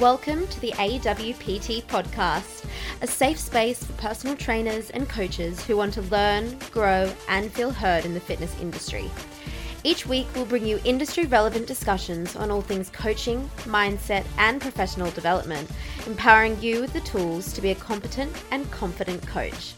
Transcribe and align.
Welcome 0.00 0.48
to 0.48 0.60
the 0.60 0.72
AWPT 0.72 1.84
podcast, 1.84 2.64
a 3.00 3.06
safe 3.06 3.38
space 3.38 3.84
for 3.84 3.92
personal 3.92 4.34
trainers 4.36 4.90
and 4.90 5.08
coaches 5.08 5.64
who 5.64 5.76
want 5.76 5.94
to 5.94 6.02
learn, 6.02 6.58
grow, 6.72 7.12
and 7.28 7.52
feel 7.52 7.70
heard 7.70 8.04
in 8.04 8.12
the 8.12 8.18
fitness 8.18 8.60
industry. 8.60 9.08
Each 9.84 10.04
week, 10.04 10.26
we'll 10.34 10.46
bring 10.46 10.66
you 10.66 10.80
industry 10.82 11.26
relevant 11.26 11.68
discussions 11.68 12.34
on 12.34 12.50
all 12.50 12.60
things 12.60 12.90
coaching, 12.90 13.48
mindset, 13.66 14.26
and 14.36 14.60
professional 14.60 15.12
development, 15.12 15.70
empowering 16.08 16.60
you 16.60 16.80
with 16.80 16.92
the 16.92 17.00
tools 17.02 17.52
to 17.52 17.62
be 17.62 17.70
a 17.70 17.76
competent 17.76 18.32
and 18.50 18.68
confident 18.72 19.24
coach. 19.28 19.74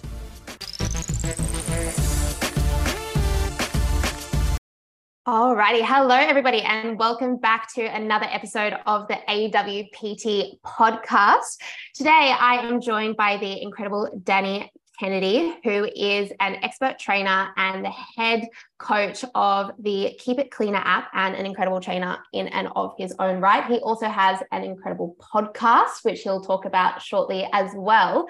Alrighty, 5.26 5.84
hello 5.84 6.14
everybody, 6.14 6.62
and 6.62 6.96
welcome 6.96 7.36
back 7.36 7.74
to 7.74 7.82
another 7.82 8.28
episode 8.30 8.74
of 8.86 9.08
the 9.08 9.18
AWPT 9.28 10.60
podcast. 10.60 11.58
Today, 11.96 12.32
I 12.38 12.64
am 12.64 12.80
joined 12.80 13.16
by 13.16 13.36
the 13.36 13.60
incredible 13.60 14.20
Danny 14.22 14.70
Kennedy, 15.00 15.56
who 15.64 15.88
is 15.96 16.30
an 16.38 16.54
expert 16.62 17.00
trainer 17.00 17.48
and 17.56 17.84
the 17.84 17.90
head 17.90 18.46
coach 18.78 19.24
of 19.34 19.72
the 19.80 20.16
Keep 20.20 20.38
It 20.38 20.52
Cleaner 20.52 20.80
app 20.84 21.08
and 21.12 21.34
an 21.34 21.44
incredible 21.44 21.80
trainer 21.80 22.18
in 22.32 22.46
and 22.46 22.68
of 22.76 22.94
his 22.96 23.12
own 23.18 23.40
right. 23.40 23.64
He 23.66 23.78
also 23.78 24.06
has 24.06 24.40
an 24.52 24.62
incredible 24.62 25.16
podcast, 25.18 26.04
which 26.04 26.20
he'll 26.20 26.40
talk 26.40 26.66
about 26.66 27.02
shortly 27.02 27.48
as 27.52 27.72
well. 27.74 28.28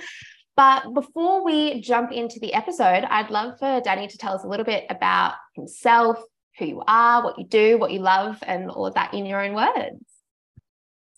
But 0.56 0.94
before 0.94 1.44
we 1.44 1.82
jump 1.82 2.10
into 2.10 2.40
the 2.40 2.54
episode, 2.54 3.04
I'd 3.04 3.30
love 3.30 3.58
for 3.58 3.82
Danny 3.82 4.08
to 4.08 4.16
tell 4.16 4.32
us 4.32 4.44
a 4.44 4.48
little 4.48 4.64
bit 4.64 4.86
about 4.88 5.34
himself, 5.54 6.18
who 6.58 6.66
you 6.66 6.82
are, 6.86 7.22
what 7.22 7.38
you 7.38 7.46
do, 7.46 7.78
what 7.78 7.92
you 7.92 8.00
love, 8.00 8.38
and 8.46 8.70
all 8.70 8.86
of 8.86 8.94
that 8.94 9.14
in 9.14 9.26
your 9.26 9.42
own 9.42 9.54
words. 9.54 10.00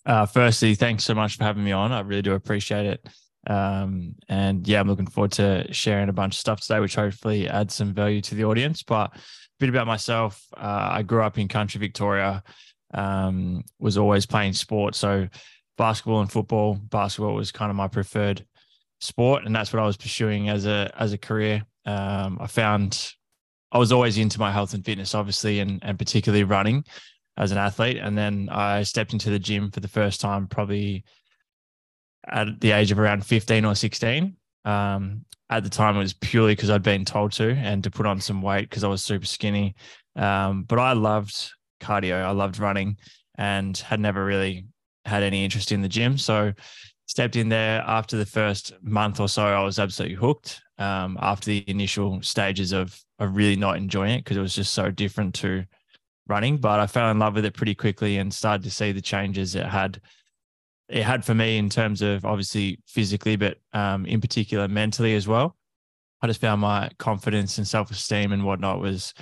Uh, 0.05 0.27
firstly, 0.27 0.75
thanks 0.75 1.05
so 1.05 1.14
much 1.14 1.36
for 1.36 1.45
having 1.45 1.64
me 1.64 1.72
on. 1.72 1.92
I 1.92 2.00
really 2.00 2.22
do 2.22 2.33
appreciate 2.33 2.86
it. 2.86 3.06
Um, 3.47 4.14
and 4.28 4.67
yeah, 4.67 4.80
I'm 4.80 4.89
looking 4.89 5.06
forward 5.06 5.33
to 5.33 5.72
sharing 5.72 6.08
a 6.08 6.12
bunch 6.12 6.34
of 6.34 6.41
stuff 6.41 6.61
today, 6.61 6.80
which 6.80 6.95
hopefully 6.95 7.48
adds 7.48 7.75
some 7.75 7.95
value 7.95 8.20
to 8.22 8.34
the 8.34 8.45
audience. 8.45 8.83
But 8.83 9.14
a 9.14 9.20
bit 9.58 9.69
about 9.69 9.86
myself 9.86 10.45
uh, 10.56 10.89
I 10.92 11.03
grew 11.03 11.22
up 11.22 11.39
in 11.39 11.48
country 11.48 11.78
Victoria, 11.78 12.42
um, 12.95 13.62
was 13.78 13.98
always 13.98 14.27
playing 14.27 14.55
sport. 14.55 14.95
So 14.95 15.28
basketball 15.77 16.20
and 16.20 16.30
football. 16.30 16.75
Basketball 16.75 17.34
was 17.34 17.52
kind 17.52 17.70
of 17.70 17.77
my 17.77 17.89
preferred 17.89 18.45
sport, 19.00 19.45
and 19.45 19.55
that's 19.55 19.73
what 19.73 19.83
I 19.83 19.86
was 19.86 19.97
pursuing 19.97 20.48
as 20.48 20.67
a 20.67 20.91
as 20.98 21.12
a 21.12 21.19
career. 21.19 21.64
Um, 21.86 22.39
I 22.41 22.47
found 22.47 23.14
I 23.70 23.78
was 23.78 23.92
always 23.92 24.19
into 24.19 24.38
my 24.38 24.50
health 24.50 24.74
and 24.74 24.84
fitness, 24.84 25.14
obviously, 25.14 25.61
and 25.61 25.78
and 25.83 25.98
particularly 25.98 26.44
running 26.44 26.84
as 27.36 27.52
an 27.52 27.58
athlete. 27.58 27.98
And 27.98 28.19
then 28.19 28.48
I 28.50 28.83
stepped 28.83 29.12
into 29.12 29.30
the 29.30 29.38
gym 29.38 29.70
for 29.70 29.80
the 29.80 29.88
first 29.88 30.20
time, 30.20 30.47
probably 30.48 31.05
at 32.27 32.61
the 32.61 32.72
age 32.72 32.91
of 32.91 32.98
around 32.98 33.24
15 33.24 33.64
or 33.64 33.74
16. 33.74 34.36
Um, 34.64 35.24
at 35.50 35.62
the 35.62 35.70
time, 35.70 35.96
it 35.96 36.00
was 36.00 36.12
purely 36.12 36.55
because 36.55 36.69
I'd 36.69 36.83
been 36.83 37.05
told 37.05 37.33
to 37.33 37.52
and 37.52 37.83
to 37.84 37.91
put 37.91 38.06
on 38.06 38.20
some 38.20 38.42
weight 38.42 38.69
because 38.69 38.84
I 38.84 38.89
was 38.89 39.02
super 39.02 39.24
skinny. 39.24 39.74
Um, 40.16 40.64
but 40.64 40.78
I 40.78 40.92
loved 40.92 41.52
cardio, 41.80 42.22
I 42.22 42.33
loved 42.33 42.58
running, 42.58 42.98
and 43.36 43.77
had 43.78 44.00
never 44.00 44.24
really 44.24 44.66
had 45.05 45.22
any 45.22 45.44
interest 45.44 45.72
in 45.72 45.80
the 45.80 45.89
gym. 45.89 46.19
So 46.19 46.52
stepped 47.06 47.36
in 47.36 47.48
there 47.48 47.83
after 47.86 48.16
the 48.16 48.27
first 48.27 48.72
month 48.83 49.20
or 49.20 49.28
so. 49.28 49.42
I 49.42 49.62
was 49.62 49.78
absolutely 49.78 50.16
hooked. 50.16 50.61
Um, 50.79 51.19
after 51.21 51.47
the 51.47 51.65
initial 51.67 52.23
stages 52.23 52.73
of 52.73 52.98
of 53.19 53.34
really 53.34 53.57
not 53.57 53.77
enjoying 53.77 54.15
it 54.15 54.25
because 54.25 54.37
it 54.37 54.41
was 54.41 54.55
just 54.55 54.73
so 54.73 54.91
different 54.91 55.35
to 55.37 55.65
running. 56.29 56.59
But 56.59 56.79
I 56.79 56.87
fell 56.87 57.11
in 57.11 57.19
love 57.19 57.35
with 57.35 57.45
it 57.45 57.55
pretty 57.55 57.75
quickly 57.75 58.19
and 58.19 58.33
started 58.33 58.62
to 58.65 58.70
see 58.70 58.93
the 58.93 59.01
changes 59.01 59.55
it 59.55 59.67
had. 59.67 60.01
It 60.89 61.03
had 61.03 61.25
for 61.25 61.35
me 61.35 61.59
in 61.59 61.69
terms 61.69 62.01
of 62.01 62.25
obviously 62.25 62.79
physically, 62.87 63.37
but 63.37 63.59
um, 63.73 64.07
in 64.07 64.20
particular 64.20 64.69
mentally 64.69 65.14
as 65.14 65.27
well. 65.27 65.57
I 66.20 66.27
just 66.27 66.41
found 66.41 66.61
my 66.61 66.91
confidence 66.98 67.58
and 67.58 67.67
self 67.67 67.91
esteem 67.91 68.33
and 68.33 68.45
whatnot 68.45 68.81
was 68.81 69.14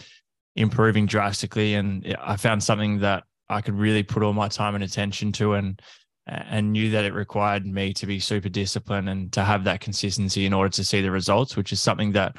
improving 0.55 1.07
drastically, 1.07 1.75
and 1.75 2.17
I 2.21 2.37
found 2.37 2.63
something 2.63 3.01
that 3.01 3.25
I 3.49 3.61
could 3.61 3.75
really 3.75 4.03
put 4.03 4.23
all 4.23 4.33
my 4.33 4.49
time 4.49 4.75
and 4.75 4.83
attention 4.85 5.33
to, 5.33 5.55
and 5.55 5.81
and 6.27 6.73
knew 6.73 6.91
that 6.91 7.05
it 7.05 7.15
required 7.15 7.67
me 7.67 7.93
to 7.95 8.07
be 8.07 8.19
super 8.19 8.49
disciplined 8.49 9.09
and 9.09 9.33
to 9.33 9.45
have 9.45 9.65
that 9.65 9.81
consistency 9.81 10.45
in 10.45 10.53
order 10.53 10.71
to 10.71 10.85
see 10.85 11.01
the 11.01 11.11
results, 11.11 11.57
which 11.57 11.73
is 11.73 11.81
something 11.81 12.13
that 12.13 12.37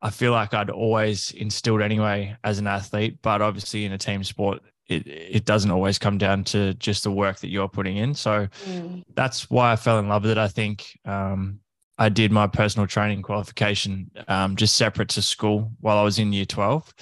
I 0.00 0.10
feel 0.10 0.32
like 0.32 0.54
I'd 0.54 0.70
always 0.70 1.30
instilled 1.32 1.82
anyway 1.82 2.36
as 2.44 2.58
an 2.58 2.66
athlete, 2.66 3.18
but 3.22 3.42
obviously 3.42 3.84
in 3.84 3.92
a 3.92 3.98
team 3.98 4.22
sport, 4.22 4.62
it 4.86 5.06
it 5.06 5.44
doesn't 5.44 5.70
always 5.70 5.98
come 5.98 6.18
down 6.18 6.44
to 6.44 6.74
just 6.74 7.04
the 7.04 7.10
work 7.10 7.38
that 7.40 7.48
you're 7.48 7.68
putting 7.68 7.96
in. 7.96 8.14
So 8.14 8.46
mm. 8.66 9.02
that's 9.14 9.50
why 9.50 9.72
I 9.72 9.76
fell 9.76 9.98
in 9.98 10.08
love 10.08 10.22
with 10.22 10.32
it. 10.32 10.38
I 10.38 10.48
think 10.48 10.86
um, 11.06 11.60
I 11.98 12.10
did 12.10 12.32
my 12.32 12.46
personal 12.46 12.86
training 12.86 13.22
qualification 13.22 14.10
um, 14.28 14.56
just 14.56 14.76
separate 14.76 15.08
to 15.10 15.22
school 15.22 15.72
while 15.80 15.96
I 15.96 16.02
was 16.02 16.18
in 16.18 16.32
year 16.32 16.44
12. 16.44 16.92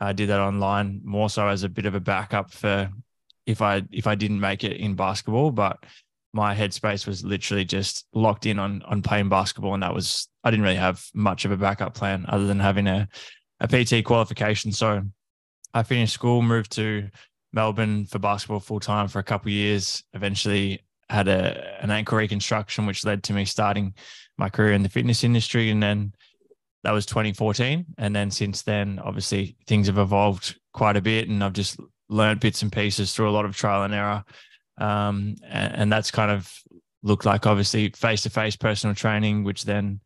I 0.00 0.12
did 0.12 0.28
that 0.30 0.40
online 0.40 1.00
more 1.04 1.30
so 1.30 1.46
as 1.46 1.62
a 1.62 1.68
bit 1.68 1.86
of 1.86 1.94
a 1.94 2.00
backup 2.00 2.52
for 2.52 2.90
if 3.50 3.62
I 3.62 3.82
if 3.90 4.06
I 4.06 4.14
didn't 4.14 4.40
make 4.40 4.64
it 4.64 4.76
in 4.76 4.94
basketball, 4.94 5.50
but 5.50 5.78
my 6.32 6.54
headspace 6.54 7.06
was 7.06 7.24
literally 7.24 7.64
just 7.64 8.06
locked 8.14 8.46
in 8.46 8.58
on 8.58 8.82
on 8.82 9.02
playing 9.02 9.28
basketball, 9.28 9.74
and 9.74 9.82
that 9.82 9.94
was 9.94 10.28
I 10.44 10.50
didn't 10.50 10.64
really 10.64 10.76
have 10.76 11.04
much 11.14 11.44
of 11.44 11.50
a 11.50 11.56
backup 11.56 11.94
plan 11.94 12.24
other 12.28 12.46
than 12.46 12.60
having 12.60 12.86
a 12.86 13.08
a 13.60 13.68
PT 13.68 14.04
qualification. 14.04 14.72
So 14.72 15.02
I 15.74 15.82
finished 15.82 16.14
school, 16.14 16.42
moved 16.42 16.72
to 16.72 17.08
Melbourne 17.52 18.06
for 18.06 18.18
basketball 18.18 18.60
full 18.60 18.80
time 18.80 19.08
for 19.08 19.18
a 19.18 19.24
couple 19.24 19.50
years. 19.50 20.02
Eventually 20.14 20.84
had 21.08 21.28
a 21.28 21.82
an 21.82 21.90
ankle 21.90 22.18
reconstruction, 22.18 22.86
which 22.86 23.04
led 23.04 23.22
to 23.24 23.32
me 23.32 23.44
starting 23.44 23.94
my 24.38 24.48
career 24.48 24.72
in 24.72 24.82
the 24.82 24.88
fitness 24.88 25.24
industry, 25.24 25.70
and 25.70 25.82
then 25.82 26.12
that 26.84 26.92
was 26.92 27.04
2014. 27.06 27.84
And 27.98 28.16
then 28.16 28.30
since 28.30 28.62
then, 28.62 28.98
obviously 29.04 29.56
things 29.66 29.86
have 29.88 29.98
evolved 29.98 30.58
quite 30.72 30.96
a 30.96 31.02
bit, 31.02 31.28
and 31.28 31.42
I've 31.44 31.52
just 31.52 31.78
learned 32.10 32.40
bits 32.40 32.60
and 32.62 32.72
pieces 32.72 33.14
through 33.14 33.30
a 33.30 33.32
lot 33.32 33.44
of 33.44 33.56
trial 33.56 33.84
and 33.84 33.94
error. 33.94 34.24
Um, 34.78 35.36
and, 35.48 35.74
and 35.74 35.92
that's 35.92 36.10
kind 36.10 36.30
of 36.30 36.52
looked 37.02 37.24
like 37.24 37.46
obviously 37.46 37.90
face 37.90 38.22
to 38.22 38.30
face 38.30 38.56
personal 38.56 38.94
training, 38.94 39.44
which 39.44 39.64
then 39.64 40.00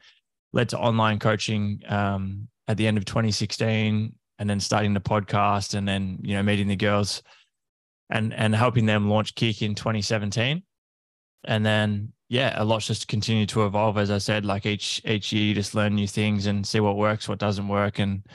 led 0.53 0.69
to 0.69 0.79
online 0.79 1.19
coaching 1.19 1.81
um, 1.89 2.49
at 2.69 2.77
the 2.77 2.87
end 2.87 2.99
of 2.99 3.05
2016, 3.05 4.15
and 4.39 4.51
then 4.51 4.61
starting 4.61 4.95
the 4.95 5.01
podcast, 5.01 5.75
and 5.75 5.87
then 5.89 6.19
you 6.23 6.35
know 6.35 6.43
meeting 6.43 6.69
the 6.69 6.77
girls, 6.77 7.23
and 8.11 8.33
and 8.35 8.55
helping 8.55 8.87
them 8.87 9.09
launch 9.09 9.35
KIC 9.35 9.63
in 9.63 9.75
2017, 9.75 10.63
and 11.45 11.67
then 11.67 12.13
yeah, 12.29 12.61
a 12.61 12.65
lot's 12.65 12.87
just 12.87 13.09
continued 13.09 13.49
to 13.51 13.65
evolve. 13.67 13.99
As 13.99 14.11
I 14.11 14.19
said, 14.19 14.45
like 14.45 14.67
each 14.67 15.01
each 15.05 15.33
year, 15.33 15.45
you 15.45 15.55
just 15.55 15.75
learn 15.75 15.95
new 15.95 16.09
things 16.09 16.47
and 16.47 16.67
see 16.67 16.81
what 16.81 16.97
works, 16.97 17.29
what 17.29 17.39
doesn't 17.39 17.69
work, 17.69 17.99
and 17.99 18.27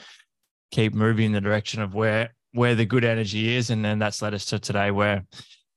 keep 0.70 0.94
moving 0.94 1.26
in 1.26 1.32
the 1.32 1.40
direction 1.40 1.82
of 1.82 1.94
where 1.94 2.34
where 2.52 2.74
the 2.74 2.84
good 2.84 3.04
energy 3.04 3.54
is, 3.54 3.70
and 3.70 3.84
then 3.84 3.98
that's 3.98 4.22
led 4.22 4.34
us 4.34 4.46
to 4.46 4.58
today 4.58 4.90
where 4.90 5.24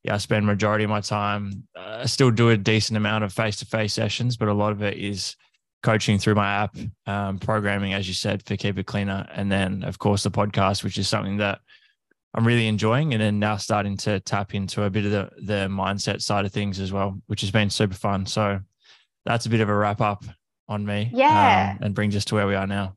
yeah, 0.03 0.15
I 0.15 0.17
spend 0.17 0.45
majority 0.45 0.83
of 0.83 0.89
my 0.89 0.99
time. 1.01 1.67
Uh, 1.75 1.99
I 2.01 2.05
still 2.05 2.29
do 2.29 2.49
a 2.49 2.57
decent 2.57 2.97
amount 2.97 3.23
of 3.23 3.31
face 3.31 3.55
to 3.57 3.65
face 3.65 3.93
sessions, 3.93 4.35
but 4.35 4.49
a 4.49 4.53
lot 4.53 4.73
of 4.73 4.81
it 4.83 4.97
is 4.97 5.35
coaching 5.81 6.17
through 6.17 6.35
my 6.35 6.47
app, 6.47 6.75
um, 7.07 7.39
programming, 7.39 7.93
as 7.93 8.07
you 8.07 8.13
said, 8.13 8.43
for 8.45 8.55
Keep 8.55 8.79
It 8.79 8.85
Cleaner, 8.85 9.27
and 9.33 9.51
then 9.51 9.83
of 9.83 9.99
course 9.99 10.23
the 10.23 10.31
podcast, 10.31 10.83
which 10.83 10.97
is 10.97 11.07
something 11.07 11.37
that 11.37 11.59
I'm 12.33 12.45
really 12.45 12.67
enjoying, 12.67 13.13
and 13.13 13.21
then 13.21 13.39
now 13.39 13.57
starting 13.57 13.95
to 13.97 14.19
tap 14.21 14.55
into 14.55 14.83
a 14.83 14.89
bit 14.89 15.05
of 15.05 15.11
the 15.11 15.29
the 15.41 15.67
mindset 15.69 16.21
side 16.21 16.45
of 16.45 16.51
things 16.51 16.79
as 16.79 16.91
well, 16.91 17.21
which 17.27 17.41
has 17.41 17.51
been 17.51 17.69
super 17.69 17.95
fun. 17.95 18.25
So 18.25 18.59
that's 19.25 19.45
a 19.45 19.49
bit 19.49 19.61
of 19.61 19.69
a 19.69 19.75
wrap 19.75 20.01
up 20.01 20.25
on 20.67 20.85
me, 20.85 21.11
yeah, 21.13 21.75
um, 21.77 21.85
and 21.85 21.95
brings 21.95 22.15
us 22.15 22.25
to 22.25 22.35
where 22.35 22.47
we 22.47 22.55
are 22.55 22.67
now. 22.67 22.95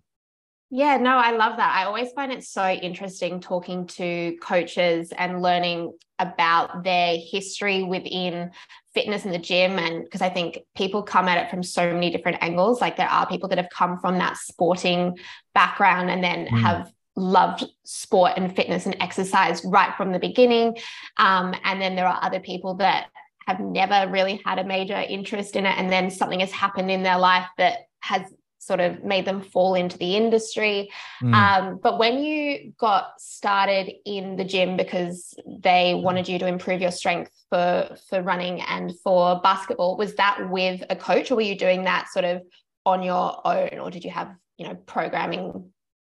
Yeah, 0.71 0.97
no, 0.97 1.17
I 1.17 1.31
love 1.31 1.59
that. 1.59 1.77
I 1.77 1.85
always 1.85 2.11
find 2.13 2.33
it 2.33 2.43
so 2.43 2.69
interesting 2.69 3.41
talking 3.41 3.87
to 3.89 4.37
coaches 4.43 5.13
and 5.17 5.41
learning 5.41 5.93
about 6.19 6.83
their 6.83 7.17
history 7.19 7.85
within 7.85 8.51
fitness 8.93 9.25
in 9.25 9.31
the 9.31 9.39
gym. 9.39 9.79
And 9.79 10.03
because 10.03 10.23
I 10.23 10.29
think 10.29 10.59
people 10.75 11.05
come 11.05 11.29
at 11.29 11.39
it 11.39 11.51
from 11.51 11.63
so 11.63 11.93
many 11.93 12.11
different 12.11 12.39
angles. 12.41 12.81
Like 12.81 12.97
there 12.97 13.09
are 13.09 13.29
people 13.29 13.49
that 13.51 13.59
have 13.59 13.71
come 13.71 14.01
from 14.01 14.19
that 14.19 14.39
sporting 14.39 15.17
background 15.55 16.11
and 16.11 16.25
then 16.25 16.47
mm. 16.47 16.61
have 16.61 16.91
loved 17.15 17.65
sport 17.85 18.33
and 18.37 18.55
fitness 18.55 18.87
and 18.87 18.97
exercise 19.01 19.65
right 19.65 19.95
from 19.97 20.13
the 20.13 20.19
beginning. 20.19 20.77
Um, 21.17 21.55
and 21.63 21.81
then 21.81 21.95
there 21.95 22.09
are 22.09 22.19
other 22.23 22.41
people 22.41 22.75
that 22.77 23.07
have 23.47 23.61
never 23.61 24.11
really 24.11 24.41
had 24.45 24.59
a 24.59 24.65
major 24.65 24.97
interest 24.97 25.55
in 25.55 25.65
it. 25.65 25.79
And 25.79 25.93
then 25.93 26.11
something 26.11 26.41
has 26.41 26.51
happened 26.51 26.91
in 26.91 27.05
their 27.05 27.19
life 27.19 27.47
that 27.59 27.87
has 28.01 28.23
sort 28.67 28.81
of 28.81 29.05
made 29.05 29.25
them 29.25 29.43
fall 29.43 29.75
into 29.75 29.97
the 29.97 30.17
industry. 30.17 30.91
Mm. 31.23 31.35
Um, 31.35 31.81
but 31.83 31.99
when 31.99 32.19
you 32.19 32.73
got 32.79 33.21
started 33.21 33.93
in 34.05 34.37
the 34.37 34.45
gym 34.45 34.77
because 34.77 35.39
they 35.47 35.95
wanted 35.95 36.29
you 36.29 36.39
to 36.41 36.47
improve 36.47 36.81
your 36.81 36.91
strength 36.91 37.31
for 37.49 37.97
for 38.09 38.23
running 38.23 38.61
and 38.63 38.93
for 39.05 39.41
basketball, 39.41 39.97
was 39.97 40.15
that 40.17 40.51
with 40.51 40.83
a 40.91 40.97
coach, 40.97 41.31
or 41.31 41.37
were 41.37 41.43
you 41.43 41.57
doing 41.57 41.85
that 41.85 42.09
sort 42.09 42.25
of 42.25 42.43
on 42.85 43.03
your 43.03 43.47
own, 43.47 43.79
or 43.79 43.91
did 43.91 44.05
you 44.05 44.11
have 44.11 44.35
you 44.59 44.67
know 44.67 44.75
programming 44.75 45.71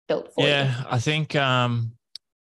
built 0.08 0.32
for 0.34 0.46
yeah, 0.46 0.78
you? 0.78 0.86
I 0.90 0.98
think 0.98 1.34
um, 1.34 1.92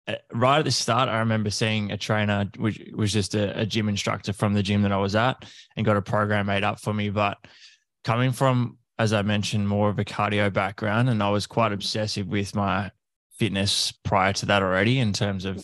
uh, 0.09 0.15
right 0.33 0.59
at 0.59 0.65
the 0.65 0.73
start, 0.73 1.09
I 1.09 1.19
remember 1.19 1.50
seeing 1.50 1.93
a 1.93 1.97
trainer, 1.97 2.50
which 2.56 2.81
was 2.95 3.12
just 3.12 3.35
a, 3.35 3.61
a, 3.61 3.67
gym 3.67 3.88
instructor 3.88 4.33
from 4.33 4.53
the 4.53 4.62
gym 4.62 4.83
that 4.83 4.93
I 4.93 4.97
was 4.97 5.15
at, 5.15 5.45
and 5.77 5.87
got 5.87 5.97
a 5.97 6.03
program 6.03 6.47
made 6.47 6.65
up 6.65 6.81
for 6.81 6.93
me. 6.93 7.11
But 7.11 7.38
coming 8.03 8.33
from, 8.33 8.79
as 9.02 9.12
I 9.12 9.22
mentioned, 9.22 9.69
more 9.69 9.88
of 9.88 9.99
a 9.99 10.04
cardio 10.04 10.52
background, 10.52 11.10
and 11.10 11.20
I 11.22 11.31
was 11.31 11.49
quite 11.49 11.72
obsessive 11.72 12.28
with 12.28 12.54
my 12.54 12.93
fitness 13.37 13.90
prior 14.04 14.32
to 14.34 14.46
that 14.46 14.62
already, 14.62 15.00
in 15.00 15.12
terms 15.12 15.44
of 15.44 15.58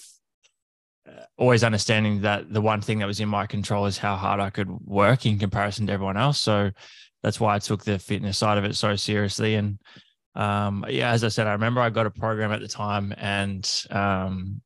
uh, 1.09 1.23
always 1.37 1.63
understanding 1.63 2.23
that 2.23 2.53
the 2.53 2.61
one 2.61 2.81
thing 2.81 2.99
that 2.99 3.07
was 3.07 3.21
in 3.21 3.29
my 3.29 3.47
control 3.47 3.87
is 3.87 3.97
how 3.97 4.17
hard 4.17 4.41
I 4.41 4.51
could 4.51 4.69
work 4.69 5.25
in 5.25 5.39
comparison 5.39 5.87
to 5.87 5.93
everyone 5.93 6.17
else. 6.17 6.41
So 6.41 6.73
that's 7.23 7.39
why 7.39 7.55
I 7.55 7.61
took 7.61 7.85
the 7.85 8.01
fitness 8.01 8.39
side 8.39 8.59
of 8.59 8.65
it 8.65 8.75
so 8.75 8.97
seriously. 8.97 9.55
And 9.55 9.79
um, 10.35 10.85
yeah, 10.89 11.13
as 11.13 11.23
I 11.23 11.29
said, 11.29 11.47
I 11.47 11.53
remember 11.53 11.81
I 11.81 11.91
got 11.91 12.07
a 12.07 12.11
program 12.11 12.51
at 12.51 12.61
the 12.61 12.67
time 12.69 13.15
and 13.19 13.65
um, 13.91 14.61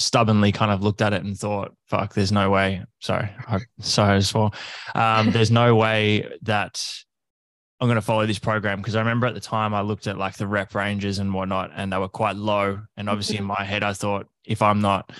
stubbornly 0.00 0.50
kind 0.50 0.72
of 0.72 0.82
looked 0.82 1.02
at 1.02 1.12
it 1.12 1.22
and 1.22 1.38
thought, 1.38 1.72
fuck, 1.86 2.14
there's 2.14 2.32
no 2.32 2.50
way. 2.50 2.82
Sorry, 2.98 3.30
sorry 3.80 4.16
as 4.16 4.34
well. 4.34 4.52
Um, 4.96 5.30
there's 5.30 5.52
no 5.52 5.76
way 5.76 6.28
that 6.42 6.84
I'm 7.80 7.86
going 7.86 7.96
to 7.96 8.02
follow 8.02 8.26
this 8.26 8.38
program 8.38 8.78
because 8.78 8.96
I 8.96 9.00
remember 9.00 9.26
at 9.26 9.34
the 9.34 9.40
time 9.40 9.72
I 9.72 9.82
looked 9.82 10.06
at 10.06 10.18
like 10.18 10.36
the 10.36 10.46
rep 10.46 10.74
ranges 10.74 11.18
and 11.20 11.32
whatnot, 11.32 11.70
and 11.74 11.92
they 11.92 11.98
were 11.98 12.08
quite 12.08 12.36
low. 12.36 12.80
And 12.96 13.08
obviously 13.08 13.36
in 13.36 13.44
my 13.44 13.62
head, 13.62 13.84
I 13.84 13.92
thought 13.92 14.26
if 14.44 14.62
I'm 14.62 14.80
not 14.80 15.12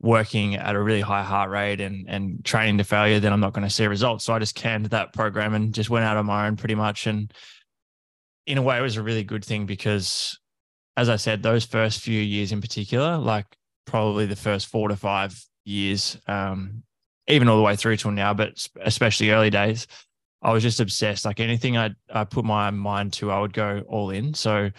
working 0.00 0.56
at 0.56 0.74
a 0.74 0.80
really 0.80 1.00
high 1.00 1.22
heart 1.22 1.50
rate 1.50 1.80
and 1.80 2.06
and 2.08 2.44
training 2.44 2.78
to 2.78 2.84
failure, 2.84 3.20
then 3.20 3.32
I'm 3.32 3.40
not 3.40 3.52
going 3.52 3.66
to 3.66 3.72
see 3.72 3.86
results. 3.86 4.24
So 4.24 4.34
I 4.34 4.38
just 4.38 4.54
canned 4.54 4.86
that 4.86 5.12
program 5.12 5.54
and 5.54 5.72
just 5.72 5.90
went 5.90 6.04
out 6.04 6.16
on 6.16 6.26
my 6.26 6.46
own 6.46 6.56
pretty 6.56 6.74
much 6.74 7.06
and 7.06 7.32
in 8.46 8.58
a 8.58 8.62
way, 8.62 8.78
it 8.78 8.82
was 8.82 8.96
a 8.96 9.02
really 9.02 9.24
good 9.24 9.44
thing 9.44 9.66
because, 9.66 10.38
as 10.96 11.08
I 11.08 11.16
said, 11.16 11.42
those 11.42 11.64
first 11.64 12.00
few 12.00 12.20
years 12.20 12.52
in 12.52 12.60
particular, 12.60 13.16
like 13.16 13.46
probably 13.86 14.26
the 14.26 14.36
first 14.36 14.66
four 14.66 14.88
to 14.88 14.96
five 14.96 15.38
years, 15.64 16.18
um, 16.26 16.82
even 17.26 17.48
all 17.48 17.56
the 17.56 17.62
way 17.62 17.76
through 17.76 17.96
till 17.96 18.10
now, 18.10 18.34
but 18.34 18.66
especially 18.82 19.30
early 19.30 19.50
days, 19.50 19.86
I 20.44 20.52
was 20.52 20.62
just 20.62 20.80
obsessed. 20.80 21.24
Like 21.24 21.40
anything 21.40 21.76
I 21.76 21.90
I 22.12 22.24
put 22.24 22.44
my 22.44 22.70
mind 22.70 23.14
to, 23.14 23.30
I 23.30 23.40
would 23.40 23.54
go 23.54 23.82
all 23.88 24.10
in. 24.10 24.34
So 24.34 24.70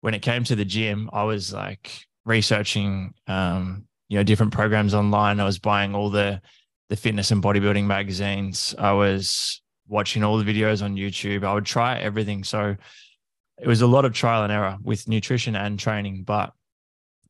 when 0.00 0.14
it 0.14 0.22
came 0.22 0.44
to 0.44 0.56
the 0.56 0.64
gym, 0.64 1.10
I 1.12 1.24
was 1.24 1.52
like 1.52 2.06
researching, 2.24 3.12
um, 3.26 3.84
you 4.08 4.16
know, 4.16 4.22
different 4.22 4.52
programs 4.52 4.94
online. 4.94 5.40
I 5.40 5.44
was 5.44 5.58
buying 5.58 5.94
all 5.94 6.08
the 6.08 6.40
the 6.88 6.96
fitness 6.96 7.32
and 7.32 7.42
bodybuilding 7.42 7.84
magazines. 7.84 8.74
I 8.78 8.92
was 8.92 9.60
watching 9.88 10.22
all 10.22 10.38
the 10.38 10.44
videos 10.44 10.82
on 10.82 10.94
YouTube. 10.94 11.44
I 11.44 11.52
would 11.52 11.66
try 11.66 11.98
everything. 11.98 12.44
So 12.44 12.76
it 13.60 13.66
was 13.66 13.82
a 13.82 13.86
lot 13.86 14.04
of 14.04 14.12
trial 14.12 14.44
and 14.44 14.52
error 14.52 14.78
with 14.82 15.08
nutrition 15.08 15.56
and 15.56 15.78
training, 15.78 16.22
but 16.24 16.52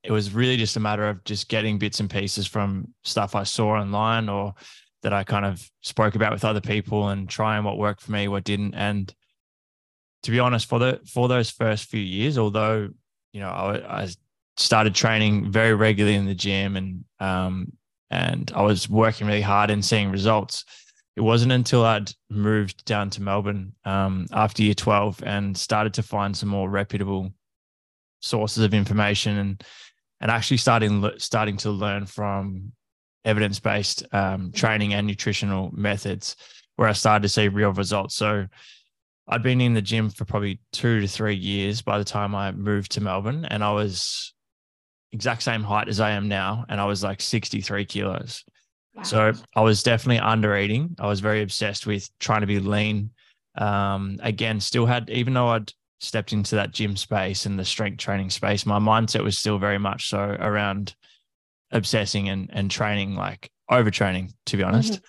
it 0.02 0.12
was 0.12 0.34
really 0.34 0.56
just 0.56 0.76
a 0.76 0.80
matter 0.80 1.08
of 1.08 1.22
just 1.24 1.48
getting 1.48 1.78
bits 1.78 2.00
and 2.00 2.10
pieces 2.10 2.46
from 2.46 2.92
stuff 3.04 3.34
I 3.34 3.44
saw 3.44 3.80
online 3.80 4.28
or 4.28 4.54
that 5.02 5.12
I 5.12 5.25
kind 5.25 5.44
of 5.44 5.69
spoke 5.81 6.14
about 6.14 6.32
with 6.32 6.44
other 6.44 6.60
people 6.60 7.08
and 7.08 7.28
trying 7.28 7.64
what 7.64 7.78
worked 7.78 8.00
for 8.00 8.12
me, 8.12 8.28
what 8.28 8.44
didn't. 8.44 8.75
And 8.75 9.12
to 10.22 10.31
be 10.31 10.38
honest, 10.38 10.69
for 10.69 10.78
the 10.78 11.00
for 11.06 11.28
those 11.28 11.50
first 11.50 11.88
few 11.88 12.00
years, 12.00 12.38
although 12.38 12.88
you 13.32 13.40
know 13.40 13.49
I, 13.49 14.02
I 14.02 14.08
started 14.56 14.94
training 14.94 15.50
very 15.50 15.75
regularly 15.75 16.16
in 16.16 16.26
the 16.26 16.34
gym 16.34 16.76
and 16.76 17.04
um, 17.20 17.72
and 18.10 18.50
I 18.54 18.62
was 18.62 18.88
working 18.88 19.26
really 19.26 19.40
hard 19.40 19.70
and 19.70 19.84
seeing 19.84 20.10
results 20.10 20.64
it 21.16 21.20
wasn't 21.20 21.52
until 21.52 21.84
I'd 21.84 22.10
moved 22.31 22.84
down 22.84 23.10
to 23.10 23.22
Melbourne 23.22 23.75
um, 23.84 24.26
after 24.32 24.62
year 24.62 24.75
12 24.75 25.22
and 25.25 25.56
started 25.56 25.94
to 25.94 26.02
find 26.02 26.37
some 26.37 26.48
more 26.48 26.70
reputable 26.70 27.32
sources 28.20 28.64
of 28.64 28.72
information 28.72 29.38
and 29.38 29.64
and 30.20 30.31
actually 30.31 30.56
starting 30.56 31.10
starting 31.19 31.56
to 31.58 31.70
learn 31.70 32.06
from 32.06 32.72
evidence 33.24 33.60
based 33.60 34.04
um, 34.12 34.52
training 34.52 34.94
and 34.94 35.06
nutritional 35.06 35.70
methods 35.72 36.36
where 36.76 36.88
I 36.88 36.92
started 36.92 37.22
to 37.22 37.28
see 37.28 37.48
real 37.48 37.72
results. 37.72 38.14
So 38.14 38.46
I'd 39.28 39.42
been 39.42 39.60
in 39.60 39.74
the 39.74 39.82
gym 39.82 40.10
for 40.10 40.24
probably 40.24 40.60
two 40.72 41.00
to 41.00 41.06
three 41.06 41.34
years 41.34 41.82
by 41.82 41.98
the 41.98 42.04
time 42.04 42.34
I 42.34 42.50
moved 42.52 42.92
to 42.92 43.00
Melbourne, 43.00 43.44
and 43.44 43.62
I 43.62 43.72
was 43.72 44.34
exact 45.12 45.42
same 45.42 45.62
height 45.62 45.88
as 45.88 46.00
I 46.00 46.10
am 46.10 46.28
now, 46.28 46.64
and 46.69 46.80
I 46.80 46.86
was 46.86 47.04
like 47.04 47.20
63 47.20 47.84
kilos. 47.84 48.44
So 49.04 49.32
I 49.56 49.60
was 49.62 49.82
definitely 49.82 50.19
under 50.19 50.54
eating. 50.56 50.94
I 50.98 51.06
was 51.06 51.20
very 51.20 51.42
obsessed 51.42 51.86
with 51.86 52.10
trying 52.19 52.42
to 52.42 52.46
be 52.46 52.60
lean. 52.60 53.10
Um, 53.56 54.19
again, 54.22 54.60
still 54.60 54.84
had, 54.84 55.08
even 55.08 55.32
though 55.32 55.48
I'd 55.48 55.72
stepped 56.00 56.32
into 56.32 56.56
that 56.56 56.72
gym 56.72 56.96
space 56.96 57.46
and 57.46 57.58
the 57.58 57.64
strength 57.64 57.98
training 57.98 58.28
space, 58.28 58.66
my 58.66 58.78
mindset 58.78 59.24
was 59.24 59.38
still 59.38 59.58
very 59.58 59.78
much 59.78 60.08
so 60.08 60.19
around 60.19 60.94
obsessing 61.72 62.28
and, 62.28 62.50
and 62.52 62.70
training, 62.70 63.14
like 63.14 63.50
overtraining, 63.70 64.32
to 64.46 64.56
be 64.56 64.62
honest. 64.62 64.94
Mm-hmm. 64.94 65.04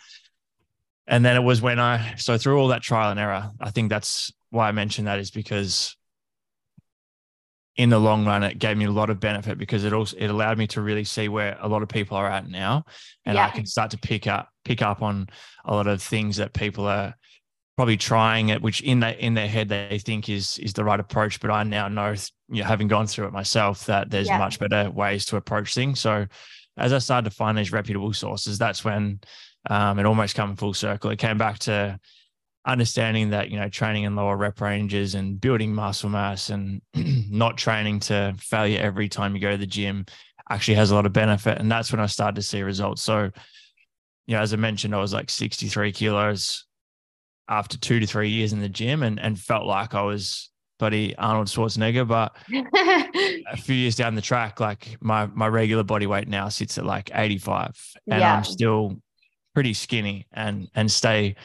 And 1.05 1.25
then 1.25 1.35
it 1.35 1.43
was 1.43 1.61
when 1.61 1.79
I, 1.79 2.15
so 2.15 2.37
through 2.37 2.59
all 2.59 2.69
that 2.69 2.81
trial 2.81 3.11
and 3.11 3.19
error, 3.19 3.51
I 3.59 3.71
think 3.71 3.89
that's 3.89 4.31
why 4.49 4.69
I 4.69 4.71
mentioned 4.71 5.07
that 5.07 5.19
is 5.19 5.31
because 5.31 5.95
in 7.75 7.89
the 7.89 7.99
long 7.99 8.25
run, 8.25 8.43
it 8.43 8.59
gave 8.59 8.77
me 8.77 8.85
a 8.85 8.91
lot 8.91 9.09
of 9.09 9.19
benefit 9.19 9.57
because 9.57 9.83
it 9.83 9.93
also 9.93 10.15
it 10.17 10.27
allowed 10.27 10.57
me 10.57 10.67
to 10.67 10.81
really 10.81 11.03
see 11.03 11.27
where 11.27 11.57
a 11.59 11.67
lot 11.67 11.81
of 11.81 11.89
people 11.89 12.15
are 12.15 12.29
at 12.29 12.47
now, 12.47 12.83
and 13.25 13.35
yeah. 13.35 13.47
I 13.47 13.49
can 13.49 13.65
start 13.65 13.91
to 13.91 13.97
pick 13.97 14.27
up 14.27 14.47
pick 14.63 14.81
up 14.81 15.01
on 15.01 15.27
a 15.65 15.73
lot 15.73 15.87
of 15.87 16.01
things 16.01 16.37
that 16.37 16.53
people 16.53 16.85
are 16.85 17.15
probably 17.75 17.97
trying 17.97 18.49
it, 18.49 18.61
which 18.61 18.81
in 18.81 18.99
their 18.99 19.13
in 19.13 19.33
their 19.33 19.47
head 19.47 19.69
they 19.69 19.99
think 19.99 20.29
is 20.29 20.57
is 20.59 20.73
the 20.73 20.83
right 20.83 20.99
approach. 20.99 21.39
But 21.39 21.51
I 21.51 21.63
now 21.63 21.87
know, 21.87 22.13
you 22.49 22.61
know, 22.61 22.67
having 22.67 22.87
gone 22.87 23.07
through 23.07 23.27
it 23.27 23.33
myself, 23.33 23.85
that 23.87 24.09
there's 24.09 24.27
yeah. 24.27 24.37
much 24.37 24.59
better 24.59 24.89
ways 24.91 25.25
to 25.25 25.37
approach 25.37 25.73
things. 25.73 25.99
So 25.99 26.27
as 26.77 26.93
I 26.93 26.99
started 26.99 27.29
to 27.29 27.35
find 27.35 27.57
these 27.57 27.71
reputable 27.71 28.13
sources, 28.13 28.57
that's 28.57 28.83
when 28.83 29.19
um, 29.69 29.99
it 29.99 30.05
almost 30.05 30.35
came 30.35 30.55
full 30.55 30.73
circle. 30.73 31.11
It 31.11 31.19
came 31.19 31.37
back 31.37 31.59
to 31.59 31.99
understanding 32.65 33.31
that 33.31 33.49
you 33.49 33.59
know 33.59 33.67
training 33.67 34.03
in 34.03 34.15
lower 34.15 34.37
rep 34.37 34.61
ranges 34.61 35.15
and 35.15 35.39
building 35.41 35.73
muscle 35.73 36.09
mass 36.09 36.49
and 36.49 36.81
not 37.29 37.57
training 37.57 37.99
to 37.99 38.33
failure 38.37 38.79
every 38.79 39.09
time 39.09 39.35
you 39.35 39.41
go 39.41 39.51
to 39.51 39.57
the 39.57 39.67
gym 39.67 40.05
actually 40.49 40.75
has 40.75 40.91
a 40.91 40.95
lot 40.95 41.05
of 41.05 41.11
benefit 41.11 41.57
and 41.57 41.69
that's 41.69 41.91
when 41.91 41.99
i 41.99 42.05
started 42.05 42.35
to 42.35 42.41
see 42.41 42.61
results 42.61 43.01
so 43.01 43.29
you 44.27 44.35
know 44.35 44.41
as 44.41 44.53
i 44.53 44.55
mentioned 44.55 44.95
i 44.95 44.97
was 44.97 45.13
like 45.13 45.29
63 45.29 45.91
kilos 45.91 46.65
after 47.49 47.77
two 47.77 47.99
to 47.99 48.07
three 48.07 48.29
years 48.29 48.53
in 48.53 48.59
the 48.59 48.69
gym 48.69 49.03
and, 49.03 49.19
and 49.19 49.39
felt 49.39 49.65
like 49.65 49.93
i 49.93 50.01
was 50.01 50.49
buddy 50.79 51.15
arnold 51.17 51.47
schwarzenegger 51.47 52.07
but 52.07 52.35
a 53.51 53.57
few 53.57 53.75
years 53.75 53.95
down 53.95 54.15
the 54.15 54.21
track 54.21 54.59
like 54.59 54.97
my 54.99 55.25
my 55.27 55.47
regular 55.47 55.83
body 55.83 56.07
weight 56.07 56.27
now 56.27 56.49
sits 56.49 56.77
at 56.77 56.85
like 56.85 57.11
85 57.13 57.77
and 58.09 58.19
yeah. 58.19 58.35
i'm 58.35 58.43
still 58.43 58.97
pretty 59.53 59.73
skinny 59.73 60.25
and 60.31 60.67
and 60.75 60.91
stay 60.91 61.35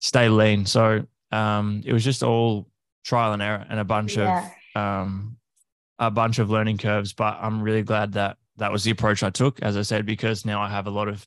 stay 0.00 0.28
lean. 0.28 0.66
So 0.66 1.06
um, 1.32 1.82
it 1.84 1.92
was 1.92 2.04
just 2.04 2.22
all 2.22 2.68
trial 3.04 3.32
and 3.32 3.42
error 3.42 3.64
and 3.68 3.80
a 3.80 3.84
bunch 3.84 4.16
yeah. 4.16 4.50
of 4.74 4.80
um, 4.80 5.36
a 5.98 6.10
bunch 6.10 6.38
of 6.38 6.50
learning 6.50 6.78
curves. 6.78 7.12
But 7.12 7.38
I'm 7.40 7.62
really 7.62 7.82
glad 7.82 8.12
that 8.12 8.36
that 8.56 8.72
was 8.72 8.84
the 8.84 8.90
approach 8.90 9.22
I 9.22 9.30
took, 9.30 9.60
as 9.62 9.76
I 9.76 9.82
said, 9.82 10.06
because 10.06 10.44
now 10.44 10.60
I 10.60 10.68
have 10.68 10.86
a 10.86 10.90
lot 10.90 11.08
of 11.08 11.24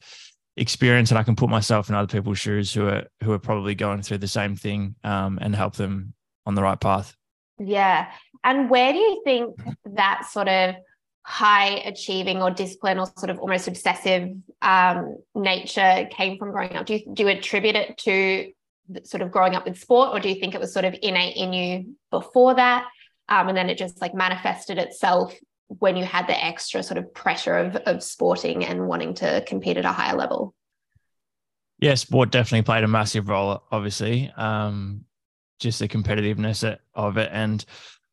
experience 0.57 1.11
and 1.11 1.17
I 1.17 1.23
can 1.23 1.35
put 1.35 1.49
myself 1.49 1.89
in 1.89 1.95
other 1.95 2.11
people's 2.11 2.39
shoes 2.39 2.73
who 2.73 2.87
are 2.87 3.07
who 3.23 3.31
are 3.31 3.39
probably 3.39 3.75
going 3.75 4.01
through 4.01 4.19
the 4.19 4.27
same 4.27 4.55
thing 4.55 4.95
um, 5.03 5.39
and 5.41 5.55
help 5.55 5.75
them 5.75 6.13
on 6.45 6.55
the 6.55 6.61
right 6.61 6.79
path. 6.79 7.15
Yeah. 7.59 8.11
And 8.43 8.69
where 8.69 8.91
do 8.91 8.97
you 8.97 9.21
think 9.23 9.55
that 9.85 10.25
sort 10.29 10.47
of 10.47 10.75
high 11.23 11.75
achieving 11.85 12.41
or 12.41 12.49
discipline 12.49 12.97
or 12.97 13.05
sort 13.17 13.29
of 13.29 13.39
almost 13.39 13.67
obsessive 13.67 14.29
um, 14.61 15.17
nature 15.35 16.09
came 16.11 16.37
from 16.37 16.51
growing 16.51 16.75
up? 16.75 16.85
Do 16.85 16.95
you, 16.95 17.13
do 17.13 17.23
you 17.23 17.29
attribute 17.29 17.75
it 17.75 17.97
to 17.99 18.51
sort 19.03 19.21
of 19.21 19.31
growing 19.31 19.55
up 19.55 19.65
with 19.65 19.79
sport, 19.79 20.09
or 20.11 20.19
do 20.19 20.27
you 20.27 20.35
think 20.35 20.55
it 20.55 20.59
was 20.59 20.73
sort 20.73 20.85
of 20.85 20.95
innate 21.01 21.37
in 21.37 21.53
you 21.53 21.95
before 22.09 22.55
that? 22.55 22.87
Um, 23.29 23.47
and 23.47 23.57
then 23.57 23.69
it 23.69 23.77
just 23.77 24.01
like 24.01 24.13
manifested 24.13 24.77
itself 24.77 25.33
when 25.79 25.95
you 25.95 26.05
had 26.05 26.27
the 26.27 26.43
extra 26.43 26.83
sort 26.83 26.97
of 26.97 27.13
pressure 27.13 27.57
of, 27.57 27.75
of 27.85 28.03
sporting 28.03 28.65
and 28.65 28.87
wanting 28.87 29.13
to 29.15 29.43
compete 29.47 29.77
at 29.77 29.85
a 29.85 29.91
higher 29.91 30.17
level? 30.17 30.53
Yeah, 31.79 31.95
sport 31.95 32.31
definitely 32.31 32.63
played 32.63 32.83
a 32.83 32.87
massive 32.87 33.29
role, 33.29 33.63
obviously. 33.71 34.31
Um, 34.35 35.05
just 35.59 35.79
the 35.79 35.87
competitiveness 35.87 36.77
of 36.93 37.17
it. 37.17 37.29
And 37.31 37.63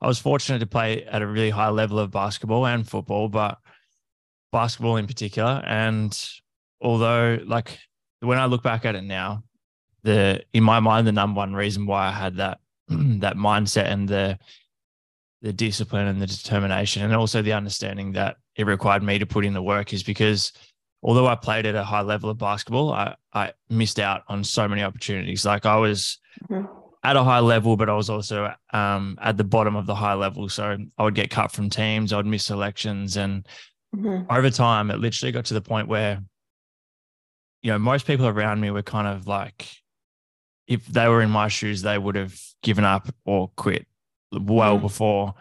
I 0.01 0.07
was 0.07 0.19
fortunate 0.19 0.61
to 0.61 0.67
play 0.67 1.05
at 1.05 1.23
a 1.23 1.27
really 1.27 1.51
high 1.51 1.71
level 1.71 1.99
of 1.99 2.11
basketball 2.11 2.67
and 2.67 2.89
football, 2.89 3.29
but 3.29 3.59
basketball 4.53 4.97
in 4.97 5.07
particular. 5.07 5.63
And 5.67 6.17
although, 6.81 7.39
like, 7.45 7.79
when 8.21 8.39
I 8.39 8.47
look 8.47 8.63
back 8.63 8.85
at 8.85 8.95
it 8.95 9.03
now, 9.03 9.45
the 10.05 10.45
in 10.53 10.63
my 10.63 10.81
mind 10.81 11.07
the 11.07 11.13
number 11.13 11.39
one 11.39 11.55
reason 11.55 11.85
why 11.85 12.07
I 12.07 12.13
had 12.13 12.37
that 12.37 12.61
that 12.89 13.37
mindset 13.37 13.87
and 13.87 14.09
the 14.09 14.39
the 15.43 15.53
discipline 15.53 16.07
and 16.09 16.21
the 16.21 16.27
determination 16.27 17.03
and 17.03 17.15
also 17.15 17.43
the 17.43 17.53
understanding 17.53 18.13
that 18.13 18.37
it 18.57 18.67
required 18.67 19.03
me 19.03 19.19
to 19.19 19.27
put 19.27 19.45
in 19.45 19.55
the 19.55 19.63
work 19.63 19.93
is 19.93 20.03
because 20.03 20.53
although 21.03 21.27
I 21.27 21.37
played 21.37 21.67
at 21.67 21.75
a 21.75 21.85
high 21.85 22.01
level 22.01 22.29
of 22.29 22.39
basketball, 22.39 22.93
I, 22.93 23.15
I 23.33 23.53
missed 23.71 24.01
out 24.01 24.23
on 24.29 24.43
so 24.43 24.67
many 24.67 24.83
opportunities. 24.83 25.45
Like 25.45 25.65
I 25.65 25.77
was 25.77 26.19
mm-hmm. 26.51 26.67
at 27.05 27.17
a 27.17 27.23
high 27.23 27.39
level, 27.39 27.77
but 27.77 27.89
I 27.89 27.95
was 27.95 28.11
also 28.11 28.53
um, 28.73 29.17
at 29.23 29.37
the 29.37 29.45
bottom 29.45 29.77
of 29.77 29.87
the 29.87 29.95
high 29.95 30.15
level. 30.15 30.49
So 30.49 30.77
I 30.99 31.05
would 31.05 31.15
get 31.15 31.31
cut 31.31 31.53
from 31.53 31.71
teams, 31.71 32.13
I 32.13 32.17
would 32.17 32.27
miss 32.27 32.47
selections, 32.47 33.17
and 33.17 33.47
mm-hmm. 33.95 34.31
over 34.31 34.51
time, 34.51 34.91
it 34.91 34.99
literally 34.99 35.33
got 35.33 35.45
to 35.47 35.55
the 35.55 35.61
point 35.61 35.87
where, 35.87 36.21
you 37.63 37.71
know, 37.71 37.79
most 37.79 38.07
people 38.07 38.27
around 38.27 38.61
me 38.61 38.73
were 38.73 38.83
kind 38.83 39.07
of 39.07 39.29
like, 39.29 39.69
if 40.67 40.85
they 40.87 41.09
were 41.09 41.23
in 41.23 41.31
my 41.31 41.49
shoes, 41.49 41.83
they 41.83 41.97
would 41.97 42.17
have 42.17 42.39
given 42.63 42.85
up 42.85 43.09
or 43.25 43.51
quit 43.57 43.87
well 44.33 44.75
mm-hmm. 44.75 44.87
before 44.87 45.35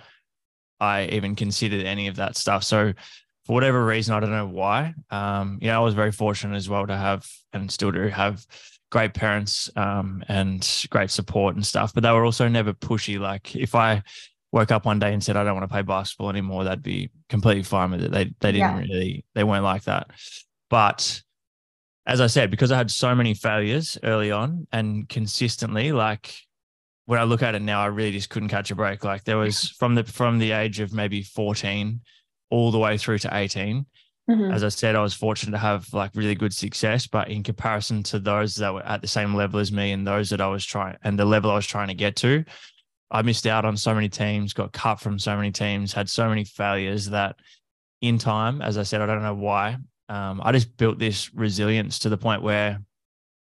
I 0.79 1.05
even 1.05 1.35
considered 1.35 1.85
any 1.85 2.07
of 2.07 2.17
that 2.17 2.37
stuff. 2.37 2.63
So, 2.63 2.93
for 3.45 3.53
whatever 3.53 3.85
reason, 3.85 4.13
I 4.13 4.19
don't 4.19 4.31
know 4.31 4.47
why. 4.47 4.93
Um, 5.09 5.57
you 5.61 5.67
know, 5.67 5.81
I 5.81 5.83
was 5.83 5.93
very 5.93 6.11
fortunate 6.11 6.55
as 6.55 6.67
well 6.67 6.85
to 6.85 6.97
have 6.97 7.25
and 7.53 7.71
still 7.71 7.91
do 7.91 8.07
have 8.09 8.45
great 8.91 9.13
parents 9.13 9.69
um, 9.75 10.23
and 10.27 10.85
great 10.89 11.11
support 11.11 11.55
and 11.55 11.65
stuff, 11.65 11.93
but 11.93 12.03
they 12.03 12.11
were 12.11 12.25
also 12.25 12.47
never 12.47 12.73
pushy. 12.73 13.19
Like 13.19 13.55
if 13.55 13.75
I 13.75 14.03
woke 14.51 14.71
up 14.71 14.85
one 14.85 14.99
day 14.99 15.13
and 15.13 15.23
said 15.23 15.37
I 15.37 15.43
don't 15.43 15.55
want 15.55 15.63
to 15.63 15.73
play 15.73 15.81
basketball 15.81 16.29
anymore, 16.29 16.63
that'd 16.63 16.83
be 16.83 17.09
completely 17.29 17.63
fine 17.63 17.91
with 17.91 18.03
it. 18.03 18.11
They 18.11 18.25
they 18.39 18.51
didn't 18.51 18.75
yeah. 18.75 18.79
really 18.79 19.25
they 19.33 19.43
weren't 19.43 19.63
like 19.63 19.83
that. 19.83 20.11
But 20.69 21.21
as 22.05 22.21
I 22.21 22.27
said, 22.27 22.51
because 22.51 22.71
I 22.71 22.77
had 22.77 22.89
so 22.89 23.13
many 23.13 23.33
failures 23.33 23.97
early 24.03 24.31
on 24.31 24.67
and 24.71 25.07
consistently, 25.09 25.91
like 25.91 26.35
when 27.07 27.21
I 27.21 27.23
look 27.23 27.41
at 27.41 27.55
it 27.55 27.61
now, 27.61 27.81
I 27.81 27.85
really 27.85 28.11
just 28.11 28.29
couldn't 28.29 28.49
catch 28.49 28.69
a 28.69 28.75
break. 28.75 29.05
Like 29.05 29.23
there 29.23 29.37
was 29.37 29.69
from 29.69 29.95
the 29.95 30.03
from 30.03 30.39
the 30.39 30.51
age 30.51 30.81
of 30.81 30.93
maybe 30.93 31.23
14 31.23 32.01
all 32.49 32.69
the 32.69 32.77
way 32.77 32.97
through 32.97 33.19
to 33.19 33.29
18. 33.35 33.85
Mm-hmm. 34.29 34.51
As 34.51 34.61
I 34.61 34.67
said, 34.67 34.97
I 34.97 35.01
was 35.01 35.13
fortunate 35.13 35.51
to 35.53 35.57
have 35.57 35.91
like 35.93 36.11
really 36.15 36.35
good 36.35 36.53
success, 36.53 37.07
but 37.07 37.29
in 37.29 37.43
comparison 37.43 38.03
to 38.03 38.19
those 38.19 38.55
that 38.55 38.73
were 38.73 38.85
at 38.85 39.01
the 39.01 39.07
same 39.07 39.33
level 39.33 39.61
as 39.61 39.71
me 39.71 39.93
and 39.93 40.05
those 40.05 40.29
that 40.31 40.41
I 40.41 40.47
was 40.47 40.65
trying 40.65 40.97
and 41.01 41.17
the 41.17 41.23
level 41.23 41.49
I 41.49 41.55
was 41.55 41.65
trying 41.65 41.87
to 41.87 41.93
get 41.93 42.17
to, 42.17 42.43
I 43.09 43.21
missed 43.21 43.47
out 43.47 43.63
on 43.63 43.77
so 43.77 43.95
many 43.95 44.09
teams, 44.09 44.51
got 44.51 44.73
cut 44.73 44.99
from 44.99 45.17
so 45.17 45.33
many 45.37 45.51
teams, 45.51 45.93
had 45.93 46.09
so 46.09 46.27
many 46.27 46.43
failures 46.43 47.05
that 47.11 47.37
in 48.01 48.17
time, 48.17 48.61
as 48.61 48.77
I 48.77 48.83
said, 48.83 48.99
I 48.99 49.05
don't 49.05 49.23
know 49.23 49.33
why. 49.33 49.77
Um, 50.09 50.41
I 50.43 50.51
just 50.51 50.75
built 50.75 50.99
this 50.99 51.33
resilience 51.33 51.99
to 51.99 52.09
the 52.09 52.17
point 52.17 52.41
where 52.41 52.81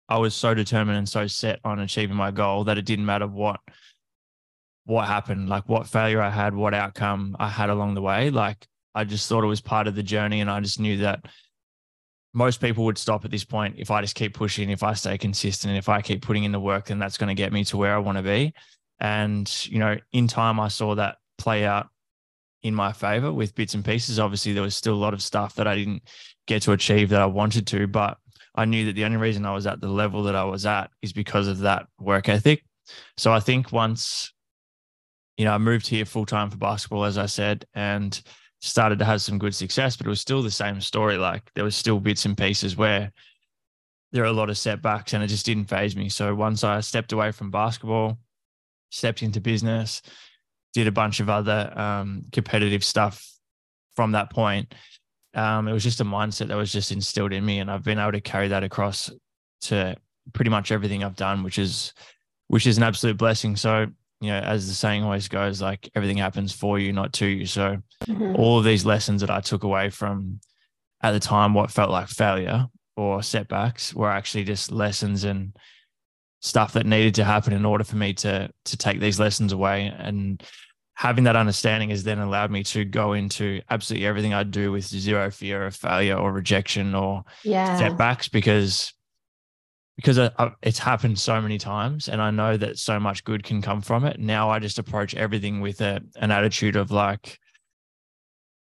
I 0.08 0.18
was 0.18 0.36
so 0.36 0.54
determined 0.54 0.98
and 0.98 1.10
so 1.10 1.28
set 1.28 1.60
on 1.64 1.80
achieving 1.80 2.16
my 2.16 2.32
goal 2.32 2.66
that 2.66 2.78
it 2.78 2.86
didn't 2.86 3.06
matter 3.06 3.28
what 3.28 3.60
what 4.86 5.08
happened, 5.08 5.50
like 5.50 5.68
what 5.68 5.88
failure 5.88 6.22
I 6.22 6.30
had, 6.30 6.54
what 6.54 6.76
outcome 6.76 7.36
I 7.40 7.50
had 7.50 7.72
along 7.72 7.96
the 7.96 8.02
way. 8.02 8.30
Like 8.30 8.68
I 8.94 9.04
just 9.04 9.28
thought 9.28 9.44
it 9.44 9.48
was 9.48 9.62
part 9.62 9.88
of 9.88 9.96
the 9.96 10.04
journey, 10.04 10.42
and 10.42 10.50
I 10.50 10.60
just 10.60 10.80
knew 10.80 10.98
that 10.98 11.26
most 12.34 12.60
people 12.60 12.84
would 12.86 12.98
stop 12.98 13.26
at 13.26 13.32
this 13.32 13.46
point 13.46 13.76
if 13.78 13.90
I 13.90 14.02
just 14.02 14.16
keep 14.16 14.34
pushing, 14.34 14.70
if 14.70 14.84
I 14.84 14.94
stay 14.94 15.18
consistent, 15.18 15.78
if 15.78 15.90
I 15.90 16.02
keep 16.02 16.22
putting 16.22 16.44
in 16.44 16.52
the 16.52 16.60
work, 16.60 16.86
then 16.86 17.00
that's 17.00 17.18
going 17.18 17.30
to 17.30 17.34
get 17.34 17.54
me 17.54 17.64
to 17.66 17.78
where 17.78 17.96
I 17.96 18.00
want 18.00 18.18
to 18.18 18.24
be. 18.24 18.54
And, 19.00 19.50
you 19.66 19.80
know, 19.80 19.98
in 20.12 20.28
time, 20.28 20.60
I 20.60 20.68
saw 20.68 20.96
that 20.96 21.16
play 21.38 21.66
out 21.66 21.88
in 22.62 22.76
my 22.76 22.92
favor 22.92 23.32
with 23.32 23.56
bits 23.56 23.74
and 23.74 23.86
pieces. 23.86 24.20
Obviously, 24.20 24.52
there 24.52 24.64
was 24.64 24.76
still 24.76 24.96
a 24.96 24.96
lot 24.96 25.14
of 25.14 25.22
stuff 25.22 25.56
that 25.56 25.68
I 25.68 25.76
didn't 25.76 26.04
get 26.46 26.62
to 26.64 26.74
achieve 26.74 27.10
that 27.10 27.22
I 27.22 27.26
wanted 27.26 27.68
to, 27.68 27.88
but 27.88 28.18
I 28.56 28.66
knew 28.66 28.86
that 28.86 28.94
the 28.94 29.06
only 29.06 29.18
reason 29.18 29.46
I 29.46 29.54
was 29.54 29.68
at 29.68 29.82
the 29.82 29.90
level 29.90 30.24
that 30.24 30.36
I 30.36 30.46
was 30.46 30.66
at 30.66 30.90
is 31.02 31.14
because 31.14 31.48
of 31.48 31.60
that 31.60 31.88
work 32.00 32.30
ethic. 32.30 32.64
So 33.18 33.34
I 33.34 33.40
think 33.40 33.72
once, 33.72 34.34
you 35.38 35.46
know, 35.46 35.54
I 35.54 35.58
moved 35.58 35.88
here 35.88 36.06
full 36.06 36.26
time 36.26 36.50
for 36.50 36.58
basketball, 36.58 37.06
as 37.06 37.18
I 37.18 37.26
said, 37.26 37.66
and 37.74 38.20
started 38.62 39.00
to 39.00 39.06
have 39.06 39.22
some 39.22 39.38
good 39.38 39.54
success, 39.54 39.98
but 39.98 40.08
it 40.08 40.10
was 40.10 40.22
still 40.22 40.42
the 40.42 40.52
same 40.52 40.80
story. 40.82 41.18
Like 41.18 41.44
there 41.54 41.64
was 41.64 41.76
still 41.76 42.00
bits 42.00 42.26
and 42.26 42.38
pieces 42.38 42.76
where 42.78 43.12
there 44.12 44.24
are 44.24 44.28
a 44.28 44.34
lot 44.34 44.50
of 44.50 44.58
setbacks 44.58 45.14
and 45.14 45.24
it 45.24 45.28
just 45.28 45.46
didn't 45.46 45.66
phase 45.70 45.96
me. 45.96 46.10
So 46.10 46.34
once 46.34 46.64
I 46.64 46.80
stepped 46.80 47.12
away 47.12 47.32
from 47.32 47.52
basketball, 47.52 48.18
stepped 48.90 49.22
into 49.22 49.42
business, 49.42 50.02
did 50.74 50.88
a 50.88 50.92
bunch 50.92 51.20
of 51.20 51.30
other 51.30 51.72
um, 51.78 52.24
competitive 52.32 52.84
stuff 52.84 53.26
from 53.96 54.14
that 54.14 54.30
point. 54.30 54.74
Um, 55.36 55.68
it 55.68 55.74
was 55.74 55.84
just 55.84 56.02
a 56.02 56.06
mindset 56.06 56.48
that 56.48 56.58
was 56.58 56.72
just 56.72 56.92
instilled 56.92 57.34
in 57.34 57.46
me, 57.46 57.60
and 57.60 57.70
I've 57.70 57.84
been 57.84 58.00
able 58.00 58.14
to 58.14 58.22
carry 58.22 58.48
that 58.50 58.64
across 58.64 59.12
to 59.62 59.96
pretty 60.34 60.50
much 60.50 60.72
everything 60.72 61.04
I've 61.04 61.16
done, 61.16 61.44
which 61.44 61.60
is 61.60 61.94
which 62.48 62.68
is 62.68 62.78
an 62.78 62.84
absolute 62.84 63.18
blessing. 63.18 63.56
So 63.56 63.88
you 64.22 64.30
know, 64.30 64.40
as 64.40 64.68
the 64.68 64.74
saying 64.74 65.04
always 65.04 65.28
goes, 65.28 65.62
like 65.62 65.90
everything 65.96 66.18
happens 66.18 66.54
for 66.54 66.80
you, 66.80 66.94
not 66.94 67.14
to 67.14 67.26
you. 67.26 67.46
So 67.46 67.78
mm-hmm. 68.06 68.36
all 68.36 68.60
of 68.60 68.66
these 68.66 68.86
lessons 68.86 69.22
that 69.22 69.30
I 69.30 69.42
took 69.42 69.64
away 69.64 69.90
from 69.90 70.40
at 71.02 71.12
the 71.12 71.20
time 71.20 71.54
what 71.54 71.72
felt 71.72 71.92
like 71.92 72.08
failure 72.08 72.68
or 72.98 73.22
setbacks 73.22 73.94
were 73.94 74.10
actually 74.10 74.46
just 74.46 74.72
lessons 74.72 75.26
and 75.26 75.56
stuff 76.42 76.74
that 76.74 76.86
needed 76.86 77.16
to 77.16 77.24
happen 77.24 77.54
in 77.54 77.66
order 77.66 77.84
for 77.84 77.96
me 77.96 78.14
to 78.14 78.50
to 78.64 78.78
take 78.78 79.00
these 79.00 79.20
lessons 79.20 79.52
away 79.52 79.94
and 79.98 80.44
having 80.96 81.26
that 81.26 81.36
understanding 81.36 81.90
has 81.90 82.04
then 82.04 82.20
allowed 82.20 82.50
me 82.50 82.64
to 82.64 82.86
go 82.86 83.14
into 83.14 83.62
absolutely 83.70 84.08
everything 84.08 84.34
I 84.34 84.44
do 84.44 84.72
with 84.72 84.86
zero 84.86 85.30
fear 85.30 85.66
of 85.66 85.76
failure 85.76 86.16
or 86.16 86.32
rejection 86.32 86.96
or 86.96 87.24
yeah. 87.44 87.78
setbacks 87.78 88.30
because 88.30 88.94
because 89.98 90.20
I, 90.20 90.32
I, 90.38 90.52
it's 90.62 90.80
happened 90.80 91.20
so 91.20 91.40
many 91.42 91.58
times 91.58 92.10
and 92.10 92.22
I 92.22 92.32
know 92.32 92.58
that 92.58 92.78
so 92.78 93.00
much 93.00 93.24
good 93.24 93.44
can 93.44 93.62
come 93.62 93.82
from 93.82 94.04
it. 94.06 94.20
Now 94.20 94.50
I 94.50 94.60
just 94.60 94.80
approach 94.80 95.16
everything 95.16 95.62
with 95.62 95.80
a, 95.80 96.02
an 96.18 96.32
attitude 96.32 96.76
of 96.76 96.92
like, 96.92 97.40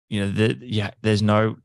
you 0.08 0.20
know, 0.20 0.30
the, 0.30 0.56
yeah, 0.62 0.90
there's 1.02 1.22
no, 1.22 1.56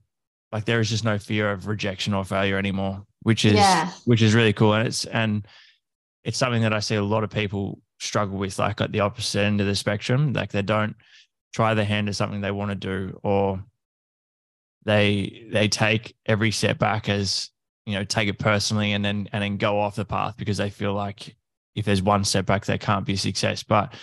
like 0.52 0.66
there 0.66 0.82
is 0.82 0.90
just 0.90 1.06
no 1.06 1.18
fear 1.18 1.50
of 1.50 1.68
rejection 1.68 2.14
or 2.14 2.26
failure 2.26 2.58
anymore, 2.58 3.06
which 3.22 3.46
is, 3.46 3.54
yeah. 3.54 3.90
which 4.04 4.22
is 4.22 4.36
really 4.36 4.52
cool. 4.52 4.74
And 4.74 4.86
it's, 4.86 5.06
and 5.06 5.48
it's 6.26 6.38
something 6.38 6.62
that 6.64 6.74
I 6.74 6.80
see 6.80 6.96
a 6.96 7.04
lot 7.04 7.24
of 7.24 7.30
people 7.30 7.80
struggle 8.04 8.38
with, 8.38 8.60
like 8.60 8.82
at 8.82 8.92
the 8.92 9.00
opposite 9.00 9.42
end 9.42 9.62
of 9.62 9.68
the 9.68 9.76
spectrum. 9.76 10.34
Like 10.34 10.52
they 10.52 10.62
don't 10.62 10.96
try 11.54 11.74
their 11.74 11.86
hand 11.86 12.10
at 12.10 12.16
something 12.16 12.42
they 12.42 12.52
want 12.52 12.72
to 12.72 12.76
do, 12.76 13.20
or 13.24 13.64
they 14.86 15.48
they 15.52 15.68
take 15.68 16.16
every 16.26 16.52
setback 16.52 17.10
as 17.10 17.50
you 17.86 17.94
know 17.94 18.04
take 18.04 18.30
it 18.30 18.40
personally 18.40 18.94
and 18.94 19.04
then 19.04 19.30
and 19.32 19.44
then 19.44 19.58
go 19.58 19.80
off 19.80 19.96
the 19.96 20.06
path 20.06 20.36
because 20.38 20.58
they 20.58 20.70
feel 20.70 20.94
like 20.94 21.36
if 21.76 21.86
there's 21.86 22.02
one 22.02 22.24
setback, 22.24 22.66
there 22.66 22.78
can't 22.78 23.06
be 23.06 23.16
success. 23.16 23.64
But 23.64 23.94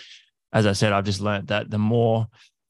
as 0.52 0.66
I 0.66 0.72
said, 0.72 0.92
I've 0.92 1.04
just 1.04 1.20
learned 1.20 1.48
that 1.48 1.70
the 1.70 1.78
more 1.78 2.26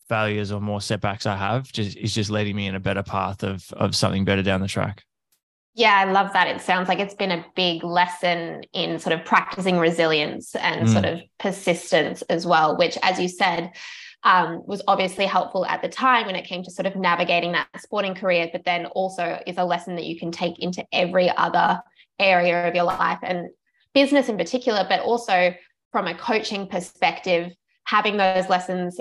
failures 0.09 0.53
or 0.53 0.61
more 0.61 0.81
setbacks 0.81 1.25
I 1.25 1.37
have, 1.37 1.73
just 1.73 1.97
is 1.97 2.15
just 2.15 2.31
leading 2.31 2.57
me 2.57 2.67
in 2.67 2.75
a 2.75 2.81
better 2.81 3.03
path 3.03 3.43
of 3.43 3.71
of 3.73 3.97
something 3.97 4.25
better 4.25 4.43
down 4.43 4.61
the 4.61 4.69
track. 4.69 5.05
Yeah, 5.75 5.95
I 5.95 6.11
love 6.11 6.33
that. 6.33 6.49
It 6.49 6.61
sounds 6.61 6.89
like 6.89 6.99
it's 6.99 7.15
been 7.15 7.31
a 7.31 7.45
big 7.55 7.85
lesson 7.85 8.63
in 8.73 8.99
sort 8.99 9.19
of 9.19 9.25
practicing 9.25 9.79
resilience 9.79 10.55
and 10.57 10.87
mm. 10.87 10.93
sort 10.93 11.05
of 11.05 11.21
persistence 11.39 12.23
as 12.23 12.45
well, 12.45 12.77
which, 12.77 12.99
as 13.03 13.21
you 13.21 13.29
said, 13.29 13.73
um, 14.25 14.63
was 14.67 14.83
obviously 14.89 15.27
helpful 15.27 15.65
at 15.65 15.81
the 15.81 15.89
time 15.89 16.27
when 16.27 16.37
it 16.37 16.45
came 16.45 16.63
to 16.65 16.71
sort 16.71 16.87
of 16.87 16.97
navigating 16.97 17.53
that 17.53 17.69
sporting 17.79 18.15
career, 18.15 18.51
but 18.53 18.65
then 18.65 18.87
also 18.87 19.41
is 19.47 19.57
a 19.59 19.65
lesson 19.65 19.95
that 19.95 20.05
you 20.05 20.19
can 20.19 20.33
take 20.33 20.59
into 20.59 20.85
every 20.93 21.31
other 21.37 21.81
area 22.19 22.69
of 22.69 22.75
your 22.75 22.85
life 22.85 23.19
and 23.23 23.49
business 23.95 24.29
in 24.29 24.37
particular, 24.37 24.85
but 24.89 25.01
also 25.01 25.55
from 25.93 26.07
a 26.07 26.15
coaching 26.15 26.67
perspective, 26.67 27.53
having 27.85 28.17
those 28.17 28.49
lessons 28.49 29.01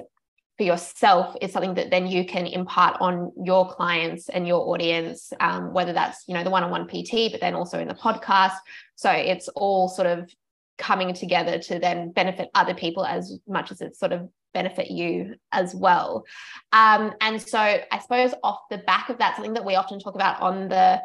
for 0.60 0.64
yourself 0.64 1.38
is 1.40 1.54
something 1.54 1.76
that 1.76 1.90
then 1.90 2.06
you 2.06 2.26
can 2.26 2.46
impart 2.46 2.98
on 3.00 3.32
your 3.42 3.74
clients 3.74 4.28
and 4.28 4.46
your 4.46 4.68
audience 4.68 5.32
um, 5.40 5.72
whether 5.72 5.94
that's 5.94 6.26
you 6.28 6.34
know 6.34 6.44
the 6.44 6.50
one-on-one 6.50 6.86
pt 6.86 7.32
but 7.32 7.40
then 7.40 7.56
also 7.56 7.80
in 7.80 7.88
the 7.88 7.94
podcast. 7.94 8.58
So 8.98 9.10
it's 9.10 9.48
all 9.56 9.88
sort 9.88 10.08
of 10.08 10.30
coming 10.78 11.14
together 11.14 11.60
to 11.60 11.80
then 11.80 12.12
benefit 12.12 12.50
other 12.56 12.74
people 12.74 13.06
as 13.06 13.40
much 13.48 13.72
as 13.72 13.80
it's 13.80 13.98
sort 13.98 14.12
of 14.12 14.28
benefit 14.54 14.92
you 14.92 15.36
as 15.54 15.74
well. 15.74 16.26
Um, 16.74 17.14
and 17.22 17.42
so 17.42 17.58
i 17.58 18.00
suppose 18.00 18.34
off 18.44 18.60
the 18.70 18.80
back 18.80 19.08
of 19.08 19.18
that 19.20 19.36
something 19.36 19.54
that 19.54 19.66
we 19.66 19.76
often 19.76 19.98
talk 19.98 20.16
about 20.16 20.42
on 20.42 20.68
the 20.68 21.02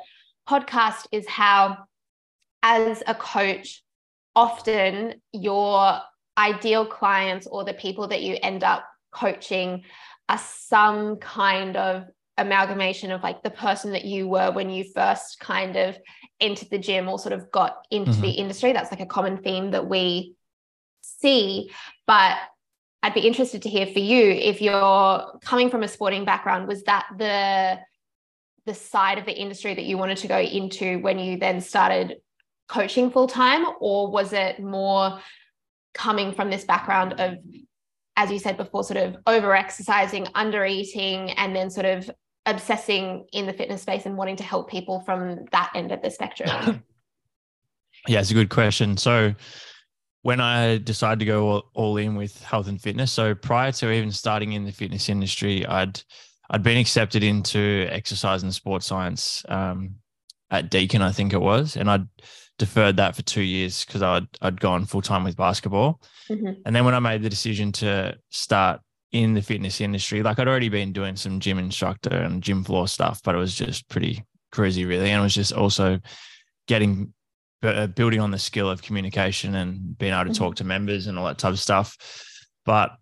podcast 0.49 1.06
is 1.12 1.28
how 1.28 1.78
as 2.64 3.04
a 3.06 3.14
coach 3.14 3.84
often 4.34 5.14
your 5.30 6.00
ideal 6.37 6.84
clients 6.84 7.46
or 7.46 7.62
the 7.62 7.75
people 7.75 8.08
that 8.08 8.23
you 8.23 8.37
end 8.42 8.64
up 8.64 8.84
coaching 9.14 9.85
are 10.28 10.38
some 10.38 11.16
kind 11.16 11.76
of 11.76 12.04
amalgamation 12.37 13.12
of 13.12 13.23
like 13.23 13.42
the 13.42 13.50
person 13.50 13.92
that 13.92 14.04
you 14.04 14.26
were 14.28 14.50
when 14.50 14.68
you 14.71 14.85
first 14.94 15.38
kind 15.38 15.76
of 15.76 15.97
entered 16.40 16.68
the 16.71 16.78
gym 16.78 17.09
or 17.09 17.18
sort 17.18 17.33
of 17.33 17.50
got 17.50 17.87
into 17.90 18.11
mm-hmm. 18.11 18.23
the 18.23 18.30
industry. 18.30 18.73
That's 18.73 18.90
like 18.90 19.00
a 19.00 19.06
common 19.06 19.38
theme 19.38 19.71
that 19.71 19.88
we 19.88 20.35
see. 21.02 21.71
But 22.06 22.37
I'd 23.02 23.14
be 23.14 23.21
interested 23.21 23.62
to 23.62 23.68
hear 23.68 23.87
for 23.87 23.99
you 23.99 24.30
if 24.30 24.61
you're 24.61 25.38
coming 25.42 25.71
from 25.71 25.83
a 25.83 25.88
sporting 25.88 26.25
background, 26.25 26.66
was 26.66 26.83
that 26.85 27.06
the 27.16 27.78
the 28.66 28.75
side 28.75 29.18
of 29.18 29.26
the 29.26 29.38
industry 29.38 29.75
that 29.75 29.85
you 29.85 29.99
wanted 29.99 30.16
to 30.16 30.26
go 30.26 30.38
into 30.38 30.99
when 31.00 31.18
you 31.18 31.38
then 31.38 31.61
started 31.61 32.16
coaching 32.66 33.11
full 33.11 33.26
time, 33.26 33.66
or 33.78 34.11
was 34.11 34.33
it 34.33 34.59
more 34.59 35.21
coming 35.92 36.33
from 36.33 36.50
this 36.50 36.64
background 36.64 37.21
of 37.21 37.37
as 38.16 38.30
you 38.30 38.38
said 38.38 38.56
before, 38.56 38.85
sort 38.85 38.99
of 38.99 39.16
over 39.26 39.54
exercising, 39.54 40.26
under 40.35 40.64
eating, 40.64 41.30
and 41.33 41.54
then 41.54 41.71
sort 41.71 41.87
of 41.87 42.11
obsessing 42.47 43.26
in 43.33 43.47
the 43.47 43.52
fitness 43.52 43.83
space 43.83 44.06
and 44.06 44.16
wanting 44.16 44.37
to 44.37 44.44
help 44.44 44.71
people 44.71 45.00
from 45.00 45.44
that 45.52 45.71
end 45.75 45.92
of 45.92 46.02
the 46.02 46.11
spectrum? 46.11 46.83
yeah, 48.09 48.21
it's 48.21 48.30
a 48.30 48.35
good 48.35 48.50
question. 48.50 48.97
So, 48.97 49.35
when 50.23 50.40
I 50.40 50.78
decided 50.78 51.18
to 51.18 51.26
go 51.26 51.49
all, 51.49 51.64
all, 51.75 51.97
in 51.99 52.14
with 52.14 52.42
health 52.42 52.66
and 52.66 52.80
fitness, 52.80 53.12
so 53.12 53.35
prior 53.35 53.73
to 53.73 53.92
even 53.92 54.11
starting 54.11 54.52
in 54.52 54.64
the 54.64 54.73
fitness 54.73 55.09
industry, 55.09 55.66
I'd 55.66 56.00
I'd 56.50 56.62
been 56.62 56.78
accepted 56.78 57.23
into 57.23 57.87
exercise 57.90 58.42
and 58.42 58.54
sports 58.54 58.87
science 58.87 59.44
um, 59.49 59.97
at 60.50 60.71
Deakin, 60.71 61.02
I 61.02 61.12
think 61.12 61.33
it 61.33 61.40
was, 61.40 61.76
and 61.76 61.90
I'd 61.90 62.06
deferred 62.58 62.96
that 62.96 63.16
for 63.16 63.23
two 63.23 63.42
years 63.42 63.84
because 63.84 64.02
I'd 64.02 64.26
I'd 64.40 64.61
gone 64.61 64.84
full 64.84 65.02
time 65.02 65.25
with 65.25 65.37
basketball. 65.37 66.00
Mm-hmm. 66.28 66.62
And 66.64 66.76
then 66.76 66.84
when 66.84 66.94
I 66.94 67.00
made 67.00 67.23
the 67.23 67.28
decision 67.28 67.73
to 67.73 68.16
start 68.30 68.80
in 69.12 69.34
the 69.34 69.42
fitness 69.42 69.80
industry, 69.80 70.23
like 70.23 70.38
I'd 70.38 70.49
already 70.49 70.68
been 70.68 70.92
doing 70.92 71.16
some 71.16 71.40
gym 71.40 71.58
instructor 71.58 72.14
and 72.14 72.42
gym 72.42 72.64
floor 72.64 72.88
stuff, 72.88 73.20
but 73.23 73.34
it 73.34 73.38
was 73.38 73.54
just 73.54 73.88
pretty 73.88 74.25
crazy, 74.52 74.84
really, 74.84 75.11
and 75.11 75.20
it 75.20 75.23
was 75.23 75.34
just 75.34 75.52
also 75.52 76.00
getting 76.66 77.12
uh, 77.62 77.87
building 77.88 78.20
on 78.20 78.30
the 78.30 78.38
skill 78.38 78.68
of 78.68 78.82
communication 78.82 79.54
and 79.54 79.96
being 79.99 80.12
able 80.12 80.32
to 80.32 80.38
talk 80.38 80.50
mm-hmm. 80.50 80.54
to 80.56 80.64
members 80.64 81.06
and 81.06 81.18
all 81.18 81.26
that 81.26 81.38
type 81.38 81.52
of 81.52 81.61
stuff. 81.61 81.96
But 82.64 82.96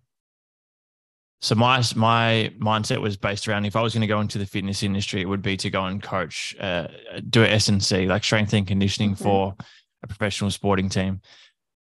so 1.42 1.56
my 1.56 1.82
my 1.96 2.52
mindset 2.60 3.00
was 3.00 3.16
based 3.16 3.48
around 3.48 3.64
if 3.64 3.74
I 3.74 3.82
was 3.82 3.92
going 3.92 4.02
to 4.02 4.06
go 4.06 4.20
into 4.20 4.38
the 4.38 4.46
fitness 4.46 4.84
industry, 4.84 5.20
it 5.20 5.28
would 5.28 5.42
be 5.42 5.56
to 5.56 5.70
go 5.70 5.84
and 5.84 6.00
coach, 6.00 6.54
uh, 6.60 6.86
do 7.28 7.42
a 7.42 7.48
S&C 7.48 8.06
like 8.06 8.22
strength 8.22 8.52
and 8.52 8.66
conditioning 8.66 9.16
for 9.16 9.56
a 10.04 10.06
professional 10.06 10.52
sporting 10.52 10.88
team. 10.88 11.20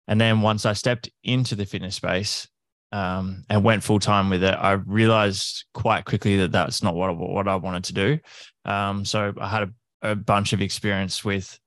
And 0.08 0.18
then 0.18 0.40
once 0.40 0.64
I 0.64 0.72
stepped 0.72 1.10
into 1.22 1.54
the 1.54 1.66
fitness 1.66 1.94
space 1.94 2.48
um, 2.90 3.44
and 3.50 3.62
went 3.62 3.84
full 3.84 4.00
time 4.00 4.30
with 4.30 4.42
it, 4.42 4.54
I 4.54 4.72
realized 4.72 5.66
quite 5.74 6.06
quickly 6.06 6.38
that 6.38 6.52
that's 6.52 6.82
not 6.82 6.94
what 6.94 7.10
I, 7.10 7.12
what 7.12 7.46
I 7.46 7.56
wanted 7.56 7.84
to 7.84 7.92
do. 7.92 8.18
Um, 8.64 9.04
so 9.04 9.34
I 9.38 9.46
had 9.46 9.62
a, 9.64 10.10
a 10.12 10.14
bunch 10.16 10.54
of 10.54 10.62
experience 10.62 11.22
with 11.22 11.60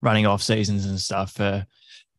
running 0.00 0.24
off 0.24 0.42
seasons 0.42 0.86
and 0.86 0.98
stuff 0.98 1.32
for 1.32 1.66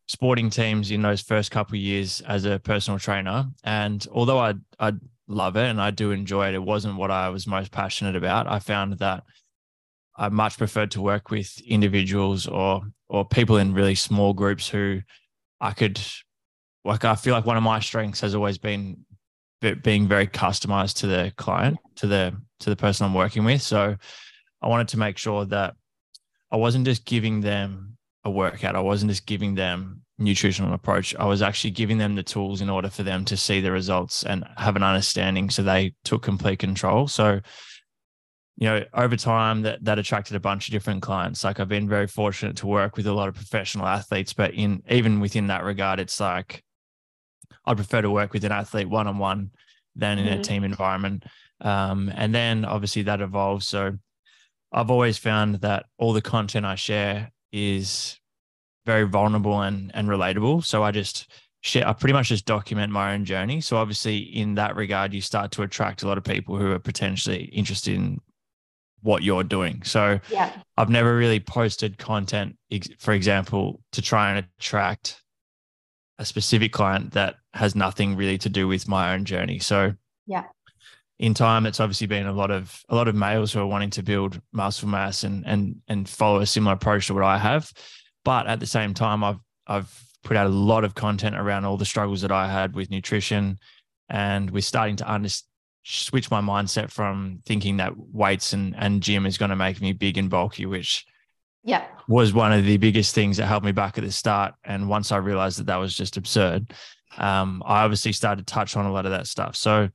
sporting 0.08 0.50
teams 0.50 0.92
in 0.92 1.02
those 1.02 1.22
first 1.22 1.52
couple 1.52 1.78
years 1.78 2.22
as 2.22 2.46
a 2.46 2.60
personal 2.60 3.00
trainer. 3.00 3.46
And 3.64 4.06
although 4.12 4.40
I 4.40 4.56
I 4.80 4.94
love 5.28 5.56
it 5.56 5.70
and 5.70 5.82
I 5.82 5.92
do 5.92 6.12
enjoy 6.12 6.50
it, 6.50 6.56
it 6.56 6.64
wasn't 6.64 6.98
what 6.98 7.12
I 7.12 7.30
was 7.30 7.48
most 7.48 7.72
passionate 7.72 8.16
about. 8.16 8.48
I 8.48 8.60
found 8.60 9.00
that 9.00 9.24
I 10.18 10.30
much 10.30 10.58
preferred 10.58 10.92
to 10.92 11.02
work 11.02 11.30
with 11.32 11.60
individuals 11.62 12.48
or 12.48 12.82
or 13.08 13.26
people 13.26 13.58
in 13.58 13.74
really 13.74 13.96
small 13.96 14.34
groups 14.34 14.68
who 14.68 15.02
I 15.60 15.72
could 15.72 16.00
like 16.84 17.06
I 17.06 17.16
feel 17.16 17.34
like 17.34 17.46
one 17.46 17.58
of 17.58 17.64
my 17.64 17.80
strengths 17.80 18.22
has 18.22 18.36
always 18.36 18.58
been 18.58 19.06
being 19.84 20.08
very 20.08 20.26
customized 20.26 20.96
to 20.98 21.08
the 21.08 21.32
client, 21.38 21.78
to 21.96 22.08
the 22.08 22.36
to 22.62 22.70
the 22.70 22.76
person 22.76 23.06
I'm 23.06 23.14
working 23.14 23.44
with. 23.44 23.62
So 23.62 23.96
I 24.62 24.68
wanted 24.68 24.90
to 24.90 24.98
make 24.98 25.18
sure 25.18 25.46
that 25.46 25.76
I 26.52 26.58
wasn't 26.58 26.86
just 26.86 27.06
giving 27.06 27.42
them 27.42 27.91
a 28.24 28.30
workout. 28.30 28.76
I 28.76 28.82
wasn't 28.82 29.12
just 29.12 29.26
giving 29.26 29.56
them 29.56 30.02
nutritional 30.18 30.74
approach. 30.74 31.16
I 31.16 31.26
was 31.26 31.42
actually 31.42 31.72
giving 31.72 31.98
them 31.98 32.16
the 32.16 32.24
tools 32.24 32.62
in 32.62 32.70
order 32.70 32.90
for 32.90 33.04
them 33.04 33.26
to 33.26 33.38
see 33.38 33.62
the 33.62 33.72
results 33.72 34.24
and 34.24 34.46
have 34.58 34.76
an 34.76 34.84
understanding. 34.84 35.50
So 35.50 35.64
they 35.64 35.96
took 36.04 36.22
complete 36.22 36.60
control. 36.60 37.08
So, 37.08 37.42
you 38.58 38.68
know, 38.68 38.84
over 38.94 39.16
time 39.16 39.64
that 39.64 39.84
that 39.84 39.98
attracted 39.98 40.36
a 40.36 40.40
bunch 40.40 40.68
of 40.68 40.72
different 40.72 41.02
clients. 41.02 41.44
Like 41.44 41.60
I've 41.60 41.68
been 41.68 41.90
very 41.90 42.08
fortunate 42.08 42.58
to 42.58 42.68
work 42.68 42.96
with 42.96 43.08
a 43.08 43.14
lot 43.14 43.28
of 43.28 43.36
professional 43.36 43.88
athletes, 43.88 44.34
but 44.34 44.54
in 44.54 44.84
even 44.90 45.20
within 45.20 45.48
that 45.48 45.64
regard, 45.64 46.00
it's 46.00 46.20
like 46.20 46.64
I'd 47.66 47.78
prefer 47.78 48.02
to 48.02 48.12
work 48.12 48.34
with 48.34 48.46
an 48.46 48.52
athlete 48.52 48.90
one 48.90 49.08
on 49.08 49.18
one 49.18 49.52
than 49.96 50.20
in 50.20 50.28
mm-hmm. 50.28 50.40
a 50.40 50.44
team 50.44 50.64
environment. 50.64 51.24
Um, 51.60 52.12
and 52.16 52.34
then 52.34 52.66
obviously 52.66 53.04
that 53.04 53.22
evolves. 53.22 53.68
So 53.68 53.98
I've 54.72 54.92
always 54.92 55.18
found 55.18 55.56
that 55.62 55.86
all 55.98 56.14
the 56.14 56.22
content 56.22 56.66
I 56.66 56.76
share 56.76 57.32
is 57.52 58.20
very 58.86 59.04
vulnerable 59.04 59.62
and 59.62 59.92
and 59.94 60.08
relatable. 60.08 60.64
So 60.64 60.84
I 60.84 60.92
just 60.92 61.32
share, 61.62 61.88
I 61.88 61.94
pretty 61.94 62.14
much 62.14 62.30
just 62.30 62.46
document 62.46 62.92
my 62.92 63.14
own 63.14 63.26
journey. 63.26 63.62
So 63.62 63.78
obviously, 63.78 64.18
in 64.18 64.56
that 64.56 64.76
regard, 64.76 65.14
you 65.14 65.22
start 65.22 65.52
to 65.52 65.64
attract 65.64 66.04
a 66.04 66.08
lot 66.08 66.18
of 66.18 66.24
people 66.24 66.58
who 66.58 66.72
are 66.72 66.80
potentially 66.80 67.46
interested 67.46 67.96
in 67.96 68.20
what 69.02 69.24
you're 69.24 69.44
doing. 69.44 69.82
So 69.84 70.20
yeah. 70.30 70.52
I've 70.78 70.90
never 70.90 71.16
really 71.16 71.40
posted 71.40 71.98
content, 71.98 72.58
for 73.00 73.14
example, 73.14 73.82
to 73.94 74.02
try 74.02 74.30
and 74.30 74.46
attract 74.60 75.22
a 76.20 76.26
specific 76.26 76.72
client 76.72 77.14
that 77.14 77.36
has 77.54 77.76
nothing 77.76 78.16
really 78.16 78.38
to 78.38 78.50
do 78.50 78.68
with 78.68 78.88
my 78.88 79.14
own 79.14 79.26
journey. 79.26 79.60
So 79.60 79.94
yeah. 80.28 80.46
In 81.22 81.36
time, 81.36 81.68
it's 81.68 81.80
obviously 81.80 82.08
been 82.08 82.26
a 82.26 82.34
lot 82.34 82.50
of 82.50 82.84
a 82.90 82.96
lot 82.96 83.08
of 83.08 83.14
males 83.14 83.54
who 83.54 83.60
are 83.60 83.68
wanting 83.68 83.92
to 83.92 84.02
build 84.02 84.42
muscle 84.52 84.90
mass 84.90 85.24
and 85.24 85.46
and 85.46 85.76
and 85.88 86.10
follow 86.10 86.40
a 86.40 86.48
similar 86.48 86.74
approach 86.74 87.06
to 87.08 87.14
what 87.14 87.24
I 87.24 87.38
have. 87.38 87.72
But 88.26 88.48
at 88.48 88.60
the 88.60 88.66
same 88.66 88.96
time, 88.96 89.24
I've 89.24 89.38
I've 89.68 90.04
put 90.24 90.36
out 90.36 90.48
a 90.48 90.50
lot 90.50 90.84
of 90.84 90.96
content 90.96 91.36
around 91.36 91.66
all 91.66 91.78
the 91.78 91.86
struggles 91.86 92.22
that 92.22 92.32
I 92.32 92.52
had 92.52 92.74
with 92.74 92.90
nutrition, 92.90 93.60
and 94.10 94.50
we're 94.50 94.62
starting 94.62 94.96
to 94.96 95.12
under, 95.12 95.30
switch 95.84 96.32
my 96.32 96.42
mindset 96.42 96.90
from 96.90 97.44
thinking 97.46 97.78
that 97.78 97.94
weights 97.96 98.54
and 98.54 98.76
and 98.76 99.04
gym 99.04 99.28
is 99.28 99.38
going 99.38 99.50
to 99.50 99.56
make 99.56 99.80
me 99.80 99.94
big 99.94 100.18
and 100.18 100.28
bulky, 100.28 100.66
which 100.66 101.06
yeah 101.64 101.86
was 102.08 102.34
one 102.34 102.52
of 102.52 102.66
the 102.66 102.78
biggest 102.78 103.14
things 103.14 103.38
that 103.38 103.46
held 103.46 103.64
me 103.64 103.72
back 103.72 104.00
at 104.00 104.04
the 104.04 104.12
start. 104.12 104.56
And 104.64 104.90
once 104.90 105.12
I 105.12 105.18
realized 105.18 105.60
that 105.60 105.68
that 105.68 105.78
was 105.78 105.96
just 105.96 106.18
absurd, 106.18 106.74
um, 107.20 107.62
I 107.64 107.84
obviously 107.84 108.12
started 108.12 108.48
to 108.48 108.52
touch 108.52 108.76
on 108.76 108.88
a 108.88 108.92
lot 108.92 109.06
of 109.06 109.12
that 109.12 109.28
stuff. 109.28 109.56
So 109.56 109.90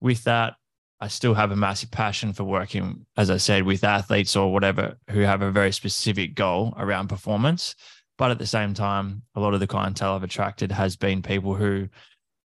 with 0.00 0.22
that, 0.24 0.54
I 1.00 1.08
still 1.08 1.32
have 1.34 1.50
a 1.50 1.56
massive 1.56 1.90
passion 1.90 2.34
for 2.34 2.44
working, 2.44 3.06
as 3.16 3.30
I 3.30 3.38
said, 3.38 3.62
with 3.62 3.84
athletes 3.84 4.36
or 4.36 4.52
whatever 4.52 4.98
who 5.08 5.20
have 5.20 5.40
a 5.40 5.50
very 5.50 5.72
specific 5.72 6.34
goal 6.34 6.74
around 6.76 7.08
performance. 7.08 7.74
But 8.18 8.30
at 8.30 8.38
the 8.38 8.46
same 8.46 8.74
time, 8.74 9.22
a 9.34 9.40
lot 9.40 9.54
of 9.54 9.60
the 9.60 9.66
clientele 9.66 10.14
I've 10.14 10.22
attracted 10.22 10.70
has 10.72 10.96
been 10.96 11.22
people 11.22 11.54
who 11.54 11.88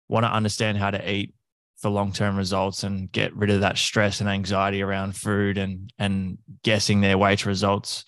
want 0.08 0.24
to 0.24 0.32
understand 0.32 0.78
how 0.78 0.90
to 0.90 1.10
eat 1.10 1.32
for 1.78 1.90
long-term 1.90 2.36
results 2.36 2.82
and 2.82 3.10
get 3.12 3.34
rid 3.36 3.50
of 3.50 3.60
that 3.60 3.78
stress 3.78 4.20
and 4.20 4.28
anxiety 4.28 4.82
around 4.82 5.16
food 5.16 5.56
and 5.56 5.92
and 5.98 6.38
guessing 6.64 7.00
their 7.00 7.16
to 7.16 7.46
results. 7.46 8.04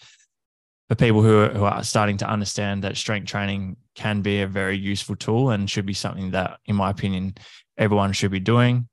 For 0.89 0.97
people 0.97 1.23
who 1.23 1.39
are, 1.39 1.49
who 1.51 1.65
are 1.65 1.85
starting 1.85 2.17
to 2.19 2.29
understand 2.29 2.83
that 2.83 2.97
strength 2.97 3.29
training 3.29 3.77
can 3.95 4.23
be 4.23 4.43
a 4.43 4.49
very 4.49 4.77
useful 4.77 5.15
tool 5.15 5.51
and 5.51 5.71
should 5.71 5.87
be 5.87 5.95
something 5.95 6.33
that, 6.33 6.59
in 6.67 6.75
my 6.77 6.91
opinion, 6.91 7.35
everyone 7.79 8.13
should 8.13 8.33
be 8.33 8.41
doing 8.41 8.89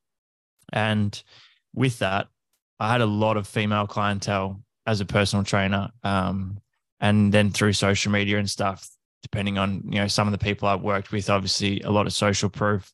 and 0.74 1.22
with 1.74 2.00
that, 2.00 2.28
I 2.80 2.92
had 2.92 3.02
a 3.02 3.06
lot 3.06 3.38
of 3.38 3.48
female 3.48 3.88
clientele 3.88 4.62
as 4.86 5.02
a 5.02 5.06
personal 5.06 5.44
trainer. 5.44 5.90
Um, 6.04 6.60
and 7.00 7.34
then 7.34 7.52
through 7.52 7.74
social 7.74 8.12
media 8.12 8.38
and 8.38 8.50
stuff, 8.50 8.90
depending 9.22 9.58
on, 9.58 9.84
you 9.86 10.00
know, 10.00 10.08
some 10.08 10.28
of 10.28 10.32
the 10.32 10.38
people 10.38 10.68
I've 10.68 10.82
worked 10.82 11.12
with, 11.12 11.30
obviously 11.30 11.82
a 11.82 11.92
lot 11.92 12.08
of 12.08 12.14
social 12.14 12.50
proof 12.50 12.92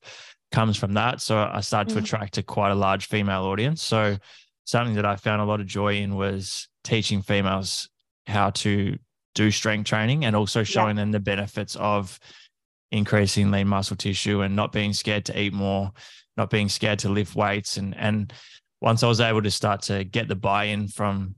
comes 0.51 0.77
from 0.77 0.93
that. 0.93 1.21
So 1.21 1.37
I 1.37 1.61
started 1.61 1.89
mm-hmm. 1.89 1.99
to 1.99 2.03
attract 2.03 2.37
a 2.37 2.43
quite 2.43 2.71
a 2.71 2.75
large 2.75 3.07
female 3.07 3.43
audience. 3.43 3.81
So 3.81 4.17
something 4.65 4.95
that 4.95 5.05
I 5.05 5.15
found 5.15 5.41
a 5.41 5.45
lot 5.45 5.59
of 5.59 5.67
joy 5.67 5.95
in 5.95 6.15
was 6.15 6.67
teaching 6.83 7.21
females 7.21 7.89
how 8.27 8.49
to 8.49 8.97
do 9.35 9.51
strength 9.51 9.87
training 9.87 10.25
and 10.25 10.35
also 10.35 10.63
showing 10.63 10.97
yeah. 10.97 11.03
them 11.03 11.11
the 11.11 11.19
benefits 11.19 11.75
of 11.75 12.19
increasing 12.91 13.51
lean 13.51 13.67
muscle 13.67 13.97
tissue 13.97 14.41
and 14.41 14.55
not 14.55 14.71
being 14.71 14.93
scared 14.93 15.25
to 15.25 15.39
eat 15.39 15.53
more 15.53 15.91
not 16.37 16.49
being 16.49 16.69
scared 16.69 16.99
to 16.99 17.09
lift 17.09 17.35
weights 17.35 17.77
and 17.77 17.95
and 17.95 18.33
once 18.81 19.03
I 19.03 19.07
was 19.07 19.21
able 19.21 19.41
to 19.41 19.51
start 19.51 19.81
to 19.83 20.03
get 20.03 20.27
the 20.27 20.35
buy-in 20.35 20.87
from 20.87 21.35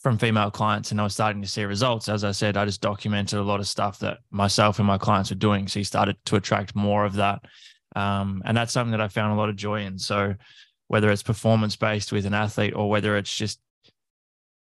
from 0.00 0.18
female 0.18 0.50
clients 0.50 0.90
and 0.90 1.00
I 1.00 1.04
was 1.04 1.14
starting 1.14 1.42
to 1.42 1.48
see 1.48 1.64
results, 1.64 2.08
as 2.08 2.22
I 2.22 2.30
said, 2.30 2.56
I 2.56 2.64
just 2.64 2.80
documented 2.80 3.38
a 3.38 3.42
lot 3.42 3.58
of 3.58 3.66
stuff 3.66 3.98
that 3.98 4.18
myself 4.30 4.78
and 4.78 4.86
my 4.86 4.98
clients 4.98 5.30
were 5.30 5.36
doing. 5.36 5.66
So 5.66 5.80
he 5.80 5.84
started 5.84 6.16
to 6.26 6.36
attract 6.36 6.76
more 6.76 7.04
of 7.04 7.14
that. 7.14 7.40
Um, 7.96 8.42
and 8.44 8.56
that's 8.56 8.72
something 8.72 8.92
that 8.92 9.00
I 9.00 9.08
found 9.08 9.32
a 9.32 9.36
lot 9.36 9.48
of 9.48 9.56
joy 9.56 9.82
in. 9.82 9.98
So 9.98 10.34
whether 10.86 11.10
it's 11.10 11.22
performance 11.22 11.74
based 11.74 12.12
with 12.12 12.26
an 12.26 12.34
athlete 12.34 12.76
or 12.76 12.88
whether 12.88 13.16
it's 13.16 13.34
just 13.34 13.60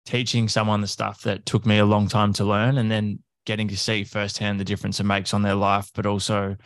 teaching 0.04 0.48
someone 0.48 0.82
the 0.82 0.86
stuff 0.86 1.22
that 1.22 1.46
took 1.46 1.64
me 1.64 1.78
a 1.78 1.86
long 1.86 2.08
time 2.08 2.32
to 2.34 2.44
learn 2.44 2.76
and 2.76 2.90
then 2.90 3.20
getting 3.46 3.68
to 3.68 3.76
see 3.76 4.04
firsthand 4.04 4.60
the 4.60 4.64
difference 4.64 5.00
it 5.00 5.04
makes 5.04 5.32
on 5.32 5.42
their 5.42 5.54
life, 5.54 5.90
but 5.94 6.04
also 6.04 6.56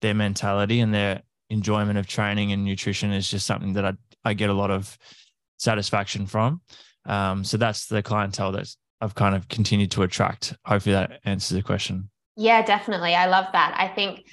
their 0.00 0.14
mentality 0.14 0.78
and 0.80 0.94
their 0.94 1.22
enjoyment 1.52 1.98
of 1.98 2.06
training 2.06 2.52
and 2.52 2.64
nutrition 2.64 3.12
is 3.12 3.28
just 3.28 3.46
something 3.46 3.74
that 3.74 3.84
I, 3.84 3.92
I 4.24 4.34
get 4.34 4.50
a 4.50 4.54
lot 4.54 4.70
of 4.70 4.96
satisfaction 5.58 6.26
from. 6.26 6.62
Um, 7.04 7.44
so 7.44 7.56
that's 7.56 7.86
the 7.86 8.02
clientele 8.02 8.52
that 8.52 8.68
I've 9.00 9.14
kind 9.14 9.34
of 9.34 9.48
continued 9.48 9.90
to 9.92 10.02
attract. 10.02 10.56
Hopefully 10.64 10.94
that 10.94 11.20
answers 11.24 11.56
the 11.56 11.62
question. 11.62 12.10
Yeah, 12.36 12.62
definitely. 12.62 13.14
I 13.14 13.26
love 13.26 13.46
that. 13.52 13.74
I 13.76 13.88
think 13.88 14.24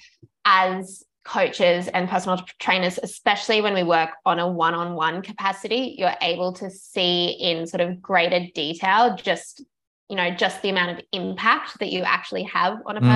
as 0.46 1.04
coaches 1.26 1.88
and 1.90 2.10
personal 2.10 2.42
trainers, 2.60 2.98
especially 3.02 3.62
when 3.62 3.74
we 3.74 3.84
work 3.84 4.12
on 4.26 4.40
a 4.40 4.48
one 4.48 4.74
on 4.74 4.96
one 4.96 5.22
capacity, 5.22 5.96
you're 5.98 6.16
able 6.22 6.54
to 6.54 6.70
see 6.70 7.32
in 7.40 7.68
sort 7.68 7.82
of 7.82 8.02
greater 8.02 8.48
detail 8.56 9.16
just 9.16 9.64
you 10.10 10.16
know 10.16 10.32
just 10.32 10.62
the 10.62 10.70
amount 10.70 10.98
of 10.98 11.06
impact 11.12 11.80
that 11.80 11.92
you 11.92 12.02
actually 12.02 12.44
have 12.44 12.80
on 12.86 12.98
a 12.98 13.02
mm. 13.02 13.08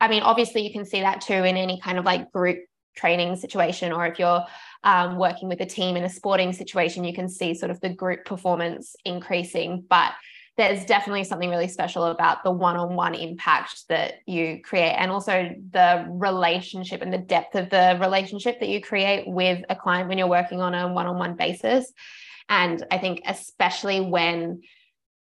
I 0.00 0.08
mean, 0.08 0.22
obviously, 0.22 0.66
you 0.66 0.72
can 0.72 0.84
see 0.84 1.00
that 1.00 1.20
too 1.20 1.32
in 1.32 1.56
any 1.56 1.80
kind 1.80 1.98
of 1.98 2.04
like 2.04 2.32
group 2.32 2.58
training 2.96 3.36
situation, 3.36 3.92
or 3.92 4.06
if 4.06 4.18
you're 4.18 4.44
um, 4.84 5.16
working 5.16 5.48
with 5.48 5.60
a 5.60 5.66
team 5.66 5.96
in 5.96 6.04
a 6.04 6.10
sporting 6.10 6.52
situation, 6.52 7.04
you 7.04 7.14
can 7.14 7.28
see 7.28 7.54
sort 7.54 7.70
of 7.70 7.80
the 7.80 7.90
group 7.90 8.24
performance 8.24 8.96
increasing. 9.04 9.84
But 9.88 10.12
there's 10.56 10.86
definitely 10.86 11.24
something 11.24 11.50
really 11.50 11.68
special 11.68 12.04
about 12.04 12.42
the 12.42 12.50
one-on-one 12.50 13.14
impact 13.14 13.86
that 13.88 14.14
you 14.26 14.62
create 14.62 14.92
and 14.92 15.10
also 15.10 15.54
the 15.70 16.06
relationship 16.08 17.02
and 17.02 17.12
the 17.12 17.18
depth 17.18 17.54
of 17.54 17.68
the 17.68 17.98
relationship 18.00 18.58
that 18.60 18.68
you 18.68 18.80
create 18.80 19.28
with 19.28 19.62
a 19.68 19.76
client 19.76 20.08
when 20.08 20.16
you're 20.16 20.26
working 20.26 20.60
on 20.60 20.74
a 20.74 20.90
one-on-one 20.90 21.36
basis 21.36 21.92
and 22.48 22.86
i 22.90 22.96
think 22.96 23.20
especially 23.26 24.00
when 24.00 24.62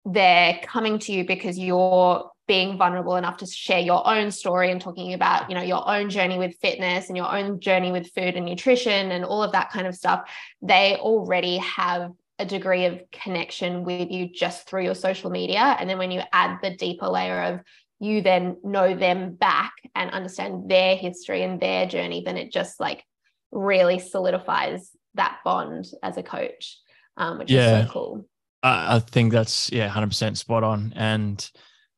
they're 0.07 0.59
coming 0.63 0.99
to 0.99 1.13
you 1.13 1.27
because 1.27 1.59
you're 1.59 2.31
being 2.47 2.77
vulnerable 2.77 3.17
enough 3.17 3.37
to 3.39 3.47
share 3.47 3.79
your 3.81 4.07
own 4.09 4.31
story 4.31 4.71
and 4.71 4.81
talking 4.81 5.13
about 5.13 5.49
you 5.49 5.55
know 5.55 5.63
your 5.63 5.89
own 5.89 6.11
journey 6.11 6.39
with 6.39 6.57
fitness 6.61 7.09
and 7.09 7.17
your 7.17 7.31
own 7.31 7.61
journey 7.61 7.93
with 7.93 8.11
food 8.13 8.37
and 8.37 8.47
nutrition 8.47 9.13
and 9.13 9.25
all 9.25 9.43
of 9.43 9.53
that 9.53 9.71
kind 9.71 9.87
of 9.87 9.95
stuff 9.95 10.29
they 10.61 10.97
already 10.97 11.59
have 11.59 12.11
a 12.39 12.45
degree 12.45 12.87
of 12.87 13.01
connection 13.13 13.85
with 13.85 14.11
you 14.11 14.29
just 14.29 14.69
through 14.69 14.83
your 14.83 14.95
social 14.95 15.31
media 15.31 15.77
and 15.79 15.89
then 15.89 15.99
when 15.99 16.11
you 16.11 16.23
add 16.33 16.59
the 16.63 16.75
deeper 16.77 17.07
layer 17.07 17.43
of 17.43 17.61
you 18.01 18.23
then 18.23 18.57
know 18.65 18.97
them 18.97 19.35
back 19.35 19.73
and 19.95 20.11
understand 20.11 20.71
their 20.71 20.97
history 20.97 21.43
and 21.43 21.61
their 21.61 21.87
journey 21.87 22.23
then 22.25 22.37
it 22.37 22.51
just 22.51 22.81
like 22.81 23.05
really 23.53 23.99
solidifies 23.99 24.91
that 25.15 25.39
bond 25.45 25.87
as 26.03 26.17
a 26.17 26.23
coach 26.23 26.79
um, 27.17 27.39
which 27.39 27.51
yeah. 27.51 27.81
is 27.81 27.87
so 27.87 27.93
cool 27.93 28.27
I 28.63 28.99
think 28.99 29.33
that's 29.33 29.73
yeah, 29.73 29.89
hundred 29.89 30.09
percent 30.09 30.39
spot 30.39 30.63
on. 30.63 30.93
And 30.95 31.51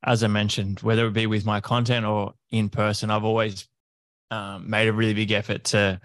as 0.04 0.22
I 0.22 0.26
mentioned, 0.26 0.80
whether 0.80 1.06
it 1.06 1.12
be 1.12 1.26
with 1.26 1.44
my 1.44 1.60
content 1.60 2.04
or 2.04 2.34
in 2.50 2.68
person, 2.68 3.10
I've 3.10 3.24
always 3.24 3.68
um, 4.30 4.68
made 4.68 4.88
a 4.88 4.92
really 4.92 5.14
big 5.14 5.30
effort 5.30 5.64
to 5.64 6.00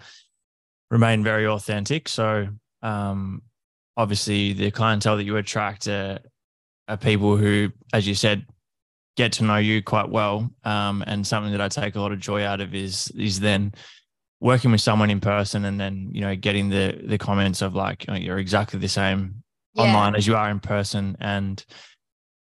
remain 0.90 1.24
very 1.24 1.46
authentic. 1.46 2.08
So 2.08 2.48
um, 2.82 3.42
obviously, 3.96 4.52
the 4.52 4.70
clientele 4.70 5.16
that 5.16 5.24
you 5.24 5.36
attract 5.36 5.88
are, 5.88 6.20
are, 6.86 6.96
people 6.96 7.36
who, 7.36 7.72
as 7.92 8.06
you 8.06 8.14
said, 8.14 8.46
get 9.16 9.32
to 9.32 9.44
know 9.44 9.56
you 9.56 9.82
quite 9.82 10.08
well. 10.08 10.50
Um, 10.64 11.02
and 11.06 11.26
something 11.26 11.52
that 11.52 11.60
I 11.60 11.68
take 11.68 11.96
a 11.96 12.00
lot 12.00 12.12
of 12.12 12.20
joy 12.20 12.44
out 12.44 12.60
of 12.60 12.74
is 12.74 13.10
is 13.16 13.40
then 13.40 13.74
working 14.40 14.70
with 14.70 14.80
someone 14.80 15.10
in 15.10 15.18
person 15.18 15.64
and 15.64 15.80
then 15.80 16.10
you 16.12 16.20
know 16.20 16.36
getting 16.36 16.68
the 16.68 17.00
the 17.04 17.18
comments 17.18 17.60
of 17.60 17.74
like 17.74 18.04
oh, 18.08 18.14
you're 18.14 18.38
exactly 18.38 18.78
the 18.78 18.88
same 18.88 19.42
yeah. 19.74 19.82
online 19.82 20.14
as 20.14 20.26
you 20.26 20.36
are 20.36 20.50
in 20.50 20.60
person. 20.60 21.16
And 21.20 21.64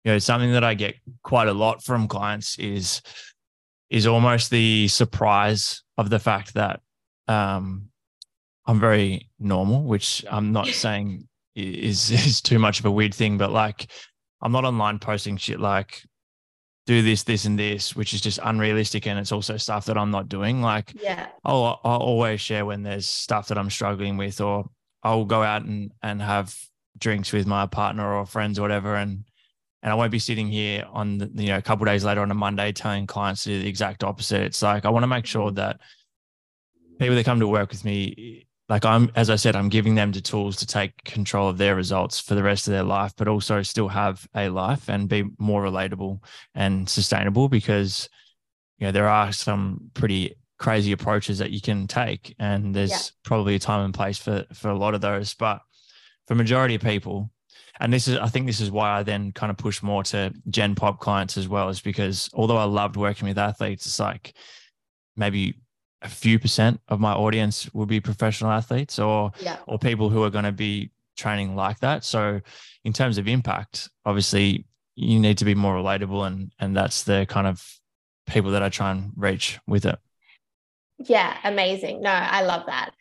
you 0.04 0.12
know, 0.12 0.20
something 0.20 0.54
that 0.54 0.64
I 0.64 0.74
get 0.74 0.96
quite 1.24 1.48
a 1.48 1.54
lot 1.54 1.84
from 1.84 2.08
clients 2.08 2.58
is 2.58 3.02
is 3.90 4.06
almost 4.06 4.52
the 4.52 4.88
surprise 4.88 5.84
of 5.98 6.10
the 6.10 6.20
fact 6.20 6.54
that 6.54 6.80
um, 7.28 7.90
I'm 8.66 8.80
very 8.80 9.30
normal, 9.40 9.84
which 9.84 10.24
I'm 10.30 10.52
not 10.52 10.68
saying 10.86 11.28
is 11.56 12.12
is 12.12 12.42
too 12.42 12.60
much 12.60 12.80
of 12.80 12.86
a 12.86 12.92
weird 12.92 13.14
thing, 13.14 13.38
but 13.38 13.52
like 13.52 13.92
I'm 14.42 14.52
not 14.52 14.66
online 14.66 15.00
posting 15.00 15.38
shit 15.38 15.60
like 15.60 16.02
do 16.90 17.04
this, 17.04 17.22
this, 17.22 17.46
and 17.46 17.60
this, 17.60 17.96
which 17.96 18.16
is 18.16 18.22
just 18.22 18.40
unrealistic. 18.42 19.06
And 19.06 19.20
it's 19.20 19.32
also 19.32 19.58
stuff 19.58 19.86
that 19.86 19.96
I'm 19.96 20.10
not 20.10 20.28
doing. 20.28 20.64
Like, 20.64 20.92
yeah, 21.00 21.28
I'll, 21.46 21.80
I'll 21.84 22.00
always 22.00 22.42
share 22.42 22.66
when 22.66 22.82
there's 22.82 23.08
stuff 23.08 23.50
that 23.50 23.60
I'm 23.60 23.70
struggling 23.70 24.18
with, 24.18 24.42
or 24.42 24.66
I'll 25.04 25.26
go 25.26 25.44
out 25.44 25.62
and, 25.62 25.92
and 26.02 26.20
have 26.20 26.56
drinks 26.98 27.32
with 27.32 27.46
my 27.46 27.68
partner 27.68 28.12
or 28.12 28.26
friends 28.26 28.58
or 28.58 28.64
whatever, 28.64 28.96
and 28.96 29.24
and 29.82 29.92
I 29.92 29.96
won't 29.96 30.12
be 30.12 30.20
sitting 30.20 30.48
here 30.48 30.86
on 30.92 31.20
the, 31.20 31.32
you 31.36 31.48
know 31.48 31.58
a 31.58 31.62
couple 31.62 31.86
days 31.86 32.04
later 32.04 32.22
on 32.22 32.32
a 32.32 32.36
Monday 32.36 32.72
telling 32.72 33.08
clients 33.08 33.44
to 33.44 33.50
do 33.50 33.62
the 33.62 33.70
exact 33.70 34.04
opposite. 34.04 34.42
It's 34.42 34.62
like 34.62 34.86
I 34.86 34.90
want 34.90 35.04
to 35.04 35.08
make 35.08 35.26
sure 35.26 35.52
that 35.52 35.80
people 37.00 37.16
that 37.16 37.26
come 37.26 37.40
to 37.40 37.48
work 37.48 37.70
with 37.70 37.86
me, 37.86 38.48
like 38.68 38.86
I'm 38.86 39.12
as 39.16 39.30
I 39.30 39.36
said, 39.36 39.56
I'm 39.56 39.70
giving 39.70 39.96
them 39.96 40.12
the 40.12 40.22
tools 40.22 40.58
to 40.58 40.66
take 40.66 41.04
control 41.04 41.50
of 41.50 41.58
their 41.58 41.76
results 41.76 42.20
for 42.20 42.36
the 42.36 42.44
rest 42.44 42.68
of 42.68 42.72
their 42.72 42.84
life, 42.84 43.14
but 43.18 43.28
also 43.28 43.62
still 43.62 43.88
have 43.88 44.28
a 44.36 44.50
life 44.50 44.90
and 44.90 45.08
be 45.08 45.24
more 45.38 45.64
relatable 45.64 46.20
and 46.56 46.90
sustainable 46.90 47.48
because 47.48 48.10
you 48.78 48.88
know 48.88 48.92
there 48.92 49.08
are 49.08 49.32
some 49.32 49.90
pretty 49.94 50.36
crazy 50.58 50.92
approaches 50.92 51.38
that 51.38 51.52
you 51.52 51.62
can 51.62 51.88
take 51.88 52.36
and 52.38 52.76
there's 52.76 52.92
yeah. 52.92 52.98
probably 53.24 53.56
a 53.56 53.60
time 53.60 53.86
and 53.86 53.94
place 53.94 54.18
for 54.18 54.46
for 54.54 54.70
a 54.70 54.78
lot 54.78 54.94
of 54.94 55.00
those 55.00 55.34
but 55.34 55.62
for 56.28 56.36
majority 56.36 56.76
of 56.76 56.82
people 56.82 57.32
and 57.80 57.92
this 57.94 58.08
is 58.08 58.18
i 58.18 58.28
think 58.28 58.46
this 58.46 58.62
is 58.62 58.72
why 58.72 59.00
i 59.00 59.04
then 59.04 59.32
kind 59.32 59.50
of 59.50 59.58
push 59.58 59.82
more 59.82 60.04
to 60.04 60.34
gen 60.50 60.76
pop 60.76 61.00
clients 61.00 61.38
as 61.38 61.48
well 61.48 61.70
is 61.70 61.82
because 61.82 62.30
although 62.34 62.58
i 62.58 62.64
loved 62.64 62.98
working 62.98 63.28
with 63.28 63.38
athletes 63.38 63.86
it's 63.86 64.00
like 64.00 64.34
maybe 65.16 65.56
a 66.02 66.10
few 66.10 66.40
percent 66.40 66.80
of 66.88 67.00
my 67.00 67.12
audience 67.12 67.72
will 67.74 67.86
be 67.86 68.00
professional 68.00 68.52
athletes 68.52 69.00
or 69.00 69.32
yeah. 69.42 69.58
or 69.68 69.78
people 69.78 70.10
who 70.10 70.24
are 70.24 70.30
going 70.30 70.46
to 70.46 70.52
be 70.52 70.92
training 71.18 71.56
like 71.56 71.80
that. 71.80 72.06
So 72.06 72.40
in 72.86 72.94
terms 72.94 73.18
of 73.18 73.28
impact 73.28 73.90
obviously 74.06 74.66
you 74.96 75.20
need 75.20 75.38
to 75.38 75.46
be 75.46 75.56
more 75.56 75.76
relatable 75.76 76.26
and 76.26 76.52
and 76.60 76.76
that's 76.76 77.04
the 77.04 77.26
kind 77.28 77.48
of 77.48 77.66
people 78.28 78.52
that 78.52 78.62
i 78.62 78.70
try 78.70 78.92
and 78.92 79.12
reach 79.16 79.60
with 79.68 79.86
it. 79.86 80.00
Yeah 81.00 81.36
amazing. 81.44 82.02
No 82.02 82.12
i 82.12 82.42
love 82.44 82.66
that. 82.68 82.92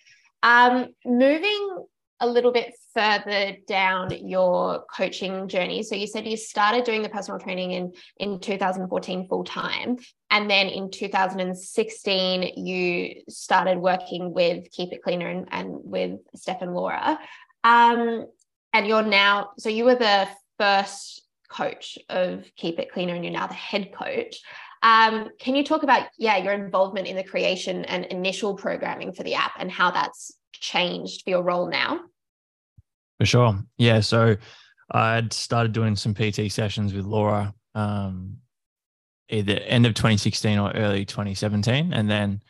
Um 0.43 0.89
moving 1.05 1.87
a 2.21 2.27
little 2.27 2.53
bit 2.53 2.75
further 2.95 3.57
down 3.67 4.11
your 4.27 4.85
coaching 4.95 5.49
journey. 5.49 5.83
So 5.83 5.95
you 5.95 6.07
said 6.07 6.27
you 6.27 6.37
started 6.37 6.85
doing 6.85 7.03
the 7.03 7.09
personal 7.09 7.39
training 7.39 7.73
in 7.73 7.93
in 8.19 8.41
2014 8.41 9.29
full 9.29 9.45
time 9.45 9.99
and 10.31 10.51
then 10.51 10.69
in 10.69 10.91
2016 10.91 12.53
you 12.57 13.23
started 13.29 13.79
working 13.79 14.33
with 14.33 14.71
keep 14.71 14.93
it 14.93 15.03
cleaner 15.03 15.29
and, 15.29 15.49
and 15.51 15.71
with 15.71 16.19
steph 16.35 16.63
and 16.63 16.75
laura. 16.75 17.19
Um, 17.63 18.27
and 18.73 18.87
you're 18.87 19.03
now 19.03 19.51
so 19.59 19.69
you 19.69 19.85
were 19.85 19.95
the 19.95 20.29
first 20.59 21.23
coach 21.49 21.99
of 22.09 22.45
keep 22.57 22.79
it 22.79 22.93
cleaner 22.93 23.15
and 23.15 23.25
you're 23.25 23.33
now 23.33 23.47
the 23.47 23.55
head 23.55 23.93
coach. 23.93 24.41
Um, 24.83 25.31
can 25.41 25.57
you 25.57 25.65
talk 25.65 25.83
about 25.83 26.09
yeah 26.19 26.37
your 26.37 26.53
involvement 26.53 27.07
in 27.07 27.17
the 27.17 27.25
creation 27.25 27.85
and 27.85 28.05
initial 28.07 28.55
programming 28.55 29.13
for 29.13 29.23
the 29.23 29.35
app 29.35 29.53
and 29.59 29.71
how 29.71 29.91
that's 29.91 30.33
changed 30.61 31.23
for 31.25 31.31
your 31.31 31.43
role 31.43 31.69
now? 31.69 32.01
For 33.19 33.27
sure. 33.27 33.59
Yeah. 33.77 34.01
So 34.01 34.37
I'd 34.91 35.33
started 35.33 35.73
doing 35.73 35.97
some 35.97 36.15
PT 36.15 36.51
sessions 36.51 36.95
with 36.95 37.05
Laura 37.05 37.55
um, 37.75 38.39
either 39.29 39.55
end 39.55 39.87
of 39.87 39.95
2016 39.95 40.59
or 40.59 40.71
early 40.73 41.05
2017. 41.05 41.93
And 41.93 42.11
then 42.11 42.41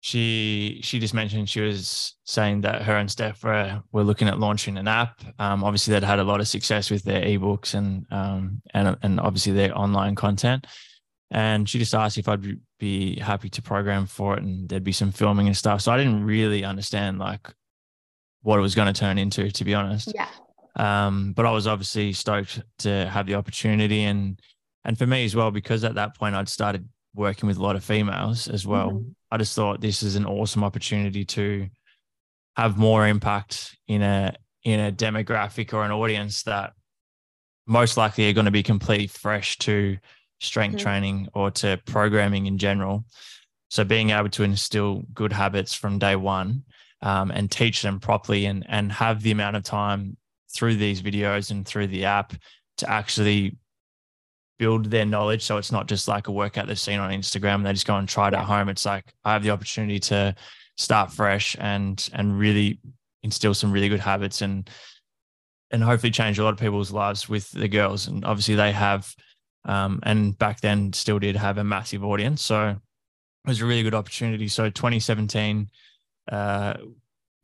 she 0.00 0.80
she 0.82 0.98
just 0.98 1.14
mentioned 1.14 1.48
she 1.48 1.60
was 1.60 2.16
saying 2.24 2.62
that 2.62 2.82
her 2.82 2.96
and 2.96 3.10
Steph 3.10 3.44
were, 3.44 3.82
were 3.92 4.02
looking 4.02 4.26
at 4.28 4.40
launching 4.40 4.76
an 4.76 4.88
app. 4.88 5.20
Um, 5.38 5.62
obviously, 5.62 5.94
they'd 5.94 6.02
had 6.02 6.18
a 6.18 6.24
lot 6.24 6.40
of 6.40 6.48
success 6.48 6.90
with 6.90 7.04
their 7.04 7.22
ebooks 7.22 7.74
and 7.74 8.04
um, 8.10 8.62
and 8.74 8.96
and 9.02 9.20
obviously 9.20 9.52
their 9.52 9.76
online 9.78 10.16
content. 10.16 10.66
And 11.32 11.66
she 11.66 11.78
just 11.78 11.94
asked 11.94 12.18
if 12.18 12.28
I'd 12.28 12.60
be 12.78 13.18
happy 13.18 13.48
to 13.48 13.62
program 13.62 14.06
for 14.06 14.36
it, 14.36 14.42
and 14.42 14.68
there'd 14.68 14.84
be 14.84 14.92
some 14.92 15.10
filming 15.10 15.46
and 15.46 15.56
stuff. 15.56 15.80
So 15.80 15.90
I 15.90 15.96
didn't 15.96 16.24
really 16.24 16.62
understand 16.62 17.18
like 17.18 17.48
what 18.42 18.58
it 18.58 18.62
was 18.62 18.74
going 18.74 18.92
to 18.92 18.98
turn 18.98 19.16
into, 19.18 19.50
to 19.50 19.64
be 19.64 19.74
honest. 19.74 20.12
Yeah. 20.14 20.28
Um, 20.76 21.32
but 21.32 21.46
I 21.46 21.50
was 21.50 21.66
obviously 21.66 22.12
stoked 22.12 22.62
to 22.80 23.08
have 23.08 23.26
the 23.26 23.34
opportunity, 23.34 24.04
and 24.04 24.38
and 24.84 24.98
for 24.98 25.06
me 25.06 25.24
as 25.24 25.34
well, 25.34 25.50
because 25.50 25.84
at 25.84 25.94
that 25.94 26.16
point 26.16 26.34
I'd 26.34 26.50
started 26.50 26.86
working 27.14 27.46
with 27.46 27.56
a 27.56 27.62
lot 27.62 27.76
of 27.76 27.84
females 27.84 28.48
as 28.48 28.66
well. 28.66 28.90
Mm-hmm. 28.90 29.10
I 29.30 29.38
just 29.38 29.56
thought 29.56 29.80
this 29.80 30.02
is 30.02 30.16
an 30.16 30.26
awesome 30.26 30.62
opportunity 30.62 31.24
to 31.24 31.68
have 32.56 32.76
more 32.76 33.06
impact 33.06 33.74
in 33.88 34.02
a 34.02 34.34
in 34.64 34.80
a 34.80 34.92
demographic 34.92 35.72
or 35.72 35.82
an 35.84 35.90
audience 35.90 36.42
that 36.42 36.72
most 37.66 37.96
likely 37.96 38.28
are 38.28 38.32
going 38.32 38.44
to 38.44 38.50
be 38.50 38.62
completely 38.62 39.06
fresh 39.06 39.56
to 39.58 39.96
strength 40.44 40.76
mm-hmm. 40.76 40.82
training 40.82 41.28
or 41.34 41.50
to 41.50 41.80
programming 41.86 42.46
in 42.46 42.58
general. 42.58 43.04
So 43.70 43.84
being 43.84 44.10
able 44.10 44.28
to 44.30 44.42
instill 44.42 45.02
good 45.14 45.32
habits 45.32 45.74
from 45.74 45.98
day 45.98 46.16
one 46.16 46.64
um, 47.00 47.30
and 47.30 47.50
teach 47.50 47.82
them 47.82 48.00
properly 48.00 48.46
and 48.46 48.64
and 48.68 48.92
have 48.92 49.22
the 49.22 49.30
amount 49.30 49.56
of 49.56 49.62
time 49.62 50.16
through 50.54 50.76
these 50.76 51.00
videos 51.00 51.50
and 51.50 51.66
through 51.66 51.86
the 51.86 52.04
app 52.04 52.34
to 52.78 52.90
actually 52.90 53.56
build 54.58 54.86
their 54.86 55.06
knowledge. 55.06 55.42
So 55.42 55.56
it's 55.56 55.72
not 55.72 55.88
just 55.88 56.06
like 56.06 56.28
a 56.28 56.32
workout 56.32 56.66
they've 56.66 56.78
seen 56.78 57.00
on 57.00 57.10
Instagram 57.10 57.56
and 57.56 57.66
they 57.66 57.72
just 57.72 57.86
go 57.86 57.96
and 57.96 58.08
try 58.08 58.28
it 58.28 58.34
at 58.34 58.44
home. 58.44 58.68
It's 58.68 58.84
like 58.84 59.12
I 59.24 59.32
have 59.32 59.42
the 59.42 59.50
opportunity 59.50 59.98
to 60.00 60.34
start 60.76 61.10
fresh 61.10 61.56
and 61.58 62.08
and 62.12 62.38
really 62.38 62.78
instill 63.22 63.54
some 63.54 63.72
really 63.72 63.88
good 63.88 64.00
habits 64.00 64.42
and 64.42 64.68
and 65.70 65.82
hopefully 65.82 66.10
change 66.10 66.38
a 66.38 66.44
lot 66.44 66.52
of 66.52 66.60
people's 66.60 66.92
lives 66.92 67.28
with 67.28 67.50
the 67.52 67.68
girls. 67.68 68.06
And 68.06 68.24
obviously 68.24 68.54
they 68.54 68.72
have 68.72 69.14
um, 69.64 70.00
and 70.02 70.38
back 70.38 70.60
then 70.60 70.92
still 70.92 71.18
did 71.18 71.36
have 71.36 71.58
a 71.58 71.64
massive 71.64 72.04
audience. 72.04 72.42
So 72.42 72.68
it 72.70 73.48
was 73.48 73.60
a 73.60 73.66
really 73.66 73.82
good 73.82 73.94
opportunity. 73.94 74.48
So 74.48 74.70
2017, 74.70 75.68
uh, 76.30 76.74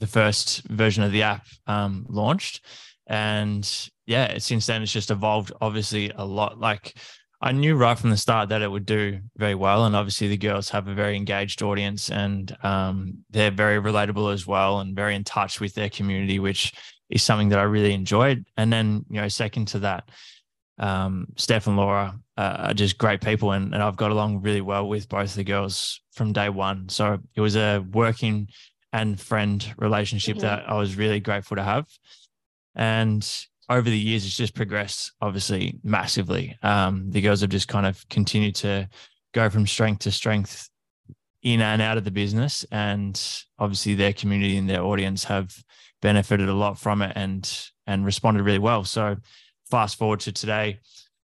the 0.01 0.07
first 0.07 0.63
version 0.69 1.03
of 1.03 1.13
the 1.13 1.23
app 1.23 1.47
um, 1.67 2.07
launched, 2.09 2.65
and 3.07 3.91
yeah, 4.07 4.39
since 4.39 4.67
then 4.67 4.83
it's 4.83 4.93
just 4.93 5.11
evolved 5.11 5.53
obviously 5.61 6.13
a 6.15 6.25
lot. 6.25 6.59
Like 6.59 6.95
I 7.41 7.53
knew 7.53 7.77
right 7.77 7.99
from 7.99 8.11
the 8.11 8.17
start 8.17 8.49
that 8.51 8.63
it 8.63 8.71
would 8.71 8.87
do 8.87 9.21
very 9.37 9.55
well, 9.55 9.87
and 9.87 9.97
obviously 9.97 10.29
the 10.29 10.37
girls 10.37 10.71
have 10.71 10.89
a 10.89 10.95
very 10.95 11.17
engaged 11.17 11.63
audience, 11.63 12.11
and 12.11 12.57
um, 12.63 13.25
they're 13.31 13.51
very 13.51 13.81
relatable 13.81 14.33
as 14.33 14.47
well, 14.47 14.81
and 14.81 14.95
very 14.95 15.15
in 15.15 15.25
touch 15.25 15.61
with 15.61 15.75
their 15.75 15.91
community, 15.91 16.39
which 16.39 16.73
is 17.11 17.23
something 17.23 17.49
that 17.49 17.59
I 17.59 17.63
really 17.63 17.93
enjoyed. 17.93 18.45
And 18.57 18.73
then 18.73 19.05
you 19.09 19.21
know, 19.21 19.29
second 19.29 19.67
to 19.69 19.81
that 19.81 20.09
um, 20.79 21.27
Steph 21.37 21.67
and 21.67 21.77
Laura 21.77 22.19
uh, 22.37 22.57
are 22.59 22.75
just 22.75 22.99
great 22.99 23.21
people, 23.21 23.53
and, 23.53 23.75
and 23.75 23.83
I've 23.83 23.97
got 23.97 24.11
along 24.11 24.43
really 24.43 24.61
well 24.61 24.89
with 24.89 25.09
both 25.09 25.35
the 25.35 25.45
girls 25.45 26.01
from 26.13 26.33
day 26.33 26.49
one. 26.49 26.89
So 26.89 27.19
it 27.35 27.41
was 27.41 27.57
a 27.57 27.85
working 27.93 28.49
and 28.93 29.21
friend 29.21 29.75
relationship 29.77 30.37
mm-hmm. 30.37 30.47
that 30.47 30.69
I 30.69 30.75
was 30.75 30.97
really 30.97 31.21
grateful 31.21 31.57
to 31.57 31.63
have. 31.63 31.87
And 32.75 33.29
over 33.69 33.89
the 33.89 33.99
years, 33.99 34.25
it's 34.25 34.37
just 34.37 34.55
progressed 34.55 35.13
obviously 35.21 35.79
massively. 35.83 36.57
Um, 36.63 37.11
the 37.11 37.21
girls 37.21 37.43
have 37.43 37.51
just 37.51 37.69
kind 37.69 37.87
of 37.87 38.09
continued 38.09 38.55
to 38.57 38.89
go 39.35 39.51
from 39.51 39.67
strength 39.67 40.01
to 40.01 40.11
strength 40.11 40.71
in 41.43 41.61
and 41.61 41.83
out 41.83 41.99
of 41.99 42.05
the 42.05 42.11
business. 42.11 42.65
And 42.71 43.21
obviously 43.59 43.95
their 43.95 44.13
community 44.13 44.57
and 44.57 44.69
their 44.69 44.83
audience 44.83 45.25
have 45.25 45.55
benefited 46.01 46.49
a 46.49 46.55
lot 46.55 46.79
from 46.79 47.03
it 47.03 47.13
and 47.15 47.71
and 47.87 48.05
responded 48.05 48.43
really 48.43 48.59
well. 48.59 48.85
So 48.85 49.17
fast 49.71 49.97
forward 49.97 50.21
to 50.21 50.33
today, 50.33 50.81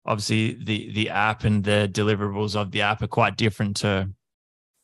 obviously 0.05 0.55
the 0.64 0.92
the 0.92 1.11
app 1.11 1.45
and 1.45 1.62
the 1.64 1.88
deliverables 1.92 2.57
of 2.57 2.71
the 2.71 2.83
app 2.83 3.03
are 3.03 3.09
quite 3.09 3.37
different 3.37 3.77
to 3.79 4.09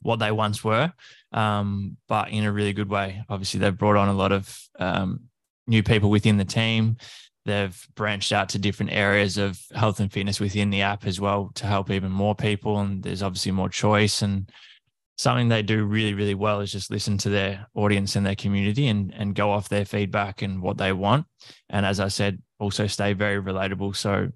what 0.02 0.18
they 0.18 0.30
once 0.30 0.62
were, 0.62 0.92
um, 1.32 1.96
but 2.08 2.30
in 2.30 2.44
a 2.44 2.52
really 2.52 2.72
good 2.72 2.88
way. 2.88 3.22
Obviously, 3.28 3.60
they've 3.60 3.76
brought 3.76 3.96
on 3.96 4.08
a 4.08 4.12
lot 4.12 4.32
of 4.32 4.58
um, 4.78 5.20
new 5.66 5.82
people 5.82 6.10
within 6.10 6.36
the 6.36 6.44
team. 6.44 6.96
They've 7.44 7.88
branched 7.94 8.32
out 8.32 8.50
to 8.50 8.58
different 8.58 8.92
areas 8.92 9.38
of 9.38 9.58
health 9.74 10.00
and 10.00 10.12
fitness 10.12 10.38
within 10.38 10.70
the 10.70 10.82
app 10.82 11.06
as 11.06 11.20
well 11.20 11.50
to 11.54 11.66
help 11.66 11.90
even 11.90 12.12
more 12.12 12.34
people. 12.34 12.78
And 12.78 13.02
there's 13.02 13.22
obviously 13.22 13.52
more 13.52 13.70
choice. 13.70 14.22
And 14.22 14.50
something 15.16 15.48
they 15.48 15.62
do 15.62 15.84
really, 15.84 16.14
really 16.14 16.34
well 16.34 16.60
is 16.60 16.72
just 16.72 16.90
listen 16.90 17.16
to 17.18 17.30
their 17.30 17.66
audience 17.74 18.16
and 18.16 18.26
their 18.26 18.34
community 18.34 18.88
and, 18.88 19.14
and 19.14 19.34
go 19.34 19.50
off 19.50 19.68
their 19.68 19.86
feedback 19.86 20.42
and 20.42 20.60
what 20.60 20.76
they 20.76 20.92
want. 20.92 21.26
And 21.70 21.86
as 21.86 22.00
I 22.00 22.08
said, 22.08 22.42
also 22.58 22.86
stay 22.86 23.12
very 23.12 23.42
relatable. 23.42 23.96
So, 23.96 24.30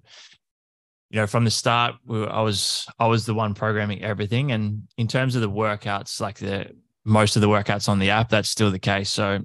you 1.09 1.19
know, 1.19 1.27
from 1.27 1.43
the 1.43 1.51
start, 1.51 1.95
I 2.09 2.41
was 2.41 2.87
I 2.97 3.07
was 3.07 3.25
the 3.25 3.33
one 3.33 3.53
programming 3.53 4.03
everything. 4.03 4.51
And 4.51 4.87
in 4.97 5.07
terms 5.07 5.35
of 5.35 5.41
the 5.41 5.49
workouts, 5.49 6.19
like 6.19 6.39
the 6.39 6.71
most 7.05 7.35
of 7.35 7.41
the 7.41 7.49
workouts 7.49 7.89
on 7.89 7.99
the 7.99 8.09
app, 8.09 8.29
that's 8.29 8.49
still 8.49 8.71
the 8.71 8.79
case. 8.79 9.09
So 9.09 9.39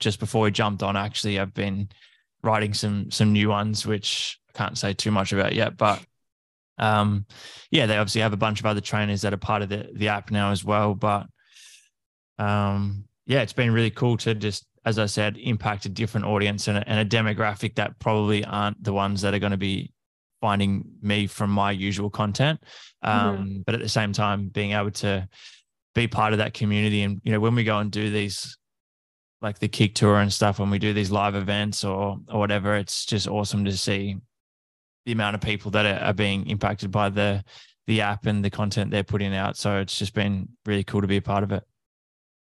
just 0.00 0.20
before 0.20 0.42
we 0.42 0.50
jumped 0.50 0.82
on, 0.82 0.96
actually, 0.96 1.38
I've 1.38 1.54
been 1.54 1.88
writing 2.42 2.74
some 2.74 3.10
some 3.10 3.32
new 3.32 3.48
ones, 3.48 3.86
which 3.86 4.38
I 4.48 4.58
can't 4.58 4.78
say 4.78 4.92
too 4.92 5.10
much 5.10 5.32
about 5.32 5.54
yet. 5.54 5.76
But 5.76 6.04
um, 6.78 7.26
yeah, 7.70 7.86
they 7.86 7.96
obviously 7.96 8.20
have 8.20 8.32
a 8.34 8.36
bunch 8.36 8.60
of 8.60 8.66
other 8.66 8.80
trainers 8.80 9.22
that 9.22 9.32
are 9.32 9.38
part 9.38 9.62
of 9.62 9.68
the 9.68 9.90
the 9.94 10.08
app 10.08 10.30
now 10.30 10.52
as 10.52 10.64
well. 10.64 10.94
But 10.94 11.26
um, 12.38 13.04
yeah, 13.26 13.42
it's 13.42 13.52
been 13.52 13.72
really 13.72 13.90
cool 13.90 14.16
to 14.18 14.34
just, 14.34 14.64
as 14.88 14.98
I 14.98 15.06
said, 15.06 15.36
impact 15.36 15.84
a 15.84 15.90
different 15.90 16.26
audience 16.26 16.66
and 16.66 16.78
a, 16.78 16.88
and 16.88 16.98
a 16.98 17.04
demographic 17.04 17.74
that 17.74 17.98
probably 17.98 18.44
aren't 18.44 18.82
the 18.82 18.92
ones 18.92 19.20
that 19.20 19.34
are 19.34 19.38
going 19.38 19.52
to 19.52 19.58
be 19.58 19.92
finding 20.40 20.84
me 21.02 21.26
from 21.26 21.50
my 21.50 21.70
usual 21.70 22.08
content. 22.08 22.60
Mm-hmm. 23.04 23.28
Um, 23.28 23.36
mm-hmm. 23.36 23.58
But 23.66 23.74
at 23.74 23.82
the 23.82 23.88
same 23.88 24.12
time, 24.12 24.48
being 24.48 24.72
able 24.72 24.90
to 24.92 25.28
be 25.94 26.08
part 26.08 26.32
of 26.32 26.38
that 26.38 26.54
community 26.54 27.02
and 27.02 27.20
you 27.24 27.32
know 27.32 27.40
when 27.40 27.56
we 27.56 27.64
go 27.64 27.78
and 27.78 27.90
do 27.90 28.08
these 28.10 28.56
like 29.40 29.58
the 29.58 29.68
KIC 29.68 29.94
tour 29.94 30.18
and 30.18 30.32
stuff 30.32 30.60
when 30.60 30.70
we 30.70 30.78
do 30.78 30.92
these 30.92 31.10
live 31.10 31.34
events 31.34 31.82
or 31.82 32.18
or 32.28 32.38
whatever 32.38 32.76
it's 32.76 33.04
just 33.04 33.26
awesome 33.26 33.64
to 33.64 33.76
see 33.76 34.16
the 35.06 35.12
amount 35.12 35.34
of 35.34 35.40
people 35.40 35.72
that 35.72 35.86
are, 35.86 36.04
are 36.04 36.12
being 36.12 36.46
impacted 36.46 36.92
by 36.92 37.08
the 37.08 37.42
the 37.88 38.00
app 38.00 38.26
and 38.26 38.44
the 38.44 38.50
content 38.50 38.92
they're 38.92 39.02
putting 39.02 39.34
out 39.34 39.56
so 39.56 39.78
it's 39.78 39.98
just 39.98 40.14
been 40.14 40.48
really 40.66 40.84
cool 40.84 41.00
to 41.00 41.08
be 41.08 41.16
a 41.16 41.22
part 41.22 41.42
of 41.42 41.50
it 41.50 41.64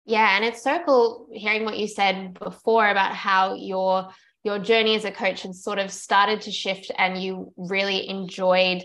yeah 0.04 0.36
and 0.36 0.44
it's 0.44 0.62
so 0.62 0.80
cool 0.84 1.26
hearing 1.32 1.64
what 1.64 1.78
you 1.78 1.88
said 1.88 2.34
before 2.34 2.88
about 2.88 3.14
how 3.14 3.54
your 3.54 4.08
your 4.42 4.58
journey 4.58 4.94
as 4.94 5.04
a 5.04 5.10
coach 5.10 5.42
had 5.42 5.54
sort 5.54 5.78
of 5.78 5.90
started 5.90 6.40
to 6.42 6.50
shift 6.50 6.90
and 6.98 7.22
you 7.22 7.52
really 7.56 8.08
enjoyed 8.08 8.82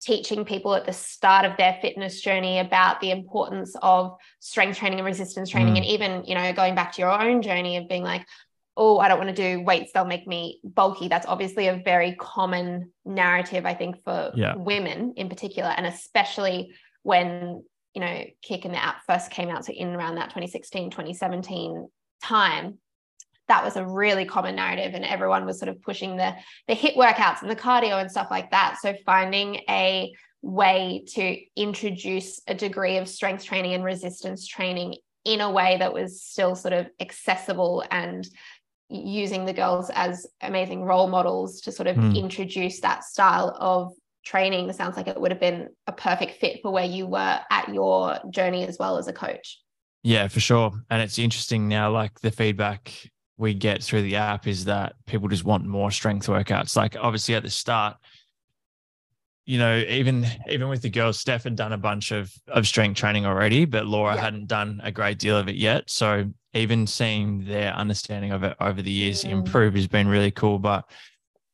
teaching 0.00 0.44
people 0.44 0.74
at 0.74 0.84
the 0.84 0.92
start 0.92 1.46
of 1.46 1.56
their 1.56 1.78
fitness 1.80 2.20
journey 2.20 2.58
about 2.58 3.00
the 3.00 3.10
importance 3.10 3.74
of 3.80 4.16
strength 4.40 4.78
training 4.78 4.98
and 4.98 5.06
resistance 5.06 5.50
training 5.50 5.74
mm. 5.74 5.78
and 5.78 5.86
even 5.86 6.24
you 6.24 6.34
know 6.34 6.52
going 6.52 6.74
back 6.74 6.92
to 6.92 7.00
your 7.00 7.10
own 7.10 7.42
journey 7.42 7.76
of 7.76 7.88
being 7.88 8.02
like 8.02 8.26
oh 8.76 8.98
i 8.98 9.08
don't 9.08 9.18
want 9.18 9.34
to 9.34 9.56
do 9.56 9.62
weights 9.62 9.92
they'll 9.92 10.04
make 10.04 10.26
me 10.26 10.60
bulky 10.62 11.08
that's 11.08 11.26
obviously 11.26 11.68
a 11.68 11.80
very 11.84 12.14
common 12.16 12.90
narrative 13.04 13.64
i 13.64 13.72
think 13.72 14.02
for 14.04 14.32
yeah. 14.34 14.54
women 14.56 15.14
in 15.16 15.28
particular 15.28 15.70
and 15.70 15.86
especially 15.86 16.74
when 17.02 17.62
you 17.94 18.00
know 18.00 18.24
KIC 18.48 18.64
and 18.64 18.74
the 18.74 18.82
app 18.82 19.02
first 19.06 19.30
came 19.30 19.48
out 19.48 19.64
so 19.64 19.72
in 19.72 19.94
around 19.94 20.16
that 20.16 20.30
2016 20.30 20.90
2017 20.90 21.88
time 22.22 22.78
that 23.46 23.64
was 23.64 23.76
a 23.76 23.86
really 23.86 24.24
common 24.24 24.56
narrative 24.56 24.94
and 24.94 25.04
everyone 25.04 25.44
was 25.44 25.58
sort 25.58 25.68
of 25.68 25.80
pushing 25.82 26.16
the 26.16 26.34
the 26.68 26.74
HIIT 26.74 26.96
workouts 26.96 27.42
and 27.42 27.50
the 27.50 27.56
cardio 27.56 28.00
and 28.00 28.10
stuff 28.10 28.28
like 28.30 28.50
that 28.50 28.76
so 28.80 28.94
finding 29.06 29.56
a 29.68 30.12
way 30.42 31.04
to 31.08 31.38
introduce 31.56 32.40
a 32.46 32.54
degree 32.54 32.98
of 32.98 33.08
strength 33.08 33.44
training 33.44 33.72
and 33.72 33.84
resistance 33.84 34.46
training 34.46 34.94
in 35.24 35.40
a 35.40 35.50
way 35.50 35.76
that 35.78 35.92
was 35.92 36.20
still 36.20 36.54
sort 36.54 36.74
of 36.74 36.86
accessible 37.00 37.82
and 37.90 38.28
using 38.90 39.46
the 39.46 39.52
girls 39.52 39.90
as 39.94 40.26
amazing 40.42 40.82
role 40.82 41.08
models 41.08 41.62
to 41.62 41.72
sort 41.72 41.86
of 41.86 41.96
mm. 41.96 42.16
introduce 42.16 42.80
that 42.80 43.02
style 43.02 43.56
of 43.58 43.92
training 44.24 44.72
sounds 44.72 44.96
like 44.96 45.06
it 45.06 45.20
would 45.20 45.30
have 45.30 45.40
been 45.40 45.68
a 45.86 45.92
perfect 45.92 46.40
fit 46.40 46.60
for 46.62 46.70
where 46.70 46.84
you 46.84 47.06
were 47.06 47.38
at 47.50 47.68
your 47.72 48.18
journey 48.30 48.66
as 48.66 48.78
well 48.78 48.96
as 48.98 49.06
a 49.06 49.12
coach 49.12 49.60
yeah 50.02 50.28
for 50.28 50.40
sure 50.40 50.72
and 50.90 51.02
it's 51.02 51.18
interesting 51.18 51.68
now 51.68 51.90
like 51.90 52.20
the 52.20 52.30
feedback 52.30 53.10
we 53.36 53.54
get 53.54 53.82
through 53.82 54.02
the 54.02 54.16
app 54.16 54.46
is 54.46 54.66
that 54.66 54.94
people 55.06 55.28
just 55.28 55.44
want 55.44 55.64
more 55.64 55.90
strength 55.90 56.26
workouts. 56.26 56.76
Like 56.76 56.96
obviously 56.98 57.34
at 57.34 57.42
the 57.42 57.50
start, 57.50 57.96
you 59.44 59.58
know, 59.58 59.76
even 59.76 60.26
even 60.48 60.68
with 60.68 60.82
the 60.82 60.90
girls, 60.90 61.20
Steph 61.20 61.44
had 61.44 61.56
done 61.56 61.72
a 61.72 61.78
bunch 61.78 62.12
of 62.12 62.32
of 62.48 62.66
strength 62.66 62.96
training 62.96 63.26
already, 63.26 63.64
but 63.64 63.86
Laura 63.86 64.14
yeah. 64.14 64.20
hadn't 64.22 64.46
done 64.46 64.80
a 64.82 64.90
great 64.90 65.18
deal 65.18 65.36
of 65.36 65.48
it 65.48 65.56
yet. 65.56 65.90
So 65.90 66.30
even 66.54 66.86
seeing 66.86 67.44
their 67.44 67.74
understanding 67.74 68.30
of 68.30 68.44
it 68.44 68.56
over 68.60 68.80
the 68.80 68.90
years 68.90 69.24
mm. 69.24 69.30
improve 69.30 69.74
has 69.74 69.88
been 69.88 70.08
really 70.08 70.30
cool. 70.30 70.58
But 70.58 70.88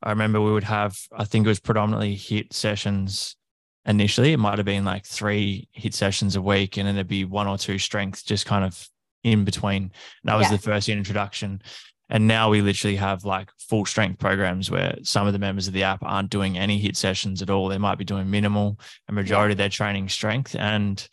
I 0.03 0.11
remember 0.11 0.41
we 0.41 0.53
would 0.53 0.65
have, 0.65 0.99
I 1.13 1.25
think 1.25 1.45
it 1.45 1.49
was 1.49 1.61
predominantly 1.61 2.17
HIIT 2.17 2.53
sessions 2.53 3.37
initially. 3.85 4.33
It 4.33 4.39
might 4.39 4.59
have 4.59 4.67
been 4.67 4.85
like 4.85 5.05
three 5.05 5.69
HIIT 5.79 5.95
sessions 5.95 6.37
a 6.37 6.43
week, 6.43 6.77
and 6.77 6.87
then 6.87 6.97
it'd 6.97 7.07
be 7.09 7.25
one 7.25 7.47
or 7.47 7.59
two 7.59 7.79
strength 7.79 8.25
just 8.25 8.47
kind 8.47 8.65
of 8.65 8.89
in 9.23 9.45
between. 9.45 9.93
That 10.25 10.37
was 10.37 10.51
yeah. 10.51 10.57
the 10.57 10.63
first 10.63 10.89
introduction. 10.89 11.63
And 12.09 12.27
now 12.27 12.51
we 12.51 12.61
literally 12.61 12.97
have 12.97 13.25
like 13.25 13.51
full 13.59 13.87
strength 13.87 14.19
programs 14.19 14.71
where 14.71 14.99
some 15.03 15.27
of 15.27 15.33
the 15.33 15.39
members 15.39 15.69
of 15.69 15.75
the 15.75 15.85
app 15.85 16.03
aren't 16.03 16.31
doing 16.31 16.59
any 16.59 16.83
HIIT 16.83 16.97
sessions 16.97 17.41
at 17.41 17.51
all. 17.51 17.69
They 17.69 17.79
might 17.79 17.99
be 17.99 18.05
doing 18.05 18.31
minimal, 18.31 18.81
a 19.09 19.13
majority 19.13 19.51
yeah. 19.51 19.55
of 19.55 19.59
their 19.59 19.69
training 19.69 20.09
strength. 20.09 20.57
And 20.57 21.07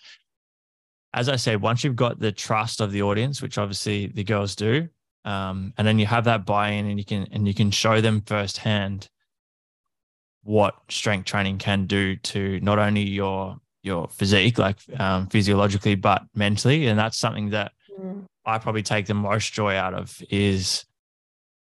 as 1.13 1.29
I 1.29 1.35
said, 1.35 1.61
once 1.61 1.83
you've 1.83 1.95
got 1.95 2.19
the 2.19 2.31
trust 2.31 2.81
of 2.81 2.91
the 2.91 3.03
audience, 3.03 3.41
which 3.41 3.57
obviously 3.57 4.07
the 4.07 4.23
girls 4.23 4.55
do, 4.55 4.89
um, 5.27 5.73
and 5.77 5.85
then 5.85 5.99
you 5.99 6.05
have 6.05 6.23
that 6.23 6.45
buy-in 6.45 6.85
and 6.85 6.97
you 6.97 7.03
can 7.03 7.27
and 7.33 7.45
you 7.45 7.53
can 7.53 7.69
show 7.69 7.99
them 7.99 8.21
firsthand 8.21 9.09
what 10.43 10.75
strength 10.87 11.25
training 11.25 11.57
can 11.57 11.85
do 11.85 12.15
to 12.15 12.61
not 12.61 12.79
only 12.79 13.01
your 13.01 13.57
your 13.83 14.07
physique, 14.07 14.57
like 14.57 14.77
um, 14.97 15.27
physiologically, 15.27 15.95
but 15.95 16.23
mentally. 16.33 16.87
And 16.87 16.97
that's 16.97 17.17
something 17.17 17.49
that 17.49 17.73
mm. 17.99 18.23
I 18.45 18.57
probably 18.57 18.83
take 18.83 19.07
the 19.07 19.13
most 19.13 19.51
joy 19.51 19.75
out 19.75 19.93
of 19.93 20.17
is 20.29 20.85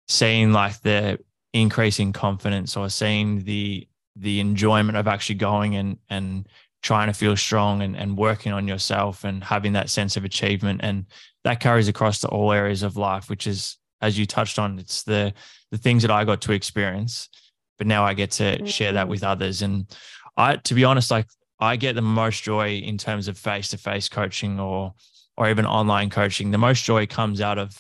seeing 0.08 0.52
like 0.52 0.82
the 0.82 1.20
increasing 1.54 2.14
confidence 2.14 2.76
or 2.76 2.90
seeing 2.90 3.44
the 3.44 3.88
the 4.16 4.40
enjoyment 4.40 4.98
of 4.98 5.08
actually 5.08 5.36
going 5.36 5.76
and 5.76 5.98
and 6.10 6.48
trying 6.82 7.08
to 7.08 7.14
feel 7.14 7.36
strong 7.36 7.82
and, 7.82 7.96
and 7.96 8.18
working 8.18 8.52
on 8.52 8.68
yourself 8.68 9.24
and 9.24 9.44
having 9.44 9.74
that 9.74 9.90
sense 9.90 10.18
of 10.18 10.26
achievement 10.26 10.82
and 10.84 11.06
that 11.44 11.60
carries 11.60 11.88
across 11.88 12.20
to 12.20 12.28
all 12.28 12.52
areas 12.52 12.84
of 12.84 12.98
life 12.98 13.30
which 13.30 13.48
is 13.48 13.78
as 14.02 14.18
you 14.18 14.26
touched 14.26 14.58
on 14.58 14.80
it's 14.80 15.04
the 15.04 15.34
the 15.72 15.78
things 15.78 16.02
that 16.02 16.12
i 16.12 16.24
got 16.24 16.42
to 16.42 16.52
experience 16.52 17.30
but 17.78 17.88
now 17.88 18.04
i 18.04 18.14
get 18.14 18.32
to 18.32 18.44
mm-hmm. 18.44 18.66
share 18.66 18.94
that 18.94 19.08
with 19.08 19.24
others 19.24 19.62
and 19.62 19.96
i 20.38 20.56
to 20.58 20.74
be 20.74 20.84
honest 20.84 21.12
like 21.12 21.28
i 21.60 21.76
get 21.76 21.94
the 21.94 22.02
most 22.02 22.44
joy 22.44 22.76
in 22.78 22.98
terms 22.98 23.28
of 23.28 23.38
face-to-face 23.38 24.10
coaching 24.10 24.60
or 24.60 24.94
or 25.38 25.50
even 25.50 25.66
online 25.66 26.10
coaching, 26.10 26.52
the 26.52 26.58
most 26.58 26.84
joy 26.84 27.08
comes 27.08 27.42
out 27.42 27.58
of 27.58 27.76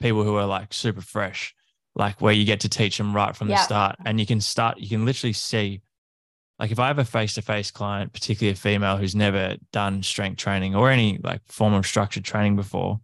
people 0.00 0.24
who 0.24 0.36
are 0.36 0.46
like 0.46 0.72
super 0.74 1.00
fresh, 1.00 1.54
like 1.94 2.20
where 2.20 2.32
you 2.32 2.44
get 2.44 2.60
to 2.60 2.68
teach 2.68 2.98
them 2.98 3.14
right 3.14 3.34
from 3.34 3.48
yeah. 3.48 3.56
the 3.56 3.62
start. 3.62 3.96
And 4.04 4.20
you 4.20 4.26
can 4.26 4.40
start, 4.40 4.78
you 4.78 4.88
can 4.88 5.04
literally 5.04 5.32
see, 5.32 5.80
like 6.58 6.72
if 6.72 6.78
I 6.78 6.88
have 6.88 6.98
a 6.98 7.04
face 7.04 7.34
to 7.34 7.42
face 7.42 7.70
client, 7.70 8.12
particularly 8.12 8.52
a 8.52 8.56
female 8.56 8.96
who's 8.96 9.14
never 9.14 9.56
done 9.72 10.02
strength 10.02 10.38
training 10.38 10.74
or 10.74 10.90
any 10.90 11.18
like 11.22 11.40
form 11.46 11.72
of 11.74 11.86
structured 11.86 12.24
training 12.24 12.56
before, 12.56 13.00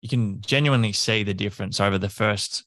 you 0.00 0.08
can 0.08 0.40
genuinely 0.40 0.92
see 0.92 1.22
the 1.22 1.34
difference 1.34 1.80
over 1.80 1.98
the 1.98 2.08
first 2.08 2.64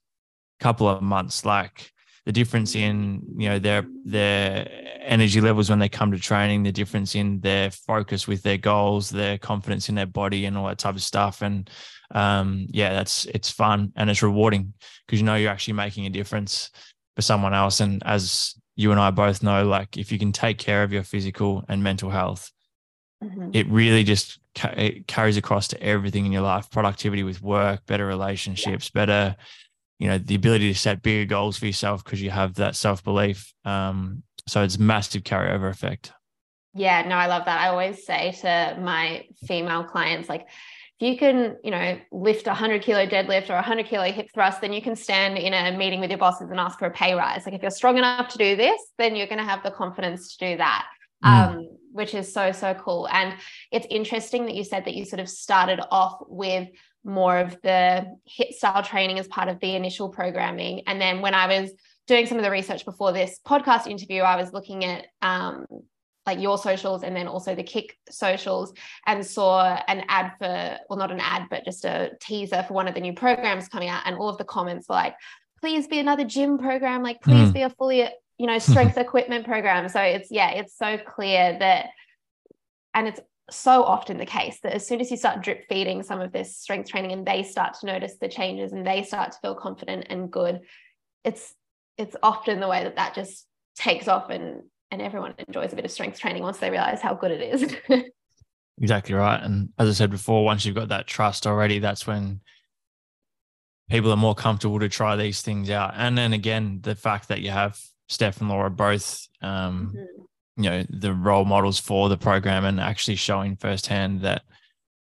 couple 0.59 0.87
of 0.87 1.01
months. 1.01 1.43
Like 1.43 1.91
the 2.25 2.31
difference 2.31 2.75
in 2.75 3.21
you 3.35 3.49
know 3.49 3.59
their 3.59 3.85
their 4.05 4.67
energy 5.01 5.41
levels 5.41 5.69
when 5.69 5.79
they 5.79 5.89
come 5.89 6.11
to 6.11 6.19
training, 6.19 6.63
the 6.63 6.71
difference 6.71 7.15
in 7.15 7.41
their 7.41 7.71
focus 7.71 8.27
with 8.27 8.43
their 8.43 8.57
goals, 8.57 9.09
their 9.09 9.37
confidence 9.37 9.89
in 9.89 9.95
their 9.95 10.05
body, 10.05 10.45
and 10.45 10.57
all 10.57 10.67
that 10.67 10.77
type 10.77 10.95
of 10.95 11.01
stuff. 11.01 11.41
And 11.41 11.69
um, 12.11 12.67
yeah, 12.69 12.93
that's 12.93 13.25
it's 13.25 13.49
fun 13.49 13.91
and 13.97 14.09
it's 14.09 14.23
rewarding 14.23 14.73
because 15.05 15.19
you 15.19 15.25
know 15.25 15.35
you're 15.35 15.51
actually 15.51 15.73
making 15.73 16.05
a 16.05 16.09
difference 16.09 16.69
for 17.15 17.21
someone 17.21 17.53
else. 17.53 17.81
And 17.81 18.01
as 18.05 18.55
you 18.75 18.91
and 18.91 18.99
I 18.99 19.11
both 19.11 19.43
know, 19.43 19.65
like 19.65 19.97
if 19.97 20.11
you 20.11 20.19
can 20.19 20.31
take 20.31 20.57
care 20.57 20.83
of 20.83 20.91
your 20.93 21.03
physical 21.03 21.63
and 21.67 21.83
mental 21.83 22.09
health, 22.09 22.51
Mhm. 23.23 23.55
it 23.55 23.67
really 23.67 24.03
just 24.03 24.39
ca- 24.55 24.73
it 24.75 25.07
carries 25.07 25.37
across 25.37 25.67
to 25.69 25.81
everything 25.83 26.25
in 26.25 26.31
your 26.31 26.41
life 26.41 26.69
productivity 26.71 27.21
with 27.23 27.41
work 27.41 27.85
better 27.85 28.07
relationships 28.07 28.89
better 28.89 29.35
you 29.99 30.07
know 30.07 30.17
the 30.17 30.33
ability 30.33 30.73
to 30.73 30.79
set 30.79 31.03
bigger 31.03 31.25
goals 31.25 31.55
for 31.57 31.67
yourself 31.67 32.03
because 32.03 32.19
you 32.19 32.31
have 32.31 32.55
that 32.55 32.75
self-belief 32.75 33.53
um, 33.63 34.23
so 34.47 34.63
it's 34.63 34.79
massive 34.79 35.21
carryover 35.23 35.69
effect 35.69 36.11
Yeah, 36.73 37.03
no, 37.07 37.15
I 37.15 37.27
love 37.27 37.45
that. 37.45 37.59
I 37.61 37.67
always 37.67 38.05
say 38.05 38.31
to 38.41 38.77
my 38.81 39.27
female 39.45 39.83
clients, 39.83 40.29
like, 40.29 40.47
if 41.01 41.07
you 41.07 41.17
can, 41.17 41.57
you 41.63 41.71
know, 41.71 41.97
lift 42.11 42.45
a 42.45 42.51
100 42.51 42.83
kilo 42.83 43.07
deadlift 43.07 43.49
or 43.49 43.53
a 43.53 43.55
100 43.55 43.87
kilo 43.87 44.03
hip 44.11 44.29
thrust, 44.33 44.61
then 44.61 44.71
you 44.71 44.83
can 44.83 44.95
stand 44.95 45.35
in 45.35 45.51
a 45.51 45.75
meeting 45.75 45.99
with 45.99 46.11
your 46.11 46.19
bosses 46.19 46.51
and 46.51 46.59
ask 46.59 46.77
for 46.77 46.85
a 46.85 46.91
pay 46.91 47.15
rise. 47.15 47.43
Like, 47.43 47.55
if 47.55 47.61
you're 47.63 47.71
strong 47.71 47.97
enough 47.97 48.27
to 48.29 48.37
do 48.37 48.55
this, 48.55 48.79
then 48.99 49.15
you're 49.15 49.25
going 49.25 49.39
to 49.39 49.43
have 49.43 49.63
the 49.63 49.71
confidence 49.71 50.35
to 50.35 50.51
do 50.51 50.57
that, 50.57 50.85
Mm. 51.23 51.27
um, 51.29 51.77
which 51.91 52.13
is 52.13 52.31
so, 52.31 52.51
so 52.51 52.73
cool. 52.75 53.07
And 53.11 53.35
it's 53.71 53.87
interesting 53.89 54.45
that 54.45 54.55
you 54.55 54.63
said 54.63 54.85
that 54.85 54.93
you 54.93 55.05
sort 55.05 55.19
of 55.19 55.29
started 55.29 55.79
off 55.91 56.19
with 56.27 56.67
more 57.03 57.37
of 57.37 57.59
the 57.63 58.05
HIIT 58.39 58.53
style 58.53 58.83
training 58.83 59.17
as 59.17 59.27
part 59.27 59.49
of 59.49 59.59
the 59.59 59.75
initial 59.75 60.09
programming. 60.09 60.81
And 60.87 61.01
then 61.01 61.21
when 61.21 61.33
I 61.33 61.61
was 61.61 61.71
doing 62.07 62.27
some 62.27 62.37
of 62.37 62.43
the 62.43 62.51
research 62.51 62.85
before 62.85 63.11
this 63.11 63.39
podcast 63.45 63.87
interview, 63.87 64.21
I 64.21 64.35
was 64.35 64.53
looking 64.53 64.85
at, 64.85 65.07
um, 65.21 65.65
like 66.25 66.39
your 66.39 66.57
socials 66.57 67.03
and 67.03 67.15
then 67.15 67.27
also 67.27 67.55
the 67.55 67.63
KIC 67.63 67.89
socials 68.09 68.73
and 69.07 69.25
saw 69.25 69.81
an 69.87 70.03
ad 70.07 70.33
for 70.37 70.77
well 70.89 70.99
not 70.99 71.11
an 71.11 71.19
ad 71.19 71.47
but 71.49 71.65
just 71.65 71.83
a 71.85 72.11
teaser 72.21 72.63
for 72.67 72.73
one 72.73 72.87
of 72.87 72.93
the 72.93 73.01
new 73.01 73.13
programs 73.13 73.67
coming 73.67 73.89
out 73.89 74.03
and 74.05 74.15
all 74.15 74.29
of 74.29 74.37
the 74.37 74.43
comments 74.43 74.87
were 74.87 74.95
like 74.95 75.15
please 75.59 75.87
be 75.87 75.99
another 75.99 76.23
gym 76.23 76.57
program 76.57 77.01
like 77.03 77.21
please 77.21 77.49
Mm. 77.49 77.53
be 77.53 77.61
a 77.63 77.69
fully 77.71 78.07
you 78.37 78.47
know 78.47 78.59
strength 78.59 78.97
equipment 79.05 79.45
program 79.45 79.89
so 79.89 79.99
it's 80.01 80.29
yeah 80.31 80.51
it's 80.51 80.77
so 80.77 80.97
clear 80.97 81.57
that 81.59 81.87
and 82.93 83.07
it's 83.07 83.19
so 83.49 83.83
often 83.83 84.17
the 84.17 84.25
case 84.25 84.59
that 84.63 84.73
as 84.73 84.87
soon 84.87 85.01
as 85.01 85.11
you 85.11 85.17
start 85.17 85.41
drip 85.41 85.65
feeding 85.67 86.03
some 86.03 86.21
of 86.21 86.31
this 86.31 86.55
strength 86.55 86.89
training 86.89 87.11
and 87.11 87.25
they 87.25 87.43
start 87.43 87.73
to 87.79 87.85
notice 87.85 88.15
the 88.21 88.29
changes 88.29 88.71
and 88.71 88.85
they 88.87 89.03
start 89.03 89.31
to 89.31 89.37
feel 89.41 89.55
confident 89.55 90.05
and 90.09 90.31
good 90.31 90.61
it's 91.23 91.53
it's 91.97 92.15
often 92.23 92.59
the 92.59 92.67
way 92.67 92.83
that 92.83 92.95
that 92.95 93.13
just 93.13 93.45
takes 93.75 94.07
off 94.07 94.29
and 94.29 94.63
and 94.91 95.01
everyone 95.01 95.33
enjoys 95.47 95.73
a 95.73 95.75
bit 95.75 95.85
of 95.85 95.91
strength 95.91 96.19
training 96.19 96.43
once 96.43 96.57
they 96.59 96.69
realize 96.69 97.01
how 97.01 97.13
good 97.13 97.31
it 97.31 97.41
is. 97.41 97.75
Exactly 98.81 99.13
right. 99.13 99.41
And 99.41 99.69
as 99.77 99.87
I 99.89 99.91
said 99.93 100.09
before, 100.09 100.43
once 100.43 100.65
you've 100.65 100.75
got 100.75 100.87
that 100.89 101.05
trust 101.05 101.45
already, 101.45 101.77
that's 101.77 102.07
when 102.07 102.41
people 103.91 104.11
are 104.11 104.17
more 104.17 104.33
comfortable 104.33 104.79
to 104.79 104.89
try 104.89 105.15
these 105.15 105.43
things 105.43 105.69
out. 105.69 105.93
And 105.95 106.17
then 106.17 106.33
again, 106.33 106.79
the 106.81 106.95
fact 106.95 107.27
that 107.27 107.41
you 107.41 107.51
have 107.51 107.79
Steph 108.09 108.39
and 108.39 108.49
Laura 108.49 108.71
both, 108.71 109.27
um, 109.43 109.93
you 110.57 110.63
know, 110.63 110.83
the 110.89 111.13
role 111.13 111.45
models 111.45 111.79
for 111.79 112.09
the 112.09 112.17
program 112.17 112.65
and 112.65 112.79
actually 112.79 113.17
showing 113.17 113.55
firsthand 113.55 114.21
that 114.21 114.41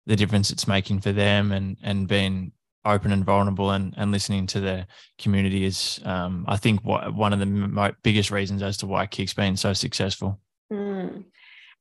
the 0.07 0.17
difference 0.17 0.51
it's 0.51 0.67
making 0.67 1.01
for 1.01 1.13
them 1.13 1.53
and 1.53 1.77
and 1.83 2.09
being 2.09 2.51
open 2.85 3.13
and 3.13 3.25
vulnerable 3.25 3.71
and 3.71 3.95
and 3.97 4.11
listening 4.11 4.47
to 4.49 4.61
the 4.61 4.87
community 5.19 5.65
is, 5.65 6.01
um, 6.05 6.45
I 6.49 6.57
think, 6.57 6.81
what 6.85 7.15
one 7.15 7.33
of 7.33 7.39
the 7.39 7.47
mo- 7.47 7.93
biggest 8.03 8.31
reasons 8.31 8.63
as 8.63 8.77
to 8.79 8.87
why 8.87 9.07
KIC's 9.07 9.35
been 9.35 9.57
so 9.57 9.73
successful. 9.73 10.41
Mm. 10.73 11.25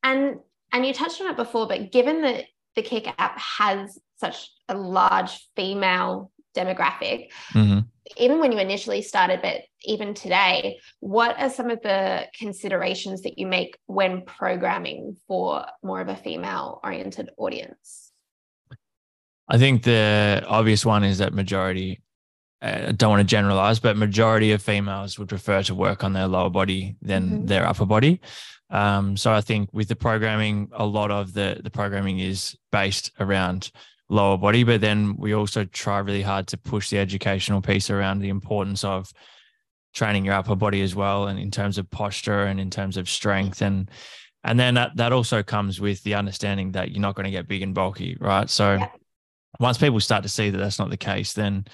And 0.04 0.40
and 0.72 0.86
you 0.86 0.94
touched 0.94 1.22
on 1.22 1.28
it 1.28 1.36
before, 1.36 1.68
but 1.68 1.92
given 1.92 2.22
that 2.22 2.46
the 2.76 2.82
Kick 2.82 3.08
app 3.18 3.38
has 3.40 3.98
such 4.18 4.50
a 4.68 4.78
large 4.78 5.50
female 5.56 6.32
demographic, 6.56 7.30
Mhm. 7.54 7.86
even 8.18 8.40
when 8.40 8.52
you 8.52 8.60
initially 8.60 9.02
started, 9.02 9.42
but 9.42 9.62
even 9.84 10.14
today, 10.14 10.80
what 11.00 11.40
are 11.40 11.50
some 11.50 11.70
of 11.70 11.82
the 11.82 12.28
considerations 12.38 13.22
that 13.22 13.38
you 13.38 13.48
make 13.48 13.78
when 13.86 14.24
programming 14.26 15.18
for 15.28 15.66
more 15.84 16.02
of 16.02 16.08
a 16.10 16.16
female 16.16 16.80
oriented 16.84 17.30
audience? 17.38 18.09
I 19.50 19.58
think 19.58 19.84
the 19.84 20.44
obvious 20.48 20.86
one 20.86 21.04
is 21.04 21.18
that 21.18 21.34
majority, 21.34 22.02
uh, 22.62 22.86
I 22.90 22.92
don't 22.92 23.10
want 23.10 23.22
to 23.22 23.36
generalize, 23.36 23.80
but 23.80 23.98
majority 23.98 24.52
of 24.52 24.62
females 24.62 25.18
would 25.18 25.30
prefer 25.30 25.64
to 25.64 25.76
work 25.76 26.04
on 26.04 26.14
their 26.14 26.28
lower 26.28 26.50
body 26.52 26.96
than 27.02 27.30
Mhm. 27.44 27.48
their 27.48 27.66
upper 27.68 27.86
body. 27.86 28.22
Um, 28.70 29.18
so 29.18 29.34
I 29.34 29.42
think 29.42 29.70
with 29.74 29.88
the 29.88 29.96
programming, 29.96 30.70
a 30.74 30.86
lot 30.86 31.10
of 31.10 31.34
the 31.34 31.60
the 31.64 31.72
programming 31.72 32.20
is 32.20 32.56
based 32.72 33.12
around 33.20 33.72
lower 34.10 34.38
body, 34.38 34.64
but 34.64 34.82
then 34.82 35.16
we 35.18 35.34
also 35.34 35.66
try 35.66 35.98
really 36.00 36.22
hard 36.22 36.46
to 36.48 36.58
push 36.58 36.90
the 36.90 37.00
educational 37.00 37.62
piece 37.62 37.90
around 37.90 38.20
the 38.20 38.30
importance 38.30 38.84
of 38.84 39.12
training 39.94 40.26
your 40.26 40.36
upper 40.36 40.56
body 40.56 40.82
as 40.84 40.94
well, 40.96 41.28
and 41.28 41.40
in 41.40 41.50
terms 41.50 41.80
of 41.80 41.90
posture 41.90 42.44
and 42.46 42.60
in 42.60 42.70
terms 42.70 42.98
of 42.98 43.10
strength 43.10 43.62
and 43.62 43.90
and 44.44 44.58
then 44.60 44.76
that, 44.76 44.96
that 44.96 45.12
also 45.12 45.44
comes 45.44 45.82
with 45.82 46.02
the 46.04 46.14
understanding 46.16 46.72
that 46.72 46.92
you're 46.92 47.02
not 47.02 47.14
going 47.16 47.26
to 47.26 47.32
get 47.32 47.46
big 47.48 47.62
and 47.62 47.74
bulky, 47.76 48.16
right? 48.22 48.50
So 48.50 48.76
Yeah. 48.76 48.88
Once 49.60 49.78
people 49.78 50.00
start 50.00 50.24
to 50.24 50.30
see 50.30 50.50
that 50.50 50.58
that's 50.58 50.80
not 50.80 50.90
the 50.90 50.98
case, 50.98 51.34
then 51.34 51.66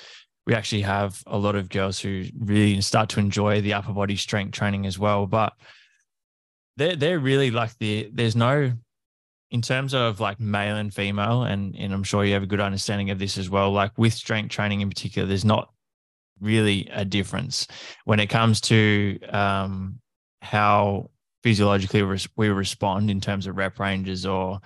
we 0.45 0.53
actually 0.53 0.81
have 0.81 1.21
a 1.27 1.37
lot 1.37 1.55
of 1.55 1.69
girls 1.69 1.99
who 1.99 2.25
really 2.39 2.79
start 2.81 3.09
to 3.09 3.19
enjoy 3.19 3.61
the 3.61 3.73
upper 3.73 3.93
body 3.93 4.15
strength 4.15 4.53
training 4.53 4.85
as 4.85 4.99
well. 4.99 5.25
But 5.25 5.53
they're 6.77 6.95
they're 6.95 7.19
really 7.19 7.51
like 7.51 7.77
the 7.79 8.09
there's 8.13 8.35
no 8.35 8.71
in 9.51 9.61
terms 9.61 9.93
of 9.93 10.19
like 10.19 10.39
male 10.39 10.77
and 10.77 10.93
female, 10.93 11.43
and 11.43 11.75
and 11.75 11.93
I'm 11.93 12.03
sure 12.03 12.23
you 12.23 12.33
have 12.33 12.43
a 12.43 12.47
good 12.47 12.59
understanding 12.59 13.09
of 13.09 13.19
this 13.19 13.37
as 13.37 13.49
well. 13.49 13.71
Like 13.71 13.97
with 13.97 14.13
strength 14.13 14.51
training 14.51 14.81
in 14.81 14.89
particular, 14.89 15.27
there's 15.27 15.45
not 15.45 15.69
really 16.39 16.89
a 16.91 17.05
difference 17.05 17.67
when 18.03 18.19
it 18.19 18.27
comes 18.27 18.59
to 18.61 19.17
um, 19.29 19.99
how 20.41 21.09
physiologically 21.43 22.03
we 22.35 22.49
respond 22.49 23.09
in 23.09 23.21
terms 23.21 23.47
of 23.47 23.55
rep 23.55 23.79
ranges 23.79 24.25
or 24.25 24.59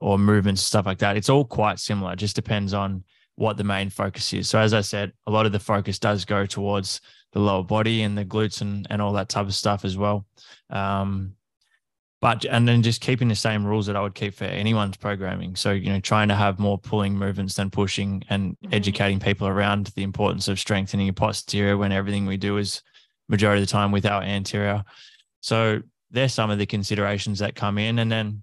or 0.00 0.18
movements 0.18 0.62
stuff 0.62 0.86
like 0.86 0.98
that. 0.98 1.16
It's 1.16 1.28
all 1.30 1.44
quite 1.44 1.78
similar. 1.78 2.12
It 2.12 2.18
just 2.18 2.36
depends 2.36 2.74
on 2.74 3.04
what 3.36 3.56
the 3.56 3.64
main 3.64 3.90
focus 3.90 4.32
is. 4.32 4.48
So 4.48 4.58
as 4.58 4.74
I 4.74 4.80
said, 4.80 5.12
a 5.26 5.30
lot 5.30 5.46
of 5.46 5.52
the 5.52 5.58
focus 5.58 5.98
does 5.98 6.24
go 6.24 6.46
towards 6.46 7.00
the 7.32 7.40
lower 7.40 7.62
body 7.62 8.02
and 8.02 8.16
the 8.16 8.24
glutes 8.24 8.60
and, 8.60 8.86
and 8.90 9.02
all 9.02 9.12
that 9.12 9.28
type 9.28 9.46
of 9.46 9.54
stuff 9.54 9.84
as 9.84 9.96
well. 9.96 10.26
Um, 10.70 11.34
but 12.22 12.46
and 12.46 12.66
then 12.66 12.82
just 12.82 13.02
keeping 13.02 13.28
the 13.28 13.34
same 13.34 13.64
rules 13.64 13.86
that 13.86 13.96
I 13.96 14.00
would 14.00 14.14
keep 14.14 14.34
for 14.34 14.44
anyone's 14.44 14.96
programming. 14.96 15.54
So 15.54 15.72
you 15.72 15.92
know, 15.92 16.00
trying 16.00 16.28
to 16.28 16.34
have 16.34 16.58
more 16.58 16.78
pulling 16.78 17.14
movements 17.14 17.54
than 17.54 17.70
pushing, 17.70 18.24
and 18.30 18.56
Mhm. 18.64 18.74
educating 18.74 19.20
people 19.20 19.46
around 19.46 19.88
the 19.88 20.02
importance 20.02 20.48
of 20.48 20.58
strengthening 20.58 21.06
your 21.06 21.12
posterior 21.12 21.76
when 21.76 21.92
everything 21.92 22.24
we 22.24 22.38
do 22.38 22.56
is 22.56 22.82
majority 23.28 23.62
of 23.62 23.68
the 23.68 23.72
time 23.72 23.92
with 23.92 24.06
our 24.06 24.22
anterior. 24.22 24.82
So 25.40 25.82
there's 26.10 26.32
some 26.32 26.48
of 26.50 26.58
the 26.58 26.66
considerations 26.66 27.40
that 27.40 27.54
come 27.54 27.76
in, 27.76 27.98
and 27.98 28.10
then 28.10 28.42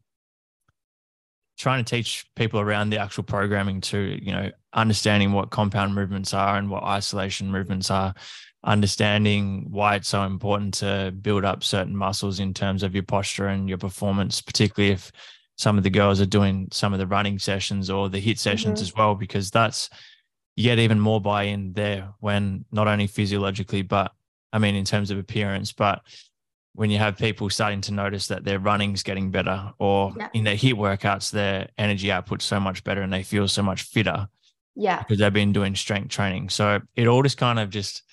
trying 1.58 1.84
to 1.84 1.90
teach 1.96 2.26
people 2.36 2.60
around 2.60 2.90
the 2.90 2.98
actual 2.98 3.24
programming 3.24 3.82
to 3.82 4.20
you 4.22 4.32
know 4.32 4.50
understanding 4.74 5.32
what 5.32 5.52
compound 5.52 5.94
movements 5.94 6.34
are 6.34 6.58
and 6.58 6.70
what 6.70 6.84
isolation 6.84 7.52
movements 7.52 7.92
are 7.92 8.14
understanding 8.66 9.68
why 9.70 9.96
it's 9.96 10.08
so 10.08 10.24
important 10.24 10.74
to 10.74 11.14
build 11.22 11.44
up 11.46 11.64
certain 11.64 11.96
muscles 11.96 12.40
in 12.40 12.54
terms 12.54 12.82
of 12.82 12.94
your 12.94 13.04
posture 13.04 13.48
and 13.48 13.68
your 13.68 13.78
performance 13.78 14.42
particularly 14.42 14.92
if 14.94 15.12
some 15.58 15.78
of 15.78 15.84
the 15.84 15.90
girls 15.90 16.20
are 16.20 16.26
doing 16.26 16.68
some 16.72 16.94
of 16.94 17.00
the 17.00 17.06
running 17.08 17.38
sessions 17.38 17.90
or 17.90 18.10
the 18.10 18.22
HIIT 18.22 18.40
sessions 18.40 18.80
Mhm. 18.80 18.84
as 18.84 18.96
well 18.96 19.16
because 19.16 19.52
that's 19.52 19.90
you 20.56 20.64
get 20.64 20.80
even 20.80 21.00
more 21.00 21.20
buy-in 21.22 21.74
there 21.74 22.14
when 22.20 22.66
not 22.72 22.88
only 22.88 23.06
physiologically 23.08 23.82
but 23.82 24.12
i 24.54 24.58
mean 24.58 24.76
in 24.76 24.86
terms 24.86 25.12
of 25.12 25.18
appearance 25.18 25.74
but 25.74 26.02
when 26.76 26.90
you 26.90 26.98
have 26.98 27.18
people 27.18 27.50
starting 27.50 27.82
to 27.82 27.94
notice 27.94 28.28
that 28.28 28.44
their 28.44 28.60
running's 28.60 29.04
getting 29.04 29.32
better 29.32 29.72
or 29.80 30.14
Yeah. 30.18 30.30
in 30.34 30.44
their 30.44 30.56
HIIT 30.56 30.74
workouts 30.74 31.32
their 31.32 31.70
energy 31.78 32.08
output's 32.08 32.46
so 32.46 32.60
much 32.60 32.84
better 32.84 33.02
and 33.02 33.12
they 33.14 33.24
feel 33.24 33.48
so 33.48 33.62
much 33.64 33.84
fitter 33.84 34.28
Yeah. 34.76 35.00
because 35.00 35.20
they've 35.20 35.32
been 35.34 35.54
doing 35.54 35.76
strength 35.76 36.10
training 36.10 36.50
so 36.50 36.82
it 36.96 37.08
all 37.08 37.24
just 37.24 37.38
kind 37.38 37.60
of 37.60 37.70
just 37.70 38.04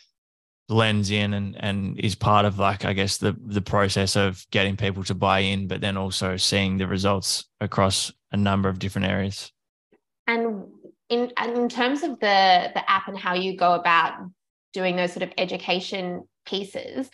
blends 0.69 1.11
in 1.11 1.35
and 1.35 1.57
and 1.59 1.99
is 1.99 2.15
part 2.15 2.45
of 2.45 2.61
like 2.61 2.85
i 2.85 2.93
guess 2.93 3.17
the 3.17 3.35
the 3.45 3.61
process 3.61 4.15
of 4.15 4.47
getting 4.53 4.77
people 4.77 5.03
to 5.03 5.15
buy 5.15 5.41
in 5.41 5.67
but 5.67 5.81
then 5.81 5.97
also 5.97 6.37
seeing 6.37 6.77
the 6.77 6.87
results 6.87 7.45
across 7.61 8.13
a 8.31 8.37
number 8.37 8.69
of 8.69 8.79
different 8.79 9.09
areas 9.09 9.51
And 10.29 10.67
in 11.09 11.33
and 11.37 11.57
in 11.59 11.69
terms 11.69 12.05
of 12.05 12.21
the 12.21 12.71
the 12.73 12.89
app 12.89 13.09
and 13.09 13.19
how 13.19 13.35
you 13.35 13.57
go 13.57 13.73
about 13.75 14.13
doing 14.73 14.95
those 14.95 15.13
sort 15.13 15.25
of 15.25 15.33
education 15.37 16.23
pieces, 16.47 17.11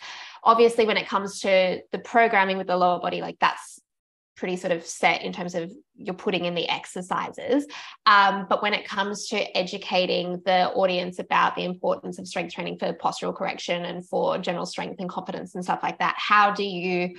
obviously 0.47 0.85
when 0.85 0.97
it 0.97 1.07
comes 1.07 1.41
to 1.41 1.81
the 1.91 1.99
programming 1.99 2.57
with 2.57 2.67
the 2.67 2.77
lower 2.77 2.99
body, 2.99 3.21
like 3.21 3.37
that's 3.39 3.81
pretty 4.37 4.55
sort 4.55 4.71
of 4.71 4.85
set 4.85 5.23
in 5.23 5.33
terms 5.33 5.55
of 5.55 5.71
you're 5.95 6.13
putting 6.15 6.45
in 6.45 6.55
the 6.55 6.69
exercises. 6.69 7.67
Um, 8.05 8.45
but 8.47 8.61
when 8.61 8.73
it 8.73 8.87
comes 8.87 9.27
to 9.27 9.57
educating 9.57 10.41
the 10.45 10.69
audience 10.69 11.19
about 11.19 11.55
the 11.55 11.65
importance 11.65 12.17
of 12.17 12.27
strength 12.27 12.53
training 12.53 12.77
for 12.77 12.93
postural 12.93 13.35
correction 13.35 13.83
and 13.83 14.07
for 14.07 14.37
general 14.37 14.65
strength 14.65 14.99
and 14.99 15.09
confidence 15.09 15.53
and 15.53 15.63
stuff 15.63 15.81
like 15.83 15.99
that, 15.99 16.15
how 16.17 16.51
do 16.51 16.63
you 16.63 17.17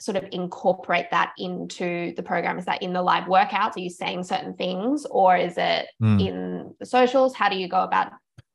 sort 0.00 0.16
of 0.16 0.24
incorporate 0.32 1.10
that 1.10 1.32
into 1.38 2.14
the 2.16 2.22
program? 2.22 2.58
Is 2.58 2.64
that 2.64 2.82
in 2.82 2.92
the 2.92 3.02
live 3.02 3.24
workouts? 3.24 3.76
Are 3.76 3.80
you 3.80 3.90
saying 3.90 4.24
certain 4.24 4.54
things 4.54 5.04
or 5.10 5.36
is 5.36 5.58
it 5.58 5.88
Mm. 6.00 6.26
in 6.26 6.74
the 6.80 6.86
socials? 6.86 7.34
How 7.34 7.48
do 7.50 7.56
you 7.56 7.68
go 7.68 7.82
about 7.82 8.12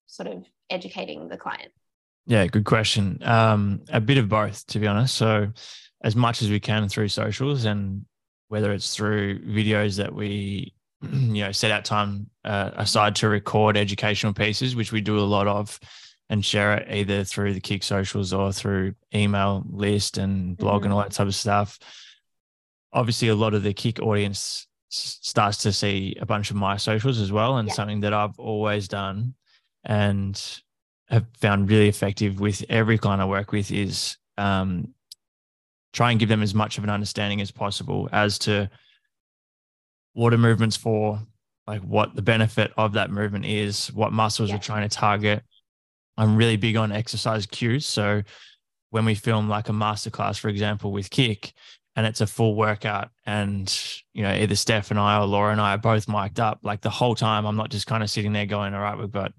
sort 0.08 0.30
of 0.30 0.46
educating 0.70 1.28
the 1.28 1.38
client? 1.38 1.72
Yeah, 2.30 2.46
good 2.46 2.66
question. 2.66 3.18
Um, 3.24 3.82
a 3.92 4.00
bit 4.00 4.20
of 4.20 4.30
both, 4.30 4.68
to 4.68 4.80
be 4.80 4.86
honest. 4.86 5.16
So, 5.16 5.52
as 6.04 6.16
much 6.16 6.44
as 6.44 6.50
we 6.52 6.60
can 6.60 6.88
through 6.88 7.08
socials, 7.08 7.66
and 7.66 8.06
whether 8.50 8.72
it's 8.72 8.96
through 8.96 9.40
videos 9.40 9.98
that 9.98 10.14
we, 10.14 10.76
you 11.02 11.44
know, 11.44 11.52
set 11.52 11.72
out 11.72 11.86
time 11.86 12.30
uh, 12.46 12.70
aside 12.76 13.16
to 13.16 13.30
record 13.30 13.76
educational 13.76 14.32
pieces, 14.32 14.76
which 14.76 14.92
we 14.92 15.02
do 15.02 15.18
a 15.18 15.22
lot 15.22 15.48
of, 15.48 15.80
and 16.30 16.46
share 16.46 16.78
it 16.78 16.88
either 16.96 17.24
through 17.24 17.56
the 17.56 17.62
KIC 17.62 17.84
socials 17.84 18.32
or 18.32 18.54
through 18.54 18.94
email 19.14 19.66
list 19.68 20.20
and 20.20 20.56
blog 20.56 20.82
mm-hmm. 20.82 20.86
and 20.86 20.94
all 20.94 21.02
that 21.02 21.12
type 21.12 21.26
of 21.26 21.34
stuff. 21.34 21.80
Obviously, 22.94 23.30
a 23.30 23.36
lot 23.36 23.56
of 23.56 23.64
the 23.64 23.74
KIC 23.74 24.04
audience 24.04 24.68
starts 24.90 25.58
to 25.64 25.74
see 25.74 26.16
a 26.22 26.28
bunch 26.28 26.52
of 26.52 26.56
my 26.56 26.78
socials 26.78 27.20
as 27.20 27.32
well, 27.32 27.58
and 27.58 27.70
yeah. 27.70 27.74
something 27.74 28.02
that 28.02 28.14
I've 28.14 28.38
always 28.38 28.88
done 28.88 29.34
and 29.84 30.62
have 31.10 31.26
found 31.36 31.70
really 31.70 31.88
effective 31.88 32.40
with 32.40 32.64
every 32.70 32.98
client 32.98 33.22
I 33.22 33.26
work 33.26 33.52
with 33.52 33.72
is 33.72 34.18
um, 34.38 34.94
try 35.94 36.12
and 36.12 36.20
give 36.20 36.30
them 36.30 36.44
as 36.44 36.54
much 36.54 36.78
of 36.78 36.84
an 36.84 36.90
understanding 36.90 37.42
as 37.42 37.52
possible 37.52 38.10
as 38.12 38.38
to 38.40 38.70
what 40.14 40.34
a 40.34 40.38
movement's 40.38 40.78
for, 40.78 41.20
like 41.68 41.82
what 41.82 42.16
the 42.16 42.22
benefit 42.22 42.72
of 42.78 42.94
that 42.94 43.12
movement 43.12 43.46
is, 43.46 43.92
what 43.94 44.14
muscles 44.14 44.50
yeah. 44.50 44.56
are 44.56 44.60
trying 44.60 44.88
to 44.88 44.96
target, 44.96 45.44
I'm 46.18 46.36
really 46.36 46.58
big 46.58 46.76
on 46.76 46.92
exercise 46.92 47.46
cues. 47.46 47.88
So 47.88 48.24
when 48.90 49.06
we 49.06 49.16
film 49.16 49.48
like 49.48 49.70
a 49.70 49.74
masterclass, 49.74 50.38
for 50.38 50.50
example, 50.50 50.92
with 50.92 51.10
KIC, 51.10 51.54
and 51.96 52.06
it's 52.06 52.22
a 52.22 52.28
full 52.28 52.56
workout, 52.56 53.10
and 53.26 53.78
you 54.14 54.22
know 54.24 54.32
either 54.32 54.56
Steph 54.56 54.92
and 54.92 55.00
I 55.00 55.20
or 55.20 55.26
Laura 55.26 55.52
and 55.52 55.60
I 55.60 55.74
are 55.74 55.78
both 55.78 56.08
mic'd 56.08 56.40
up, 56.40 56.60
like 56.62 56.82
the 56.82 56.90
whole 56.90 57.16
time, 57.16 57.46
I'm 57.46 57.58
not 57.58 57.72
just 57.72 57.88
kind 57.88 58.04
of 58.04 58.10
sitting 58.10 58.32
there 58.32 58.46
going, 58.46 58.74
"All 58.74 58.82
right, 58.82 58.98
we've 58.98 59.12
got 59.12 59.34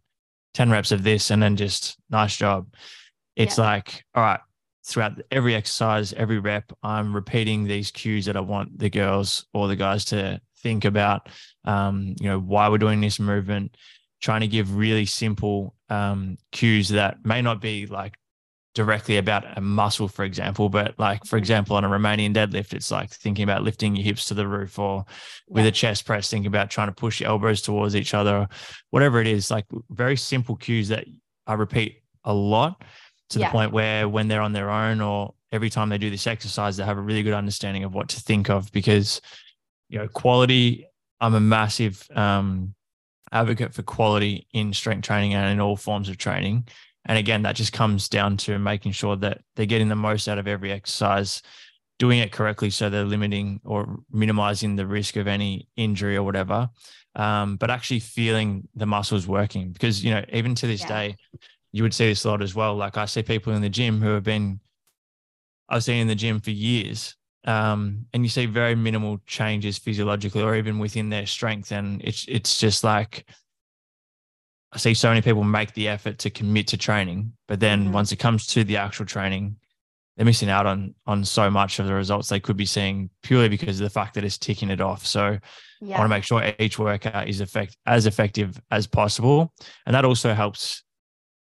ten 0.54 0.70
reps 0.70 0.92
of 0.92 1.02
this," 1.02 1.30
and 1.30 1.42
then 1.42 1.56
just 1.56 1.96
nice 2.10 2.36
job. 2.36 2.74
It's 3.36 3.58
yeah. 3.58 3.64
like, 3.64 4.04
all 4.14 4.22
right, 4.22 4.40
throughout 4.84 5.20
every 5.30 5.54
exercise, 5.54 6.12
every 6.12 6.38
rep, 6.38 6.72
I'm 6.82 7.14
repeating 7.14 7.64
these 7.64 7.90
cues 7.90 8.26
that 8.26 8.36
I 8.36 8.40
want 8.40 8.78
the 8.78 8.90
girls 8.90 9.46
or 9.54 9.68
the 9.68 9.76
guys 9.76 10.04
to 10.06 10.40
think 10.58 10.84
about. 10.84 11.28
Um, 11.64 12.14
you 12.20 12.28
know, 12.28 12.38
why 12.38 12.68
we're 12.68 12.78
doing 12.78 13.00
this 13.00 13.20
movement, 13.20 13.76
trying 14.20 14.40
to 14.40 14.48
give 14.48 14.76
really 14.76 15.06
simple 15.06 15.74
um, 15.88 16.38
cues 16.52 16.90
that 16.90 17.24
may 17.24 17.42
not 17.42 17.60
be 17.60 17.86
like 17.86 18.14
directly 18.74 19.16
about 19.16 19.58
a 19.58 19.60
muscle, 19.60 20.06
for 20.06 20.24
example, 20.24 20.68
but 20.68 20.94
like, 20.98 21.24
for 21.24 21.36
example, 21.36 21.76
on 21.76 21.84
a 21.84 21.88
Romanian 21.88 22.34
deadlift, 22.34 22.72
it's 22.72 22.90
like 22.90 23.10
thinking 23.10 23.42
about 23.42 23.64
lifting 23.64 23.96
your 23.96 24.04
hips 24.04 24.26
to 24.26 24.34
the 24.34 24.46
roof, 24.46 24.78
or 24.78 25.04
with 25.48 25.66
a 25.66 25.72
chest 25.72 26.06
press, 26.06 26.30
thinking 26.30 26.46
about 26.46 26.70
trying 26.70 26.88
to 26.88 26.94
push 26.94 27.20
your 27.20 27.30
elbows 27.30 27.62
towards 27.62 27.96
each 27.96 28.14
other, 28.14 28.48
whatever 28.90 29.20
it 29.20 29.26
is, 29.26 29.50
like 29.50 29.66
very 29.90 30.16
simple 30.16 30.54
cues 30.54 30.88
that 30.88 31.04
I 31.46 31.54
repeat 31.54 32.02
a 32.24 32.32
lot 32.32 32.82
to 33.30 33.40
yeah. 33.40 33.48
the 33.48 33.52
point 33.52 33.72
where 33.72 34.08
when 34.08 34.28
they're 34.28 34.40
on 34.40 34.52
their 34.52 34.70
own 34.70 35.00
or 35.00 35.34
every 35.50 35.70
time 35.70 35.88
they 35.88 35.98
do 35.98 36.10
this 36.10 36.26
exercise, 36.28 36.76
they 36.76 36.84
have 36.84 36.98
a 36.98 37.02
really 37.02 37.24
good 37.24 37.34
understanding 37.34 37.82
of 37.82 37.92
what 37.92 38.08
to 38.10 38.20
think 38.20 38.50
of 38.50 38.70
because, 38.70 39.20
you 39.88 39.98
know, 39.98 40.06
quality, 40.06 40.86
I'm 41.20 41.34
a 41.34 41.40
massive, 41.40 42.06
um, 42.14 42.74
advocate 43.32 43.74
for 43.74 43.82
quality 43.82 44.46
in 44.52 44.72
strength 44.72 45.04
training 45.04 45.34
and 45.34 45.52
in 45.52 45.60
all 45.60 45.76
forms 45.76 46.08
of 46.08 46.18
training. 46.18 46.66
And 47.06 47.18
again, 47.18 47.42
that 47.42 47.56
just 47.56 47.72
comes 47.72 48.08
down 48.08 48.36
to 48.38 48.58
making 48.58 48.92
sure 48.92 49.16
that 49.16 49.40
they're 49.56 49.66
getting 49.66 49.88
the 49.88 49.96
most 49.96 50.28
out 50.28 50.38
of 50.38 50.46
every 50.46 50.70
exercise, 50.70 51.42
doing 51.98 52.18
it 52.18 52.32
correctly 52.32 52.70
so 52.70 52.90
they're 52.90 53.04
limiting 53.04 53.60
or 53.64 54.00
minimizing 54.10 54.76
the 54.76 54.86
risk 54.86 55.16
of 55.16 55.26
any 55.26 55.68
injury 55.76 56.16
or 56.16 56.22
whatever. 56.22 56.68
Um, 57.16 57.56
but 57.56 57.70
actually 57.70 58.00
feeling 58.00 58.68
the 58.74 58.86
muscles 58.86 59.26
working 59.26 59.72
because 59.72 60.04
you 60.04 60.12
know 60.12 60.24
even 60.32 60.54
to 60.56 60.66
this 60.66 60.82
yeah. 60.82 60.88
day, 60.88 61.16
you 61.72 61.82
would 61.82 61.94
see 61.94 62.08
this 62.08 62.24
a 62.24 62.30
lot 62.30 62.42
as 62.42 62.54
well. 62.54 62.76
Like 62.76 62.96
I 62.96 63.06
see 63.06 63.22
people 63.22 63.52
in 63.54 63.62
the 63.62 63.68
gym 63.68 64.00
who 64.00 64.10
have 64.10 64.22
been 64.22 64.60
I've 65.68 65.82
seen 65.82 66.02
in 66.02 66.08
the 66.08 66.14
gym 66.14 66.40
for 66.40 66.50
years 66.50 67.16
um, 67.44 68.06
and 68.12 68.22
you 68.22 68.28
see 68.28 68.46
very 68.46 68.74
minimal 68.74 69.18
changes 69.26 69.78
physiologically 69.78 70.42
or 70.42 70.56
even 70.56 70.78
within 70.78 71.08
their 71.08 71.26
strength. 71.26 71.72
And 71.72 72.02
it's 72.02 72.26
it's 72.28 72.58
just 72.58 72.84
like 72.84 73.26
I 74.72 74.78
see 74.78 74.94
so 74.94 75.08
many 75.08 75.20
people 75.20 75.42
make 75.42 75.74
the 75.74 75.88
effort 75.88 76.18
to 76.18 76.30
commit 76.30 76.68
to 76.68 76.76
training, 76.76 77.32
but 77.48 77.60
then 77.60 77.84
mm-hmm. 77.84 77.92
once 77.92 78.12
it 78.12 78.16
comes 78.16 78.46
to 78.48 78.62
the 78.62 78.76
actual 78.76 79.04
training, 79.04 79.56
they're 80.16 80.26
missing 80.26 80.50
out 80.50 80.66
on 80.66 80.94
on 81.06 81.24
so 81.24 81.50
much 81.50 81.78
of 81.78 81.86
the 81.86 81.94
results 81.94 82.28
they 82.28 82.40
could 82.40 82.56
be 82.56 82.66
seeing 82.66 83.10
purely 83.22 83.48
because 83.48 83.80
of 83.80 83.84
the 83.84 83.90
fact 83.90 84.14
that 84.14 84.24
it's 84.24 84.38
ticking 84.38 84.70
it 84.70 84.80
off. 84.80 85.06
So 85.06 85.38
yeah. 85.80 85.96
I 85.96 85.98
want 85.98 86.10
to 86.10 86.16
make 86.16 86.24
sure 86.24 86.52
each 86.58 86.78
workout 86.78 87.28
is 87.28 87.40
effect 87.40 87.76
as 87.86 88.06
effective 88.06 88.60
as 88.70 88.86
possible, 88.86 89.52
and 89.86 89.94
that 89.94 90.04
also 90.04 90.34
helps 90.34 90.84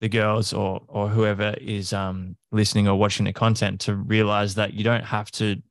the 0.00 0.08
girls 0.08 0.52
or 0.52 0.82
or 0.88 1.08
whoever 1.08 1.54
is 1.60 1.92
um, 1.92 2.36
listening 2.52 2.88
or 2.88 2.98
watching 2.98 3.26
the 3.26 3.32
content 3.32 3.80
to 3.82 3.94
realize 3.94 4.54
that 4.56 4.74
you 4.74 4.82
don't 4.82 5.04
have 5.04 5.30
to 5.32 5.62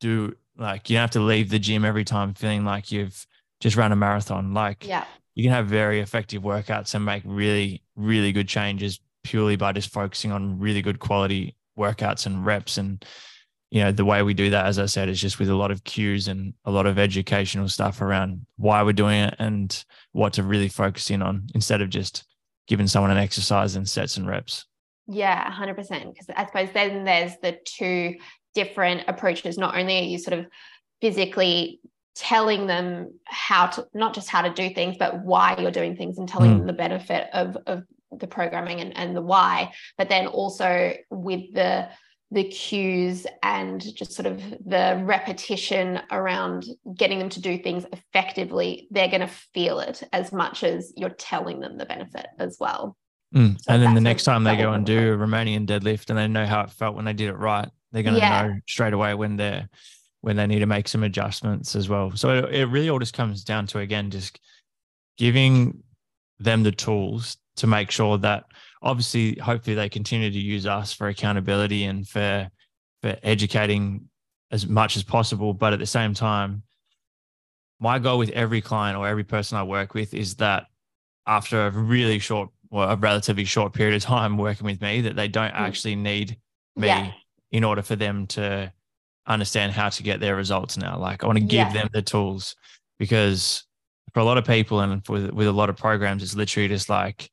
do 0.00 0.34
like 0.56 0.90
you 0.90 0.96
don't 0.96 1.02
have 1.02 1.10
to 1.10 1.20
leave 1.20 1.50
the 1.50 1.58
gym 1.58 1.84
every 1.84 2.04
time 2.04 2.34
feeling 2.34 2.64
like 2.64 2.90
you've 2.90 3.26
just 3.60 3.76
run 3.76 3.92
a 3.92 3.96
marathon. 3.96 4.52
Like 4.52 4.86
yeah. 4.86 5.04
You 5.40 5.44
can 5.44 5.52
have 5.52 5.68
very 5.68 6.00
effective 6.00 6.42
workouts 6.42 6.94
and 6.94 7.02
make 7.02 7.22
really, 7.24 7.82
really 7.96 8.30
good 8.30 8.46
changes 8.46 9.00
purely 9.24 9.56
by 9.56 9.72
just 9.72 9.90
focusing 9.90 10.32
on 10.32 10.58
really 10.58 10.82
good 10.82 10.98
quality 10.98 11.56
workouts 11.78 12.26
and 12.26 12.44
reps. 12.44 12.76
And, 12.76 13.02
you 13.70 13.82
know, 13.82 13.90
the 13.90 14.04
way 14.04 14.22
we 14.22 14.34
do 14.34 14.50
that, 14.50 14.66
as 14.66 14.78
I 14.78 14.84
said, 14.84 15.08
is 15.08 15.18
just 15.18 15.38
with 15.38 15.48
a 15.48 15.54
lot 15.54 15.70
of 15.70 15.82
cues 15.82 16.28
and 16.28 16.52
a 16.66 16.70
lot 16.70 16.84
of 16.84 16.98
educational 16.98 17.70
stuff 17.70 18.02
around 18.02 18.44
why 18.58 18.82
we're 18.82 18.92
doing 18.92 19.18
it 19.18 19.34
and 19.38 19.82
what 20.12 20.34
to 20.34 20.42
really 20.42 20.68
focus 20.68 21.10
in 21.10 21.22
on 21.22 21.46
instead 21.54 21.80
of 21.80 21.88
just 21.88 22.26
giving 22.68 22.86
someone 22.86 23.10
an 23.10 23.16
exercise 23.16 23.76
and 23.76 23.88
sets 23.88 24.18
and 24.18 24.28
reps. 24.28 24.66
Yeah, 25.06 25.50
100%. 25.50 25.74
Because 25.78 26.26
I 26.36 26.44
suppose 26.44 26.68
then 26.74 27.04
there's 27.04 27.32
the 27.42 27.58
two 27.64 28.16
different 28.54 29.04
approaches. 29.08 29.56
Not 29.56 29.74
only 29.74 30.00
are 30.00 30.02
you 30.02 30.18
sort 30.18 30.38
of 30.38 30.48
physically 31.00 31.80
telling 32.14 32.66
them 32.66 33.12
how 33.24 33.66
to 33.66 33.86
not 33.94 34.14
just 34.14 34.28
how 34.28 34.42
to 34.42 34.50
do 34.50 34.72
things, 34.74 34.96
but 34.98 35.24
why 35.24 35.56
you're 35.58 35.70
doing 35.70 35.96
things 35.96 36.18
and 36.18 36.28
telling 36.28 36.52
mm. 36.52 36.58
them 36.58 36.66
the 36.66 36.72
benefit 36.72 37.28
of, 37.32 37.56
of 37.66 37.84
the 38.12 38.26
programming 38.26 38.80
and, 38.80 38.96
and 38.96 39.16
the 39.16 39.22
why, 39.22 39.72
but 39.96 40.08
then 40.08 40.26
also 40.26 40.92
with 41.10 41.52
the 41.54 41.88
the 42.32 42.44
cues 42.44 43.26
and 43.42 43.94
just 43.96 44.12
sort 44.12 44.26
of 44.26 44.40
the 44.64 45.02
repetition 45.04 46.00
around 46.12 46.64
getting 46.94 47.18
them 47.18 47.28
to 47.28 47.40
do 47.40 47.58
things 47.58 47.84
effectively, 47.92 48.86
they're 48.92 49.08
going 49.08 49.20
to 49.20 49.26
feel 49.52 49.80
it 49.80 50.02
as 50.12 50.32
much 50.32 50.62
as 50.62 50.92
you're 50.96 51.10
telling 51.10 51.58
them 51.58 51.76
the 51.76 51.86
benefit 51.86 52.28
as 52.38 52.56
well. 52.60 52.96
Mm. 53.34 53.60
So 53.60 53.72
and 53.72 53.82
then 53.82 53.94
the 53.94 54.00
next 54.00 54.24
time 54.24 54.44
they 54.44 54.56
go 54.56 54.72
and 54.72 54.86
do 54.86 55.12
a 55.12 55.16
Romanian 55.16 55.66
deadlift 55.66 56.10
and 56.10 56.18
they 56.18 56.28
know 56.28 56.46
how 56.46 56.62
it 56.62 56.70
felt 56.70 56.94
when 56.94 57.04
they 57.04 57.12
did 57.12 57.28
it 57.28 57.36
right, 57.36 57.68
they're 57.90 58.02
going 58.04 58.14
to 58.14 58.20
yeah. 58.20 58.46
know 58.46 58.54
straight 58.68 58.92
away 58.92 59.14
when 59.14 59.36
they're 59.36 59.68
when 60.22 60.36
they 60.36 60.46
need 60.46 60.58
to 60.58 60.66
make 60.66 60.88
some 60.88 61.02
adjustments 61.02 61.74
as 61.74 61.88
well. 61.88 62.10
So 62.14 62.30
it, 62.30 62.54
it 62.54 62.66
really 62.66 62.90
all 62.90 62.98
just 62.98 63.14
comes 63.14 63.44
down 63.44 63.66
to 63.68 63.78
again 63.78 64.10
just 64.10 64.38
giving 65.16 65.82
them 66.38 66.62
the 66.62 66.72
tools 66.72 67.36
to 67.56 67.66
make 67.66 67.90
sure 67.90 68.18
that 68.18 68.44
obviously 68.82 69.36
hopefully 69.36 69.76
they 69.76 69.88
continue 69.88 70.30
to 70.30 70.38
use 70.38 70.66
us 70.66 70.92
for 70.92 71.08
accountability 71.08 71.84
and 71.84 72.08
for 72.08 72.48
for 73.02 73.16
educating 73.22 74.08
as 74.50 74.66
much 74.66 74.96
as 74.96 75.02
possible 75.02 75.52
but 75.52 75.74
at 75.74 75.78
the 75.78 75.86
same 75.86 76.14
time 76.14 76.62
my 77.78 77.98
goal 77.98 78.18
with 78.18 78.30
every 78.30 78.62
client 78.62 78.96
or 78.96 79.06
every 79.06 79.24
person 79.24 79.58
I 79.58 79.62
work 79.62 79.92
with 79.92 80.14
is 80.14 80.36
that 80.36 80.66
after 81.26 81.66
a 81.66 81.70
really 81.70 82.18
short 82.18 82.48
or 82.70 82.84
a 82.84 82.96
relatively 82.96 83.44
short 83.44 83.74
period 83.74 83.96
of 83.96 84.02
time 84.02 84.38
working 84.38 84.64
with 84.64 84.80
me 84.80 85.02
that 85.02 85.16
they 85.16 85.28
don't 85.28 85.52
mm. 85.52 85.60
actually 85.60 85.96
need 85.96 86.38
me 86.76 86.88
yeah 86.88 87.12
in 87.52 87.64
order 87.64 87.82
for 87.82 87.96
them 87.96 88.26
to 88.28 88.72
understand 89.30 89.72
how 89.72 89.88
to 89.88 90.02
get 90.02 90.20
their 90.20 90.36
results 90.36 90.76
now. 90.76 90.98
Like 90.98 91.22
I 91.22 91.26
want 91.26 91.38
to 91.38 91.44
give 91.44 91.68
yeah. 91.68 91.72
them 91.72 91.88
the 91.92 92.02
tools 92.02 92.56
because 92.98 93.64
for 94.12 94.20
a 94.20 94.24
lot 94.24 94.38
of 94.38 94.44
people 94.44 94.80
and 94.80 95.06
with, 95.08 95.30
with 95.30 95.46
a 95.46 95.52
lot 95.52 95.70
of 95.70 95.76
programs, 95.76 96.22
it's 96.22 96.34
literally 96.34 96.68
just 96.68 96.88
like 96.88 97.30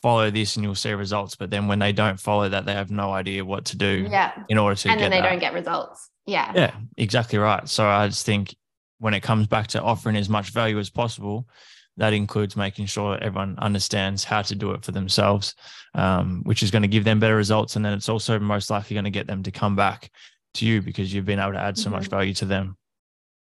follow 0.00 0.30
this 0.30 0.56
and 0.56 0.64
you'll 0.64 0.74
see 0.74 0.92
results. 0.92 1.34
But 1.34 1.50
then 1.50 1.66
when 1.66 1.78
they 1.78 1.92
don't 1.92 2.20
follow 2.20 2.48
that, 2.48 2.66
they 2.66 2.72
have 2.72 2.90
no 2.90 3.12
idea 3.12 3.44
what 3.44 3.64
to 3.66 3.76
do 3.76 4.06
yeah. 4.10 4.32
in 4.48 4.58
order 4.58 4.76
to 4.76 4.90
and 4.90 5.00
then 5.00 5.10
they 5.10 5.20
that. 5.20 5.28
don't 5.28 5.40
get 5.40 5.52
results. 5.54 6.10
Yeah. 6.26 6.52
Yeah, 6.54 6.74
exactly 6.96 7.38
right. 7.38 7.68
So 7.68 7.86
I 7.86 8.06
just 8.08 8.24
think 8.24 8.54
when 8.98 9.14
it 9.14 9.22
comes 9.22 9.46
back 9.46 9.66
to 9.68 9.82
offering 9.82 10.16
as 10.16 10.28
much 10.28 10.50
value 10.50 10.78
as 10.78 10.88
possible, 10.88 11.48
that 11.96 12.12
includes 12.12 12.56
making 12.56 12.86
sure 12.86 13.18
everyone 13.22 13.56
understands 13.58 14.24
how 14.24 14.42
to 14.42 14.54
do 14.54 14.72
it 14.72 14.84
for 14.84 14.92
themselves, 14.92 15.54
um, 15.94 16.42
which 16.44 16.62
is 16.62 16.70
going 16.70 16.82
to 16.82 16.88
give 16.88 17.04
them 17.04 17.20
better 17.20 17.36
results. 17.36 17.76
And 17.76 17.84
then 17.84 17.92
it's 17.92 18.08
also 18.08 18.38
most 18.38 18.70
likely 18.70 18.94
going 18.94 19.04
to 19.04 19.10
get 19.10 19.26
them 19.26 19.42
to 19.44 19.50
come 19.50 19.76
back 19.76 20.10
to 20.54 20.66
you 20.66 20.82
because 20.82 21.12
you've 21.12 21.24
been 21.24 21.38
able 21.38 21.52
to 21.52 21.58
add 21.58 21.76
so 21.76 21.84
mm-hmm. 21.84 21.98
much 21.98 22.08
value 22.08 22.34
to 22.34 22.44
them. 22.44 22.76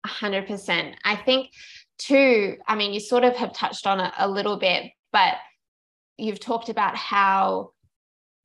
100%. 0.06 0.96
I 1.04 1.16
think, 1.16 1.50
too, 1.98 2.58
I 2.68 2.76
mean, 2.76 2.94
you 2.94 3.00
sort 3.00 3.24
of 3.24 3.36
have 3.36 3.54
touched 3.54 3.88
on 3.88 4.00
it 4.00 4.14
a 4.18 4.28
little 4.28 4.58
bit, 4.58 4.92
but 5.12 5.36
you've 6.18 6.40
talked 6.40 6.70
about 6.70 6.96
how 6.96 7.72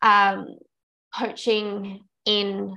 um, 0.03 0.57
coaching 1.15 2.01
in 2.25 2.77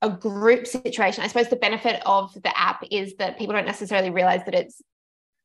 a 0.00 0.10
group 0.10 0.66
situation, 0.66 1.22
I 1.22 1.28
suppose 1.28 1.48
the 1.48 1.56
benefit 1.56 2.02
of 2.04 2.34
the 2.34 2.58
app 2.58 2.84
is 2.90 3.14
that 3.16 3.38
people 3.38 3.54
don't 3.54 3.66
necessarily 3.66 4.10
realize 4.10 4.44
that 4.46 4.54
it's 4.54 4.82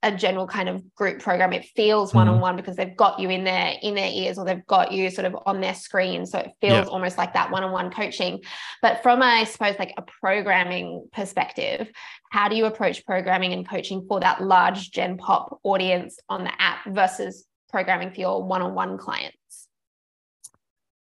a 0.04 0.16
general 0.16 0.46
kind 0.46 0.70
of 0.70 0.94
group 0.96 1.20
program. 1.20 1.54
It 1.54 1.66
feels 1.76 2.14
one 2.14 2.28
on 2.28 2.40
one 2.40 2.56
because 2.56 2.76
they've 2.76 2.96
got 2.96 3.20
you 3.20 3.30
in 3.30 3.44
their 3.44 3.74
in 3.82 3.96
their 3.96 4.12
ears 4.12 4.38
or 4.38 4.46
they've 4.46 4.66
got 4.68 4.92
you 4.92 5.10
sort 5.10 5.26
of 5.26 5.36
on 5.46 5.60
their 5.60 5.74
screen. 5.74 6.26
So 6.26 6.38
it 6.38 6.52
feels 6.62 6.86
yeah. 6.86 6.92
almost 6.92 7.18
like 7.18 7.34
that 7.34 7.52
one 7.52 7.64
on 7.64 7.72
one 7.72 7.90
coaching. 7.90 8.42
But 8.82 9.02
from 9.02 9.22
a, 9.22 9.26
I 9.26 9.44
suppose 9.46 9.76
like 9.80 9.96
a 9.98 10.04
programming 10.04 11.08
perspective, 11.12 11.90
how 12.32 12.48
do 12.48 12.56
you 12.56 12.66
approach 12.66 13.06
programming 13.06 13.54
and 13.54 13.68
coaching 13.68 14.06
for 14.08 14.20
that 14.20 14.44
large 14.44 14.92
Gen 14.92 15.18
Pop 15.18 15.60
audience 15.64 16.20
on 16.30 16.44
the 16.44 16.62
app 16.62 16.86
versus 16.88 17.46
programming 17.70 18.12
for 18.12 18.20
your 18.20 18.44
one 18.44 18.62
on 18.62 18.76
one 18.76 18.98
clients? 19.00 19.68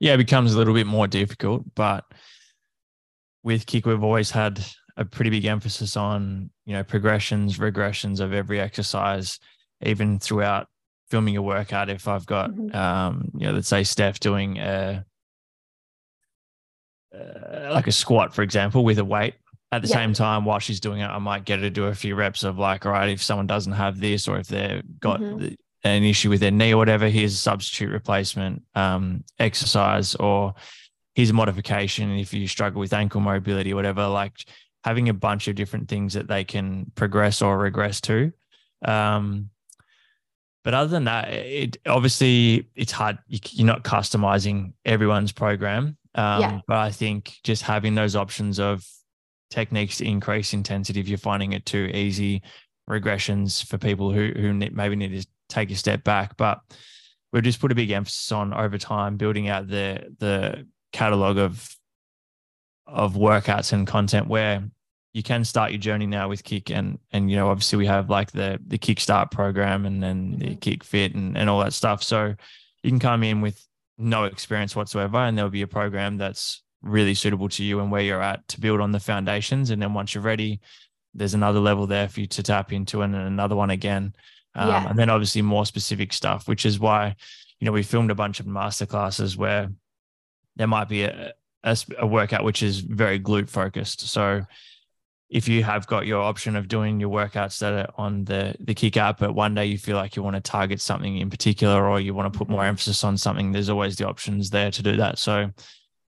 Yeah, 0.01 0.15
it 0.15 0.19
becomes 0.19 0.53
a 0.53 0.59
little 0.59 0.75
bit 0.75 0.87
more 0.87 1.07
difficult, 1.07 1.63
but 1.75 2.05
with 3.43 3.67
KIC, 3.67 3.87
we've 3.87 4.05
always 4.05 4.31
had 4.31 4.65
a 4.97 5.05
pretty 5.05 5.31
big 5.31 5.45
emphasis 5.47 5.97
on 5.97 6.51
you 6.65 6.73
know 6.73 6.85
progressions 6.85 7.59
regressions 7.59 8.21
of 8.21 8.33
every 8.33 8.61
exercise 8.61 9.39
even 9.85 10.19
throughout 10.19 10.69
filming 11.09 11.37
a 11.37 11.43
workout 11.43 11.91
if 11.91 12.09
i've 12.09 12.27
got 12.27 12.51
mm-hmm. 12.51 12.75
um 12.77 13.31
you 13.35 13.47
know 13.47 13.53
let's 13.53 13.69
say 13.69 13.83
steph 13.83 14.21
doing 14.21 14.59
a 14.59 15.05
uh, 17.15 17.71
like 17.73 17.87
a 17.87 17.93
squat 17.93 18.35
for 18.35 18.43
example 18.43 18.85
with 18.85 18.99
a 18.99 19.05
weight 19.05 19.35
at 19.71 19.83
the 19.83 19.89
yeah. 19.89 19.95
same 19.95 20.13
time 20.13 20.45
while 20.45 20.59
she's 20.59 20.81
doing 20.81 21.01
it 21.01 21.07
i 21.07 21.19
might 21.19 21.45
get 21.45 21.59
her 21.59 21.67
to 21.67 21.71
do 21.71 21.87
a 21.87 21.95
few 21.95 22.15
reps 22.15 22.45
of 22.45 22.59
like 22.59 22.87
all 22.87 22.93
right 22.93 23.11
if 23.11 23.23
someone 23.23 23.47
doesn't 23.47 23.73
have 23.73 24.01
this 24.01 24.29
or 24.29 24.39
if 24.39 24.47
they've 24.47 24.83
got 25.01 25.21
mm-hmm. 25.21 25.39
the, 25.39 25.57
an 25.85 26.05
issue 26.05 26.31
with 26.31 26.41
their 26.41 26.51
knee 26.51 26.73
or 26.73 26.77
whatever 26.77 27.09
here's 27.09 27.35
a 27.35 27.37
substitute 27.37 27.91
replacement 27.91 28.63
um 28.75 29.23
exercise 29.39 30.15
or 30.15 30.55
here's 31.15 31.31
a 31.31 31.35
modification 31.35 32.11
if 32.13 32.33
you 32.33 32.47
struggle 32.47 32.81
with 32.81 32.93
ankle 32.93 33.21
mobility 33.21 33.73
or 33.73 33.77
whatever 33.77 34.07
like 34.07 34.45
having 34.85 35.09
a 35.09 35.15
bunch 35.15 35.49
of 35.49 35.55
different 35.55 35.89
things 35.89 36.15
that 36.15 36.29
they 36.29 36.45
can 36.45 36.91
progress 36.95 37.41
or 37.43 37.59
regress 37.59 38.01
to. 38.03 38.33
Um, 38.85 39.51
but 40.65 40.75
other 40.75 40.89
than 40.89 41.05
that, 41.05 41.29
it 41.33 41.77
obviously 41.87 42.69
it's 42.75 42.93
hard. 42.93 43.19
You're 43.29 43.67
not 43.67 43.85
customizing 43.85 44.75
everyone's 44.85 45.33
program. 45.33 45.97
Um, 46.15 46.41
yeah. 46.41 46.61
But 46.67 46.77
I 46.77 46.91
think 46.91 47.35
just 47.43 47.63
having 47.63 47.95
those 47.95 48.15
options 48.15 48.61
of 48.61 48.87
techniques 49.51 49.99
to 49.99 50.07
increase 50.07 50.53
intensity 50.53 51.01
if 51.01 51.09
you're 51.09 51.19
finding 51.19 51.53
it 51.53 51.67
too 51.67 51.91
easy, 51.93 52.43
regressions 52.89 53.65
for 53.65 53.79
people 53.79 54.13
who 54.13 54.33
who 54.37 54.53
maybe 54.53 54.97
need 54.97 55.21
to 55.21 55.27
take 55.49 55.71
a 55.71 55.77
step 55.77 56.05
back. 56.05 56.37
But 56.37 56.61
we've 57.33 57.43
just 57.43 57.61
put 57.61 57.73
a 57.73 57.77
big 57.77 57.91
emphasis 57.91 58.31
on 58.31 58.55
over 58.55 58.79
time 58.79 59.17
building 59.17 59.49
out 59.49 59.67
the 59.69 60.15
the 60.19 60.67
catalog 60.93 61.39
of 61.39 61.75
of 62.87 63.15
workouts 63.15 63.73
and 63.73 63.87
content 63.87 64.27
where 64.27 64.63
you 65.13 65.23
can 65.23 65.45
start 65.45 65.73
your 65.73 65.79
journey 65.79 66.07
now 66.07 66.29
with 66.29 66.43
KIC 66.43 66.71
and 66.71 66.99
and 67.13 67.31
you 67.31 67.37
know 67.37 67.49
obviously 67.49 67.79
we 67.79 67.87
have 67.87 68.11
like 68.11 68.33
the 68.33 68.59
the 68.67 68.79
kickstart 68.79 69.31
program 69.31 69.87
and 69.87 70.03
then 70.03 70.39
the 70.39 70.47
mm-hmm. 70.47 70.59
kick 70.59 70.85
fit 70.85 71.15
and, 71.15 71.37
and 71.37 71.51
all 71.51 71.61
that 71.61 71.73
stuff 71.73 72.03
so 72.03 72.35
you 72.83 72.91
can 72.91 72.99
come 72.99 73.23
in 73.23 73.41
with 73.41 73.67
no 73.99 74.25
experience 74.25 74.75
whatsoever 74.75 75.19
and 75.19 75.37
there'll 75.37 75.51
be 75.51 75.63
a 75.63 75.67
program 75.67 76.17
that's 76.17 76.63
really 76.83 77.15
suitable 77.15 77.49
to 77.49 77.63
you 77.63 77.79
and 77.81 77.91
where 77.91 78.03
you're 78.03 78.23
at 78.23 78.47
to 78.49 78.61
build 78.61 78.81
on 78.81 78.91
the 78.91 78.99
foundations 78.99 79.71
and 79.71 79.81
then 79.81 79.95
once 79.95 80.15
you're 80.15 80.25
ready 80.25 80.61
there's 81.15 81.35
another 81.35 81.61
level 81.61 81.87
there 81.87 82.09
for 82.09 82.21
you 82.21 82.27
to 82.27 82.43
tap 82.43 82.73
into 82.73 83.03
and 83.03 83.15
another 83.15 83.55
one 83.55 83.71
again 83.71 84.15
um, 84.55 84.69
yeah. 84.69 84.89
and 84.89 84.99
then 84.99 85.11
obviously 85.11 85.43
more 85.43 85.67
specific 85.67 86.13
stuff 86.13 86.49
which 86.49 86.67
is 86.67 86.81
why 86.81 87.15
you 87.61 87.67
know 87.67 87.73
we 87.73 87.83
filmed 87.83 88.11
a 88.11 88.15
bunch 88.15 88.41
of 88.41 88.47
master 88.47 88.87
classes 88.87 89.37
where 89.37 89.71
there 90.57 90.67
might 90.67 90.89
be 90.89 91.05
a, 91.05 91.33
a, 91.65 91.77
a 91.99 92.07
workout 92.07 92.45
which 92.45 92.63
is 92.63 92.81
very 92.81 93.21
glute 93.21 93.49
focused. 93.49 94.09
So 94.09 94.43
if 95.33 95.49
you 95.49 95.65
have 95.65 95.87
got 95.87 96.07
your 96.07 96.21
option 96.21 96.57
of 96.57 96.69
doing 96.69 97.01
your 97.01 97.09
workouts 97.09 97.59
that 97.61 97.73
are 97.73 97.93
on 97.97 98.25
the 98.25 98.55
the 98.61 98.75
KIC 98.75 98.99
app, 98.99 99.19
but 99.19 99.35
one 99.35 99.55
day 99.55 99.65
you 99.67 99.79
feel 99.79 99.97
like 99.97 100.15
you 100.15 100.23
want 100.23 100.37
to 100.37 100.43
target 100.43 100.81
something 100.81 101.17
in 101.17 101.31
particular 101.31 101.89
or 101.89 102.01
you 102.01 102.13
want 102.13 102.31
to 102.31 102.39
put 102.39 102.51
more 102.51 102.65
emphasis 102.65 103.03
on 103.03 103.17
something, 103.17 103.51
there's 103.51 103.71
always 103.71 103.97
the 103.97 104.07
options 104.07 104.51
there 104.51 104.71
to 104.71 104.83
do 104.83 104.97
that. 104.97 105.19
So 105.19 105.51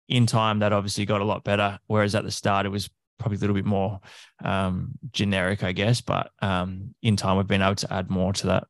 in 0.08 0.26
time, 0.26 0.58
that 0.58 0.72
obviously 0.72 1.06
got 1.06 1.20
a 1.20 1.24
lot 1.24 1.44
better. 1.44 1.78
Whereas 1.86 2.14
at 2.14 2.24
the 2.24 2.30
start, 2.30 2.66
it 2.66 2.70
was 2.70 2.90
probably 3.18 3.36
a 3.36 3.40
little 3.40 3.54
bit 3.54 3.64
more 3.64 4.00
um, 4.44 4.90
generic, 5.12 5.62
I 5.62 5.72
guess. 5.72 6.00
But 6.00 6.32
um, 6.40 6.94
in 7.02 7.16
time, 7.16 7.36
we've 7.36 7.46
been 7.46 7.62
able 7.62 7.76
to 7.76 7.92
add 7.92 8.10
more 8.10 8.32
to 8.32 8.46
that. 8.48 8.64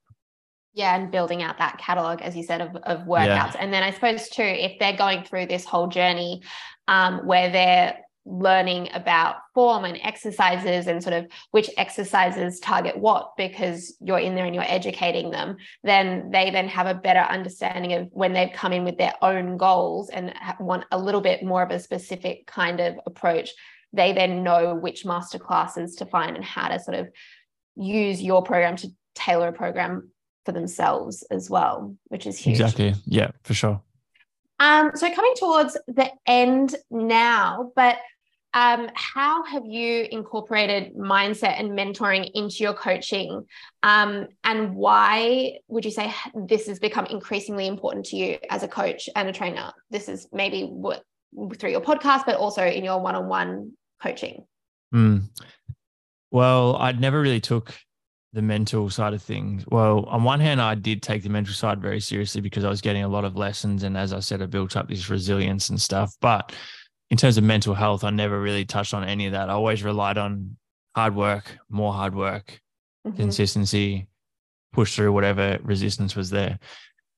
Yeah, 0.74 0.96
and 0.96 1.10
building 1.10 1.42
out 1.42 1.58
that 1.58 1.78
catalog, 1.78 2.22
as 2.22 2.34
you 2.34 2.42
said, 2.42 2.62
of, 2.62 2.74
of 2.76 3.00
workouts. 3.00 3.54
Yeah. 3.54 3.56
And 3.58 3.72
then 3.72 3.82
I 3.82 3.90
suppose 3.90 4.28
too, 4.28 4.42
if 4.42 4.78
they're 4.78 4.96
going 4.96 5.24
through 5.24 5.46
this 5.46 5.64
whole 5.64 5.86
journey 5.86 6.42
um, 6.88 7.26
where 7.26 7.50
they're 7.50 7.98
learning 8.24 8.88
about 8.94 9.36
form 9.52 9.84
and 9.84 9.98
exercises 10.02 10.86
and 10.86 11.02
sort 11.02 11.14
of 11.14 11.26
which 11.50 11.68
exercises 11.76 12.60
target 12.60 12.96
what 12.96 13.32
because 13.36 13.96
you're 14.00 14.18
in 14.18 14.36
there 14.36 14.44
and 14.44 14.54
you're 14.54 14.64
educating 14.68 15.30
them 15.30 15.56
then 15.82 16.30
they 16.30 16.48
then 16.50 16.68
have 16.68 16.86
a 16.86 16.94
better 16.94 17.18
understanding 17.18 17.94
of 17.94 18.08
when 18.12 18.32
they've 18.32 18.52
come 18.52 18.72
in 18.72 18.84
with 18.84 18.96
their 18.96 19.14
own 19.22 19.56
goals 19.56 20.08
and 20.08 20.32
want 20.60 20.84
a 20.92 20.98
little 20.98 21.20
bit 21.20 21.42
more 21.42 21.64
of 21.64 21.72
a 21.72 21.80
specific 21.80 22.46
kind 22.46 22.78
of 22.78 22.94
approach 23.06 23.50
they 23.92 24.12
then 24.12 24.44
know 24.44 24.72
which 24.72 25.04
master 25.04 25.38
classes 25.38 25.96
to 25.96 26.06
find 26.06 26.36
and 26.36 26.44
how 26.44 26.68
to 26.68 26.78
sort 26.78 26.96
of 26.96 27.08
use 27.74 28.22
your 28.22 28.42
program 28.44 28.76
to 28.76 28.88
tailor 29.16 29.48
a 29.48 29.52
program 29.52 30.10
for 30.44 30.52
themselves 30.52 31.22
as 31.30 31.48
well, 31.48 31.96
which 32.08 32.26
is 32.26 32.38
huge. 32.38 32.60
Exactly. 32.60 32.94
Yeah, 33.06 33.30
for 33.42 33.54
sure. 33.54 33.80
Um, 34.58 34.92
so 34.94 35.12
coming 35.12 35.34
towards 35.36 35.76
the 35.88 36.10
end 36.26 36.76
now, 36.90 37.72
but 37.74 37.98
um, 38.54 38.90
how 38.94 39.44
have 39.44 39.64
you 39.64 40.06
incorporated 40.10 40.94
mindset 40.94 41.58
and 41.58 41.70
mentoring 41.70 42.30
into 42.34 42.56
your 42.62 42.74
coaching? 42.74 43.44
Um, 43.82 44.28
and 44.44 44.74
why 44.74 45.58
would 45.68 45.84
you 45.84 45.90
say 45.90 46.12
this 46.46 46.66
has 46.66 46.78
become 46.78 47.06
increasingly 47.06 47.66
important 47.66 48.06
to 48.06 48.16
you 48.16 48.38
as 48.50 48.62
a 48.62 48.68
coach 48.68 49.08
and 49.16 49.28
a 49.28 49.32
trainer? 49.32 49.72
This 49.90 50.08
is 50.08 50.28
maybe 50.32 50.64
what 50.64 51.02
through 51.58 51.70
your 51.70 51.80
podcast, 51.80 52.26
but 52.26 52.36
also 52.36 52.62
in 52.62 52.84
your 52.84 53.00
one-on-one 53.00 53.72
coaching. 54.02 54.44
Mm. 54.94 55.30
Well, 56.30 56.76
I'd 56.76 57.00
never 57.00 57.20
really 57.20 57.40
took 57.40 57.74
the 58.32 58.42
mental 58.42 58.88
side 58.88 59.12
of 59.12 59.22
things. 59.22 59.64
Well, 59.68 60.04
on 60.04 60.24
one 60.24 60.40
hand, 60.40 60.60
I 60.60 60.74
did 60.74 61.02
take 61.02 61.22
the 61.22 61.28
mental 61.28 61.54
side 61.54 61.80
very 61.80 62.00
seriously 62.00 62.40
because 62.40 62.64
I 62.64 62.70
was 62.70 62.80
getting 62.80 63.04
a 63.04 63.08
lot 63.08 63.24
of 63.24 63.36
lessons. 63.36 63.82
And 63.82 63.96
as 63.96 64.12
I 64.12 64.20
said, 64.20 64.40
I 64.40 64.46
built 64.46 64.76
up 64.76 64.88
this 64.88 65.10
resilience 65.10 65.68
and 65.68 65.80
stuff. 65.80 66.14
But 66.20 66.52
in 67.10 67.18
terms 67.18 67.36
of 67.36 67.44
mental 67.44 67.74
health, 67.74 68.04
I 68.04 68.10
never 68.10 68.40
really 68.40 68.64
touched 68.64 68.94
on 68.94 69.04
any 69.04 69.26
of 69.26 69.32
that. 69.32 69.50
I 69.50 69.52
always 69.52 69.82
relied 69.82 70.16
on 70.16 70.56
hard 70.96 71.14
work, 71.14 71.58
more 71.68 71.92
hard 71.92 72.14
work, 72.14 72.60
mm-hmm. 73.06 73.16
consistency, 73.16 74.08
push 74.72 74.96
through 74.96 75.12
whatever 75.12 75.58
resistance 75.62 76.16
was 76.16 76.30
there. 76.30 76.58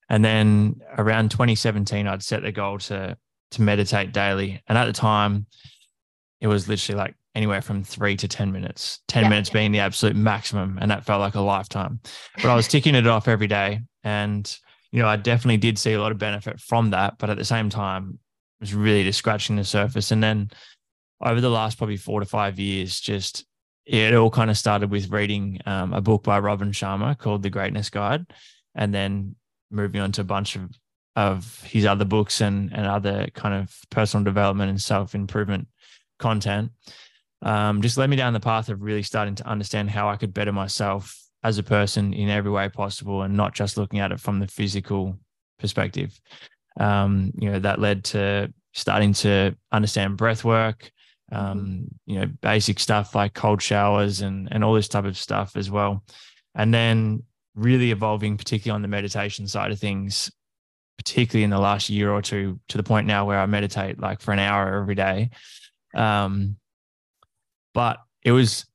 And 0.09 0.23
then 0.23 0.81
around 0.97 1.31
2017, 1.31 2.07
I'd 2.07 2.23
set 2.23 2.43
the 2.43 2.51
goal 2.51 2.77
to 2.79 3.17
to 3.51 3.61
meditate 3.61 4.11
daily. 4.11 4.61
And 4.67 4.77
at 4.77 4.85
the 4.85 4.93
time, 4.93 5.45
it 6.41 6.47
was 6.47 6.67
literally 6.67 6.97
like 6.97 7.15
anywhere 7.35 7.61
from 7.61 7.83
three 7.83 8.15
to 8.15 8.27
10 8.27 8.51
minutes, 8.51 9.01
10 9.09 9.23
yeah, 9.23 9.29
minutes 9.29 9.49
yeah. 9.49 9.53
being 9.53 9.71
the 9.71 9.79
absolute 9.79 10.15
maximum. 10.15 10.77
And 10.81 10.89
that 10.89 11.05
felt 11.05 11.19
like 11.19 11.35
a 11.35 11.41
lifetime. 11.41 11.99
But 12.35 12.45
I 12.45 12.55
was 12.55 12.67
ticking 12.67 12.95
it 12.95 13.05
off 13.05 13.27
every 13.27 13.47
day. 13.47 13.81
And, 14.03 14.57
you 14.91 15.01
know, 15.01 15.07
I 15.07 15.17
definitely 15.17 15.57
did 15.57 15.77
see 15.77 15.93
a 15.93 16.01
lot 16.01 16.13
of 16.13 16.17
benefit 16.17 16.59
from 16.59 16.91
that. 16.91 17.17
But 17.19 17.29
at 17.29 17.37
the 17.37 17.45
same 17.45 17.69
time, 17.69 18.19
it 18.59 18.63
was 18.63 18.73
really 18.73 19.03
just 19.03 19.19
scratching 19.19 19.57
the 19.57 19.65
surface. 19.65 20.11
And 20.11 20.23
then 20.23 20.49
over 21.21 21.41
the 21.41 21.49
last 21.49 21.77
probably 21.77 21.97
four 21.97 22.21
to 22.21 22.25
five 22.25 22.57
years, 22.57 22.99
just 22.99 23.45
it 23.85 24.15
all 24.15 24.31
kind 24.31 24.49
of 24.49 24.57
started 24.57 24.89
with 24.89 25.11
reading 25.11 25.59
um, 25.65 25.93
a 25.93 26.01
book 26.01 26.23
by 26.23 26.39
Robin 26.39 26.71
Sharma 26.71 27.17
called 27.17 27.43
The 27.43 27.49
Greatness 27.49 27.89
Guide. 27.89 28.25
And 28.73 28.93
then 28.93 29.35
moving 29.71 30.01
on 30.01 30.11
to 30.13 30.21
a 30.21 30.25
bunch 30.25 30.55
of 30.55 30.69
of 31.17 31.63
his 31.63 31.85
other 31.85 32.03
books 32.03 32.41
and 32.41 32.73
and 32.73 32.85
other 32.85 33.27
kind 33.33 33.55
of 33.55 33.73
personal 33.89 34.23
development 34.23 34.69
and 34.69 34.81
self 34.81 35.15
improvement 35.15 35.67
content 36.19 36.71
um, 37.45 37.83
just 37.83 37.97
led 37.97 38.09
me 38.09 38.15
down 38.15 38.33
the 38.33 38.39
path 38.39 38.69
of 38.69 38.81
really 38.81 39.03
starting 39.03 39.35
to 39.35 39.47
understand 39.47 39.91
how 39.91 40.09
I 40.09 40.17
could 40.17 40.33
better 40.33 40.51
myself 40.51 41.15
as 41.43 41.59
a 41.59 41.63
person 41.63 42.11
in 42.11 42.27
every 42.27 42.49
way 42.49 42.67
possible 42.69 43.21
and 43.21 43.37
not 43.37 43.53
just 43.53 43.77
looking 43.77 43.99
at 43.99 44.11
it 44.11 44.19
from 44.19 44.39
the 44.39 44.47
physical 44.47 45.17
perspective. 45.59 46.19
Um, 46.79 47.31
you 47.39 47.51
know, 47.51 47.59
that 47.59 47.79
led 47.79 48.03
to 48.05 48.51
starting 48.73 49.13
to 49.13 49.55
understand 49.71 50.17
breath 50.17 50.43
work, 50.43 50.91
um, 51.31 51.59
mm-hmm. 51.59 51.85
you 52.07 52.19
know, 52.19 52.25
basic 52.41 52.79
stuff 52.79 53.13
like 53.13 53.35
cold 53.35 53.61
showers 53.61 54.21
and 54.21 54.49
and 54.51 54.63
all 54.63 54.73
this 54.73 54.89
type 54.89 55.05
of 55.05 55.17
stuff 55.17 55.55
as 55.55 55.69
well. 55.69 56.03
And 56.55 56.73
then 56.73 57.23
really 57.53 57.91
evolving, 57.91 58.37
particularly 58.37 58.75
on 58.75 58.81
the 58.81 58.87
meditation 58.87 59.47
side 59.47 59.71
of 59.71 59.79
things, 59.79 60.31
particularly 60.97 61.43
in 61.43 61.51
the 61.51 61.59
last 61.59 61.91
year 61.91 62.11
or 62.11 62.23
two, 62.23 62.59
to 62.69 62.77
the 62.77 62.83
point 62.83 63.05
now 63.05 63.25
where 63.25 63.39
I 63.39 63.45
meditate 63.45 63.99
like 63.99 64.19
for 64.19 64.31
an 64.31 64.39
hour 64.39 64.81
every 64.81 64.95
day. 64.95 65.29
Um, 65.93 66.57
but 67.75 67.99
it 68.23 68.31
was 68.31 68.65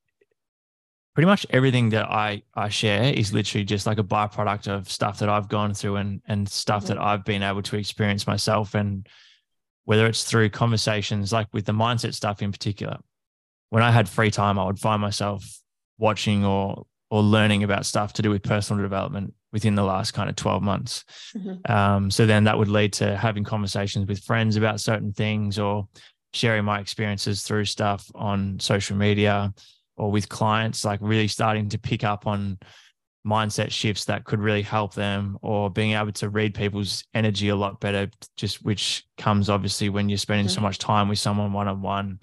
pretty 1.15 1.27
much 1.27 1.45
everything 1.51 1.89
that 1.89 2.09
I 2.09 2.43
I 2.55 2.69
share 2.69 3.13
is 3.13 3.33
literally 3.33 3.65
just 3.65 3.87
like 3.87 3.99
a 3.99 4.05
byproduct 4.05 4.69
of 4.69 4.89
stuff 4.89 5.19
that 5.19 5.29
I've 5.29 5.49
gone 5.49 5.75
through 5.75 5.97
and 5.97 6.23
and 6.27 6.49
stuff 6.49 6.85
mm-hmm. 6.85 6.95
that 6.95 7.03
I've 7.03 7.25
been 7.25 7.43
able 7.43 7.63
to 7.63 7.77
experience 7.77 8.29
myself 8.29 8.75
and 8.75 9.09
whether 9.87 10.07
it's 10.07 10.23
through 10.23 10.51
conversations 10.51 11.33
like 11.33 11.49
with 11.53 11.65
the 11.65 11.73
mindset 11.73 12.15
stuff 12.15 12.43
in 12.43 12.53
particular 12.53 12.99
when 13.71 13.83
I 13.83 13.91
had 13.91 14.09
free 14.09 14.31
time 14.31 14.59
I 14.59 14.65
would 14.65 14.79
find 14.79 15.03
myself 15.03 15.45
watching 15.99 16.45
or 16.45 16.87
or 17.11 17.23
learning 17.23 17.65
about 17.65 17.87
stuff 17.87 18.13
to 18.13 18.23
do 18.23 18.31
with 18.31 18.45
personal 18.45 18.83
development 18.83 19.35
within 19.53 19.75
the 19.75 19.83
last 19.83 20.13
kind 20.13 20.31
of 20.31 20.37
12 20.37 20.63
months. 20.63 21.05
Mm-hmm. 21.37 21.73
Um, 21.73 22.09
so 22.09 22.25
then 22.25 22.45
that 22.45 22.57
would 22.57 22.69
lead 22.69 22.93
to 22.95 23.17
having 23.17 23.43
conversations 23.43 24.07
with 24.07 24.23
friends 24.23 24.55
about 24.55 24.81
certain 24.81 25.13
things 25.13 25.59
or 25.59 25.89
sharing 26.33 26.65
my 26.65 26.81
experiences 26.81 27.43
through 27.43 27.65
stuff 27.65 28.11
on 28.15 28.59
social 28.61 28.97
media 28.97 29.53
or 29.97 30.11
with 30.11 30.29
clients, 30.29 30.85
like 30.85 31.01
really 31.03 31.29
starting 31.29 31.69
to 31.69 31.79
pick 31.79 32.05
up 32.05 32.27
on 32.27 32.59
mindset 33.27 33.71
shifts 33.71 34.07
that 34.07 34.25
could 34.25 34.41
really 34.41 34.63
help 34.63 34.95
them 34.95 35.39
or 35.43 35.69
being 35.69 35.93
able 35.93 36.13
to 36.13 36.29
read 36.31 36.55
people's 36.55 37.05
energy 37.13 37.49
a 37.49 37.57
lot 37.57 37.81
better, 37.81 38.11
just 38.37 38.65
which 38.65 39.05
comes 39.19 39.51
obviously 39.51 39.89
when 39.89 40.09
you're 40.09 40.17
spending 40.19 40.47
mm-hmm. 40.47 40.55
so 40.55 40.61
much 40.61 40.79
time 40.79 41.09
with 41.09 41.19
someone 41.19 41.53
one 41.53 41.69
on 41.69 41.83
one. 41.83 42.19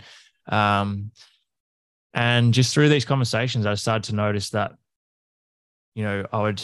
And 2.13 2.53
just 2.53 2.73
through 2.73 2.89
these 2.89 3.05
conversations, 3.05 3.67
I 3.67 3.75
started 3.75 4.09
to 4.09 4.15
notice 4.15 4.49
that, 4.51 4.71
you 5.93 6.03
know, 6.03 6.25
I 6.31 6.41
would 6.41 6.63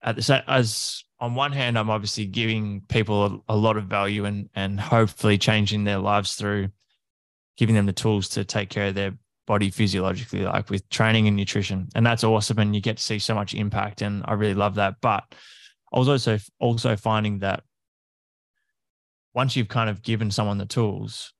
at 0.00 0.16
the 0.16 0.44
as 0.46 1.02
on 1.18 1.34
one 1.34 1.52
hand, 1.52 1.78
I'm 1.78 1.90
obviously 1.90 2.26
giving 2.26 2.82
people 2.88 3.42
a, 3.48 3.54
a, 3.54 3.56
lot 3.56 3.76
of 3.76 3.84
value 3.84 4.24
and 4.24 4.48
and 4.54 4.78
hopefully 4.78 5.38
changing 5.38 5.84
their 5.84 5.98
lives 5.98 6.34
through 6.34 6.68
giving 7.62 7.76
them 7.76 7.86
the 7.86 7.92
tools 7.92 8.28
to 8.28 8.44
take 8.44 8.70
care 8.70 8.88
of 8.88 8.96
their 8.96 9.12
body 9.46 9.70
physiologically, 9.70 10.40
like 10.40 10.68
with 10.68 10.88
training 10.88 11.28
and 11.28 11.36
nutrition. 11.36 11.88
And 11.94 12.04
that's 12.04 12.24
awesome. 12.24 12.58
And 12.58 12.74
you 12.74 12.80
get 12.80 12.96
to 12.96 13.02
see 13.04 13.20
so 13.20 13.36
much 13.36 13.54
impact. 13.54 14.02
And 14.02 14.24
I 14.26 14.32
really 14.32 14.54
love 14.54 14.74
that. 14.74 14.96
But 15.00 15.22
I 15.92 15.98
was 16.00 16.08
also 16.08 16.38
also 16.58 16.96
finding 16.96 17.38
that 17.38 17.62
once 19.32 19.54
you've 19.54 19.68
kind 19.68 19.88
of 19.88 20.02
given 20.02 20.32
someone 20.32 20.58
the 20.58 20.66
tools, 20.66 21.32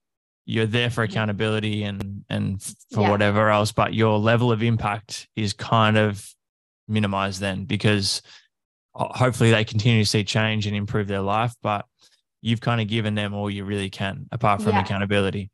you're 0.45 0.67
there 0.67 0.91
for 0.91 1.03
accountability 1.03 1.83
and 1.83 2.25
and 2.31 2.63
for 2.93 3.01
yeah. 3.01 3.11
whatever 3.11 3.51
else, 3.51 3.73
but 3.73 3.93
your 3.93 4.17
level 4.17 4.53
of 4.53 4.63
impact 4.63 5.27
is 5.35 5.53
kind 5.53 5.99
of 5.99 6.25
minimized 6.87 7.41
then 7.41 7.65
because 7.65 8.23
uh, 8.95 9.09
hopefully 9.13 9.51
they 9.51 9.65
continue 9.65 10.05
to 10.05 10.09
see 10.09 10.23
change 10.23 10.69
and 10.69 10.77
improve 10.77 11.09
their 11.09 11.21
life, 11.21 11.57
but 11.65 11.85
you've 12.43 12.61
kind 12.61 12.81
of 12.81 12.87
given 12.87 13.17
them 13.17 13.35
all 13.35 13.51
you 13.51 13.65
really 13.65 13.91
can 13.91 14.29
apart 14.31 14.63
from 14.63 14.75
yeah. 14.75 14.83
accountability. 14.83 15.51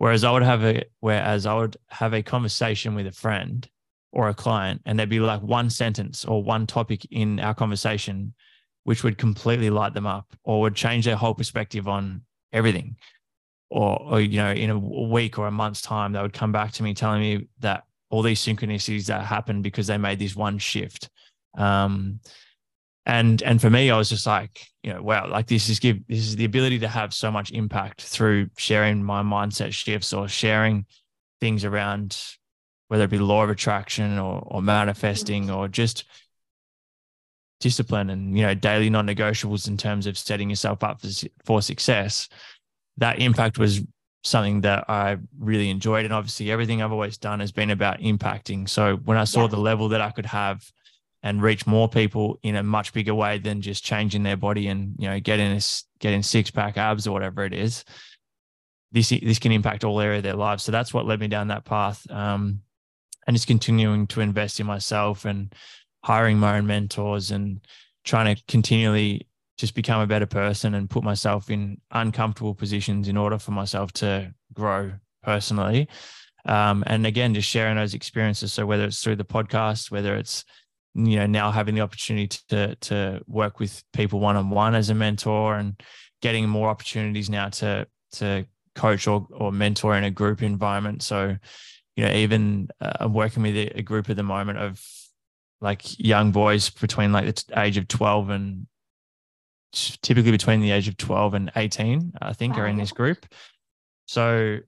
Whereas 0.00 0.24
I 0.24 0.32
would 0.32 0.42
have 0.42 0.64
a 0.64 0.82
whereas 1.00 1.44
I 1.44 1.52
would 1.52 1.76
have 1.88 2.14
a 2.14 2.22
conversation 2.22 2.94
with 2.94 3.06
a 3.06 3.12
friend 3.12 3.68
or 4.12 4.30
a 4.30 4.34
client 4.34 4.80
and 4.86 4.98
there'd 4.98 5.10
be 5.10 5.20
like 5.20 5.42
one 5.42 5.68
sentence 5.68 6.24
or 6.24 6.42
one 6.42 6.66
topic 6.66 7.06
in 7.10 7.38
our 7.38 7.52
conversation 7.52 8.32
which 8.84 9.04
would 9.04 9.18
completely 9.18 9.68
light 9.68 9.92
them 9.92 10.06
up 10.06 10.34
or 10.42 10.62
would 10.62 10.74
change 10.74 11.04
their 11.04 11.16
whole 11.16 11.34
perspective 11.34 11.86
on 11.86 12.22
everything. 12.50 12.96
Or, 13.68 14.00
or 14.00 14.20
you 14.22 14.38
know 14.38 14.52
in 14.52 14.70
a 14.70 14.78
week 14.78 15.38
or 15.38 15.46
a 15.46 15.50
month's 15.50 15.82
time 15.82 16.14
they 16.14 16.22
would 16.22 16.32
come 16.32 16.50
back 16.50 16.72
to 16.72 16.82
me 16.82 16.94
telling 16.94 17.20
me 17.20 17.48
that 17.58 17.84
all 18.08 18.22
these 18.22 18.40
synchronicities 18.40 19.04
that 19.08 19.26
happened 19.26 19.62
because 19.62 19.86
they 19.86 19.98
made 19.98 20.18
this 20.18 20.34
one 20.34 20.56
shift. 20.56 21.10
Um, 21.58 22.20
and 23.06 23.42
and 23.42 23.60
for 23.60 23.70
me 23.70 23.90
i 23.90 23.96
was 23.96 24.08
just 24.08 24.26
like 24.26 24.66
you 24.82 24.92
know 24.92 25.02
wow 25.02 25.28
like 25.28 25.46
this 25.46 25.68
is 25.68 25.78
give 25.78 26.06
this 26.06 26.18
is 26.18 26.36
the 26.36 26.44
ability 26.44 26.78
to 26.78 26.88
have 26.88 27.14
so 27.14 27.30
much 27.30 27.50
impact 27.52 28.02
through 28.02 28.48
sharing 28.56 29.02
my 29.02 29.22
mindset 29.22 29.72
shifts 29.72 30.12
or 30.12 30.28
sharing 30.28 30.84
things 31.40 31.64
around 31.64 32.22
whether 32.88 33.04
it 33.04 33.10
be 33.10 33.18
law 33.18 33.42
of 33.42 33.50
attraction 33.50 34.18
or 34.18 34.42
or 34.46 34.60
manifesting 34.60 35.50
or 35.50 35.68
just 35.68 36.04
discipline 37.60 38.10
and 38.10 38.36
you 38.36 38.42
know 38.42 38.54
daily 38.54 38.90
non-negotiables 38.90 39.68
in 39.68 39.76
terms 39.76 40.06
of 40.06 40.16
setting 40.16 40.48
yourself 40.48 40.82
up 40.82 41.00
for, 41.00 41.08
for 41.44 41.62
success 41.62 42.28
that 42.98 43.18
impact 43.18 43.58
was 43.58 43.82
something 44.22 44.60
that 44.62 44.84
I 44.88 45.16
really 45.38 45.70
enjoyed. 45.70 46.04
And 46.04 46.14
obviously, 46.14 46.50
everything 46.50 46.82
I've 46.82 46.92
always 46.92 47.18
done 47.18 47.40
has 47.40 47.52
been 47.52 47.70
about 47.70 48.00
impacting. 48.00 48.68
So 48.68 48.96
when 48.96 49.16
I 49.16 49.24
saw 49.24 49.42
yeah. 49.42 49.48
the 49.48 49.56
level 49.58 49.88
that 49.90 50.00
I 50.00 50.10
could 50.10 50.26
have 50.26 50.62
and 51.22 51.42
reach 51.42 51.66
more 51.66 51.88
people 51.88 52.38
in 52.42 52.56
a 52.56 52.62
much 52.62 52.92
bigger 52.92 53.14
way 53.14 53.38
than 53.38 53.60
just 53.60 53.84
changing 53.84 54.22
their 54.22 54.36
body 54.36 54.68
and 54.68 54.94
you 54.98 55.08
know 55.08 55.20
getting 55.20 55.52
a, 55.52 55.60
getting 55.98 56.22
six 56.22 56.50
pack 56.50 56.76
abs 56.76 57.06
or 57.06 57.12
whatever 57.12 57.44
it 57.44 57.52
is, 57.52 57.84
this 58.92 59.10
this 59.10 59.38
can 59.38 59.52
impact 59.52 59.84
all 59.84 60.00
area 60.00 60.18
of 60.18 60.24
their 60.24 60.34
lives. 60.34 60.64
So 60.64 60.72
that's 60.72 60.94
what 60.94 61.06
led 61.06 61.20
me 61.20 61.28
down 61.28 61.48
that 61.48 61.64
path. 61.64 62.10
Um, 62.10 62.62
and 63.26 63.36
just 63.36 63.46
continuing 63.46 64.06
to 64.08 64.20
invest 64.20 64.60
in 64.60 64.66
myself 64.66 65.24
and 65.24 65.54
hiring 66.02 66.38
my 66.38 66.56
own 66.56 66.66
mentors 66.66 67.30
and 67.30 67.60
trying 68.04 68.34
to 68.34 68.42
continually 68.48 69.28
just 69.58 69.74
become 69.74 70.00
a 70.00 70.06
better 70.06 70.26
person 70.26 70.74
and 70.74 70.88
put 70.88 71.04
myself 71.04 71.50
in 71.50 71.78
uncomfortable 71.90 72.54
positions 72.54 73.08
in 73.08 73.16
order 73.18 73.38
for 73.38 73.50
myself 73.50 73.92
to 73.92 74.32
grow 74.54 74.90
personally. 75.22 75.86
Um, 76.46 76.82
and 76.86 77.06
again, 77.06 77.34
just 77.34 77.48
sharing 77.48 77.76
those 77.76 77.92
experiences. 77.92 78.54
So 78.54 78.64
whether 78.64 78.84
it's 78.84 79.02
through 79.02 79.16
the 79.16 79.24
podcast, 79.24 79.90
whether 79.90 80.16
it's 80.16 80.46
you 80.94 81.16
know 81.16 81.26
now 81.26 81.50
having 81.50 81.74
the 81.74 81.80
opportunity 81.80 82.38
to 82.48 82.74
to 82.76 83.20
work 83.26 83.60
with 83.60 83.82
people 83.92 84.20
one 84.20 84.36
on 84.36 84.50
one 84.50 84.74
as 84.74 84.90
a 84.90 84.94
mentor 84.94 85.56
and 85.56 85.80
getting 86.20 86.48
more 86.48 86.68
opportunities 86.68 87.30
now 87.30 87.48
to 87.48 87.86
to 88.12 88.46
coach 88.74 89.06
or 89.06 89.26
or 89.30 89.52
mentor 89.52 89.96
in 89.96 90.04
a 90.04 90.10
group 90.10 90.42
environment. 90.42 91.02
So 91.02 91.36
you 91.96 92.04
know 92.04 92.12
even 92.12 92.68
uh, 92.80 92.92
I'm 93.00 93.14
working 93.14 93.42
with 93.42 93.56
a, 93.56 93.82
group 93.82 94.10
at 94.10 94.16
the 94.16 94.22
moment 94.22 94.58
of 94.58 94.84
like 95.60 95.98
young 95.98 96.32
boys 96.32 96.70
between 96.70 97.12
like 97.12 97.26
the 97.26 97.60
age 97.60 97.76
of 97.76 97.86
12 97.88 98.30
and 98.30 98.66
typically 99.72 100.30
between 100.30 100.60
the 100.60 100.70
age 100.70 100.88
of 100.88 100.96
12 100.96 101.34
and 101.34 101.52
18, 101.54 102.14
I 102.20 102.32
think, 102.32 102.56
wow. 102.56 102.62
are 102.62 102.66
in 102.66 102.76
this 102.76 102.92
group. 102.92 103.26
So, 104.06 104.58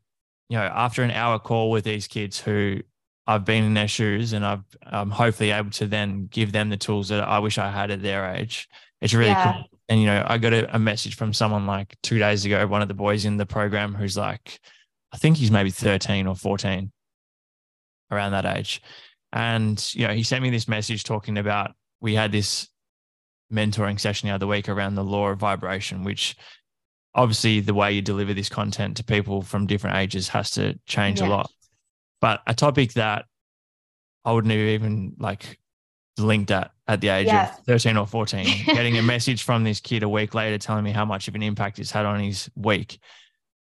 you 0.49 0.57
know, 0.57 0.62
after 0.62 1.03
an 1.03 1.11
hour 1.11 1.39
call 1.39 1.70
with 1.70 1.85
these 1.85 2.07
kids 2.07 2.39
who 2.39 2.81
I've 3.27 3.45
been 3.45 3.64
in 3.64 3.75
their 3.75 3.89
shoes 3.89 4.33
and 4.33 4.45
I've 4.45 4.64
I'm 4.85 5.11
hopefully 5.11 5.51
able 5.51 5.70
to 5.73 5.87
then 5.87 6.27
give 6.31 6.53
them 6.53 6.70
the 6.70 6.77
tools 6.77 7.09
that 7.09 7.23
I 7.23 7.39
wish 7.39 7.59
I 7.59 7.70
had 7.70 7.91
at 7.91 8.03
their 8.03 8.35
age. 8.35 8.68
It's 9.01 9.14
really 9.14 9.31
yeah. 9.31 9.53
cool. 9.53 9.64
And, 9.89 10.01
you 10.01 10.07
know, 10.07 10.25
I 10.27 10.39
got 10.39 10.53
a, 10.53 10.75
a 10.75 10.79
message 10.79 11.16
from 11.16 11.33
someone 11.33 11.66
like 11.66 11.97
two 12.03 12.18
days 12.18 12.45
ago, 12.45 12.66
one 12.66 12.83
of 12.83 12.89
the 12.89 12.95
boys 12.95 13.25
in 13.25 13.37
the 13.37 13.47
program 13.47 13.95
who's 13.95 14.16
like, 14.16 14.61
I 15.12 15.18
think 15.18 15.37
he's 15.37 15.51
maybe 15.51 15.70
13 15.70 16.27
or 16.27 16.35
14 16.35 16.91
around 18.11 18.33
that 18.33 18.47
age. 18.47 18.81
And, 19.33 19.85
you 19.95 20.07
know, 20.07 20.14
he 20.14 20.23
sent 20.23 20.43
me 20.43 20.51
this 20.51 20.68
message 20.68 21.05
talking 21.05 21.37
about 21.37 21.73
we 22.01 22.14
had 22.14 22.33
this 22.33 22.68
mentoring 23.53 24.01
session 24.01 24.29
the 24.29 24.35
other 24.35 24.47
week 24.47 24.68
around 24.68 24.95
the 24.95 25.05
law 25.05 25.29
of 25.29 25.39
vibration, 25.39 26.05
which 26.05 26.37
obviously 27.14 27.61
the 27.61 27.75
way 27.75 27.93
you 27.93 28.03
deliver 28.03 28.35
this 28.35 28.49
content 28.49 28.97
to 28.97 29.05
people 29.05 29.43
from 29.43 29.66
different 29.66 29.97
ages 29.97 30.29
has 30.29 30.51
to 30.53 30.79
change 30.87 31.20
yeah. 31.20 31.27
a 31.27 31.29
lot. 31.29 31.51
But 32.23 32.41
a 32.47 32.55
topic 32.55 32.95
that 32.95 33.27
I 34.25 34.33
wouldn't 34.33 34.53
have 34.53 34.61
even 34.61 35.14
like 35.18 35.59
linked 36.16 36.51
at 36.53 36.70
at 36.87 37.01
the 37.01 37.09
age 37.09 37.27
yeah. 37.27 37.51
of 37.51 37.64
13 37.64 37.97
or 37.97 38.07
14, 38.07 38.47
getting 38.66 38.97
a 38.97 39.03
message 39.03 39.43
from 39.43 39.64
this 39.64 39.81
kid 39.81 40.03
a 40.05 40.09
week 40.09 40.33
later 40.35 40.57
telling 40.57 40.85
me 40.85 40.93
how 40.93 41.05
much 41.05 41.29
of 41.29 41.35
an 41.35 41.43
impact 41.43 41.79
it's 41.79 41.91
had 41.91 42.07
on 42.07 42.20
his 42.20 42.49
week. 42.55 42.99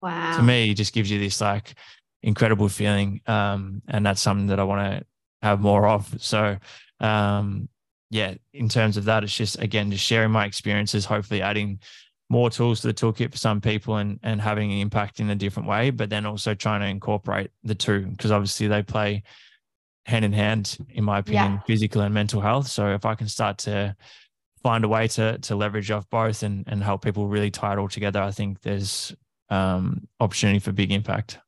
Wow. 0.02 0.38
To 0.38 0.44
me, 0.44 0.72
it 0.72 0.76
just 0.76 0.94
gives 0.94 1.10
you 1.10 1.20
this 1.20 1.42
like 1.42 1.74
incredible 2.22 2.70
feeling. 2.70 3.22
Um, 3.26 3.82
and 3.88 4.06
that's 4.06 4.22
something 4.22 4.48
that 4.48 4.60
I 4.60 4.64
want 4.64 5.00
to 5.00 5.06
have 5.42 5.60
more 5.60 5.88
of. 5.88 6.22
So 6.22 6.58
um, 7.00 7.70
yeah, 8.12 8.36
in 8.54 8.70
terms 8.70 8.98
of 8.98 9.06
that, 9.06 9.24
it's 9.24 9.36
just 9.36 9.60
again 9.60 9.90
just 9.90 10.06
sharing 10.06 10.32
my 10.32 10.46
experiences, 10.46 11.06
hopefully 11.06 11.42
adding 11.42 11.80
more 12.30 12.50
tools 12.50 12.82
to 12.82 12.88
the 12.88 12.94
toolkit 12.94 13.32
for 13.32 13.38
some 13.38 13.62
people 13.62 13.98
and 13.98 14.20
and 14.24 14.42
having 14.42 14.72
an 14.72 14.80
impact 14.80 15.20
in 15.20 15.30
a 15.30 15.36
different 15.36 15.68
way, 15.68 15.90
but 15.90 16.10
then 16.10 16.26
also 16.26 16.54
trying 16.54 16.82
to 16.82 16.88
incorporate 16.88 17.52
the 17.64 17.76
two 17.76 18.08
because 18.08 18.32
obviously 18.32 18.68
they 18.68 18.84
play 18.84 19.24
hand 20.06 20.26
in 20.26 20.34
hand, 20.34 20.78
in 20.90 21.04
my 21.04 21.20
opinion, 21.20 21.54
yeah. 21.54 21.60
physical 21.66 22.02
and 22.02 22.14
mental 22.14 22.42
health. 22.42 22.68
So 22.68 22.94
if 22.94 23.06
I 23.06 23.16
can 23.16 23.28
start 23.28 23.60
to 23.60 23.96
find 24.62 24.84
a 24.84 24.88
way 24.88 25.08
to 25.10 25.38
to 25.38 25.56
leverage 25.56 25.92
off 25.92 26.10
both 26.10 26.44
and 26.44 26.64
and 26.68 26.84
help 26.84 27.04
people 27.04 27.28
really 27.28 27.52
tie 27.52 27.74
it 27.74 27.80
all 27.80 27.90
together, 27.90 28.22
I 28.22 28.32
think 28.32 28.62
there's 28.62 29.16
um, 29.50 30.08
opportunity 30.20 30.60
for 30.60 30.72
big 30.72 30.92
impact. 30.92 31.40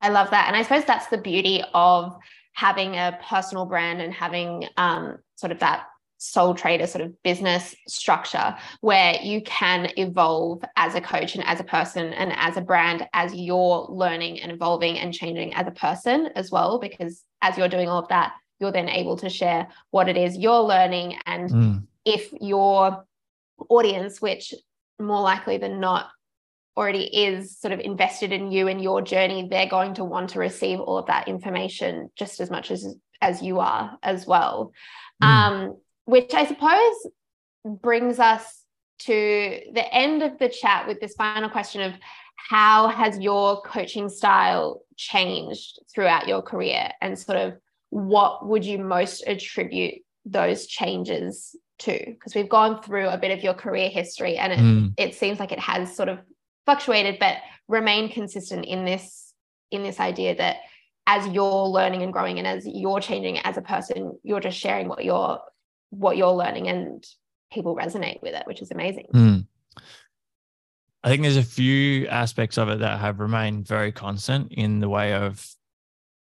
I 0.00 0.10
love 0.10 0.30
that, 0.30 0.48
and 0.48 0.56
I 0.56 0.62
suppose 0.62 0.84
that's 0.84 1.06
the 1.06 1.18
beauty 1.18 1.62
of 1.72 2.16
having 2.52 2.94
a 2.94 3.18
personal 3.28 3.66
brand 3.66 4.00
and 4.00 4.12
having 4.12 4.68
um, 4.76 5.18
sort 5.36 5.50
of 5.50 5.58
that 5.60 5.86
sole 6.24 6.54
trader 6.54 6.86
sort 6.86 7.04
of 7.04 7.22
business 7.22 7.74
structure 7.86 8.56
where 8.80 9.16
you 9.22 9.42
can 9.42 9.90
evolve 9.98 10.64
as 10.74 10.94
a 10.94 11.00
coach 11.00 11.34
and 11.34 11.44
as 11.46 11.60
a 11.60 11.64
person 11.64 12.14
and 12.14 12.32
as 12.36 12.56
a 12.56 12.62
brand 12.62 13.06
as 13.12 13.34
you're 13.34 13.86
learning 13.90 14.40
and 14.40 14.50
evolving 14.50 14.98
and 14.98 15.12
changing 15.12 15.52
as 15.52 15.66
a 15.66 15.70
person 15.70 16.30
as 16.34 16.50
well 16.50 16.78
because 16.78 17.22
as 17.42 17.58
you're 17.58 17.68
doing 17.68 17.88
all 17.88 17.98
of 17.98 18.08
that 18.08 18.32
you're 18.58 18.72
then 18.72 18.88
able 18.88 19.18
to 19.18 19.28
share 19.28 19.68
what 19.90 20.08
it 20.08 20.16
is 20.16 20.38
you're 20.38 20.62
learning 20.62 21.14
and 21.26 21.50
mm. 21.50 21.86
if 22.06 22.32
your 22.40 23.04
audience 23.68 24.22
which 24.22 24.54
more 24.98 25.20
likely 25.20 25.58
than 25.58 25.78
not 25.78 26.08
already 26.74 27.04
is 27.04 27.58
sort 27.58 27.72
of 27.72 27.80
invested 27.80 28.32
in 28.32 28.50
you 28.50 28.66
and 28.66 28.82
your 28.82 29.02
journey 29.02 29.46
they're 29.50 29.68
going 29.68 29.92
to 29.92 30.04
want 30.04 30.30
to 30.30 30.38
receive 30.38 30.80
all 30.80 30.96
of 30.96 31.06
that 31.06 31.28
information 31.28 32.10
just 32.16 32.40
as 32.40 32.50
much 32.50 32.70
as 32.70 32.96
as 33.20 33.42
you 33.42 33.60
are 33.60 33.98
as 34.02 34.26
well 34.26 34.72
mm. 35.22 35.26
um, 35.26 35.76
which 36.04 36.34
i 36.34 36.44
suppose 36.44 37.06
brings 37.64 38.18
us 38.18 38.64
to 38.98 39.60
the 39.72 39.94
end 39.94 40.22
of 40.22 40.38
the 40.38 40.48
chat 40.48 40.86
with 40.86 41.00
this 41.00 41.14
final 41.14 41.50
question 41.50 41.82
of 41.82 41.92
how 42.36 42.88
has 42.88 43.18
your 43.18 43.60
coaching 43.62 44.08
style 44.08 44.82
changed 44.96 45.78
throughout 45.92 46.28
your 46.28 46.42
career 46.42 46.90
and 47.00 47.18
sort 47.18 47.38
of 47.38 47.54
what 47.90 48.46
would 48.46 48.64
you 48.64 48.78
most 48.78 49.22
attribute 49.26 50.02
those 50.24 50.66
changes 50.66 51.56
to? 51.78 51.98
Because 52.06 52.34
we've 52.34 52.48
gone 52.48 52.82
through 52.82 53.08
a 53.08 53.18
bit 53.18 53.30
of 53.30 53.44
your 53.44 53.54
career 53.54 53.88
history 53.88 54.36
and 54.36 54.52
it, 54.52 54.58
mm. 54.58 54.94
it 54.96 55.14
seems 55.14 55.38
like 55.38 55.52
it 55.52 55.60
has 55.60 55.94
sort 55.94 56.08
of 56.08 56.18
fluctuated, 56.64 57.18
but 57.18 57.36
remained 57.68 58.12
consistent 58.12 58.64
in 58.64 58.84
this 58.84 59.32
in 59.70 59.82
this 59.82 60.00
idea 60.00 60.34
that 60.36 60.56
as 61.06 61.26
you're 61.28 61.66
learning 61.66 62.02
and 62.02 62.12
growing 62.12 62.38
and 62.38 62.46
as 62.46 62.66
you're 62.66 63.00
changing 63.00 63.38
as 63.40 63.56
a 63.56 63.62
person, 63.62 64.18
you're 64.22 64.40
just 64.40 64.58
sharing 64.58 64.88
what 64.88 65.04
you're 65.04 65.40
what 65.98 66.16
you're 66.16 66.32
learning 66.32 66.68
and 66.68 67.04
people 67.52 67.76
resonate 67.76 68.20
with 68.22 68.34
it, 68.34 68.46
which 68.46 68.60
is 68.62 68.70
amazing. 68.70 69.06
Mm. 69.14 69.46
I 71.02 71.08
think 71.08 71.22
there's 71.22 71.36
a 71.36 71.42
few 71.42 72.06
aspects 72.08 72.56
of 72.56 72.68
it 72.68 72.78
that 72.80 72.98
have 72.98 73.20
remained 73.20 73.68
very 73.68 73.92
constant 73.92 74.52
in 74.52 74.80
the 74.80 74.88
way 74.88 75.12
of 75.12 75.46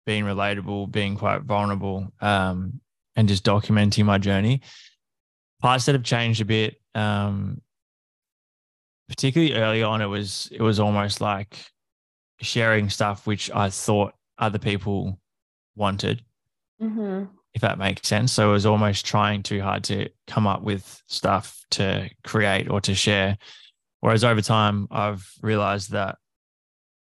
being 0.06 0.24
relatable, 0.24 0.92
being 0.92 1.16
quite 1.16 1.44
vulnerable, 1.44 2.12
um, 2.20 2.82
and 3.16 3.28
just 3.28 3.46
documenting 3.46 4.06
my 4.06 4.18
journey. 4.18 4.62
Parts 5.62 5.86
that 5.86 5.94
have 5.94 6.04
changed 6.04 6.42
a 6.42 6.46
bit, 6.46 6.82
um, 6.96 7.62
particularly 9.08 9.54
early 9.54 9.84
on, 9.84 10.02
it 10.02 10.08
was 10.08 10.50
it 10.52 10.62
was 10.62 10.80
almost 10.80 11.22
like 11.22 11.64
sharing 12.40 12.90
stuff 12.90 13.28
which 13.28 13.52
I 13.52 13.70
thought 13.70 14.16
other 14.40 14.58
people 14.58 15.20
wanted, 15.76 16.24
mm-hmm. 16.82 17.26
If 17.54 17.62
that 17.62 17.78
makes 17.78 18.08
sense. 18.08 18.32
So 18.32 18.50
it 18.50 18.54
was 18.54 18.66
almost 18.66 19.06
trying 19.06 19.44
too 19.44 19.62
hard 19.62 19.84
to 19.86 20.10
come 20.28 20.48
up 20.48 20.64
with 20.64 21.02
stuff 21.08 21.64
to 21.72 22.10
create 22.24 22.70
or 22.70 22.82
to 22.82 22.96
share. 22.96 23.38
Whereas 24.00 24.24
over 24.24 24.42
time, 24.42 24.88
I've 24.90 25.30
realized 25.42 25.92
that, 25.92 26.18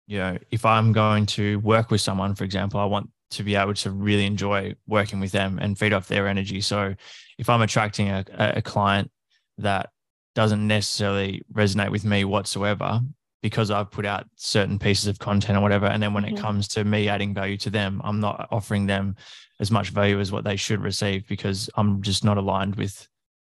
you 0.05 0.17
know, 0.17 0.37
if 0.51 0.65
I'm 0.65 0.91
going 0.91 1.25
to 1.27 1.59
work 1.59 1.91
with 1.91 2.01
someone, 2.01 2.35
for 2.35 2.43
example, 2.43 2.79
I 2.79 2.85
want 2.85 3.09
to 3.31 3.43
be 3.43 3.55
able 3.55 3.73
to 3.73 3.89
really 3.89 4.25
enjoy 4.25 4.75
working 4.85 5.19
with 5.19 5.31
them 5.31 5.59
and 5.59 5.77
feed 5.77 5.93
off 5.93 6.07
their 6.07 6.27
energy. 6.27 6.61
So 6.61 6.93
if 7.37 7.49
I'm 7.49 7.61
attracting 7.61 8.09
a, 8.09 8.25
a 8.37 8.61
client 8.61 9.09
that 9.57 9.89
doesn't 10.35 10.67
necessarily 10.67 11.43
resonate 11.51 11.89
with 11.89 12.05
me 12.05 12.25
whatsoever, 12.25 13.01
because 13.43 13.69
I've 13.69 13.91
put 13.91 14.05
out 14.05 14.25
certain 14.37 14.79
pieces 14.79 15.07
of 15.07 15.19
content 15.19 15.57
or 15.57 15.61
whatever. 15.61 15.85
And 15.85 16.01
then 16.01 16.13
when 16.13 16.23
mm-hmm. 16.23 16.37
it 16.37 16.41
comes 16.41 16.69
to 16.69 16.85
me 16.85 17.09
adding 17.09 17.33
value 17.33 17.57
to 17.57 17.69
them, 17.69 18.01
I'm 18.03 18.21
not 18.21 18.47
offering 18.51 18.85
them 18.87 19.17
as 19.59 19.69
much 19.69 19.89
value 19.89 20.21
as 20.21 20.31
what 20.31 20.45
they 20.45 20.55
should 20.55 20.81
receive 20.81 21.27
because 21.27 21.69
I'm 21.75 22.01
just 22.01 22.23
not 22.23 22.37
aligned 22.37 22.75
with 22.75 23.05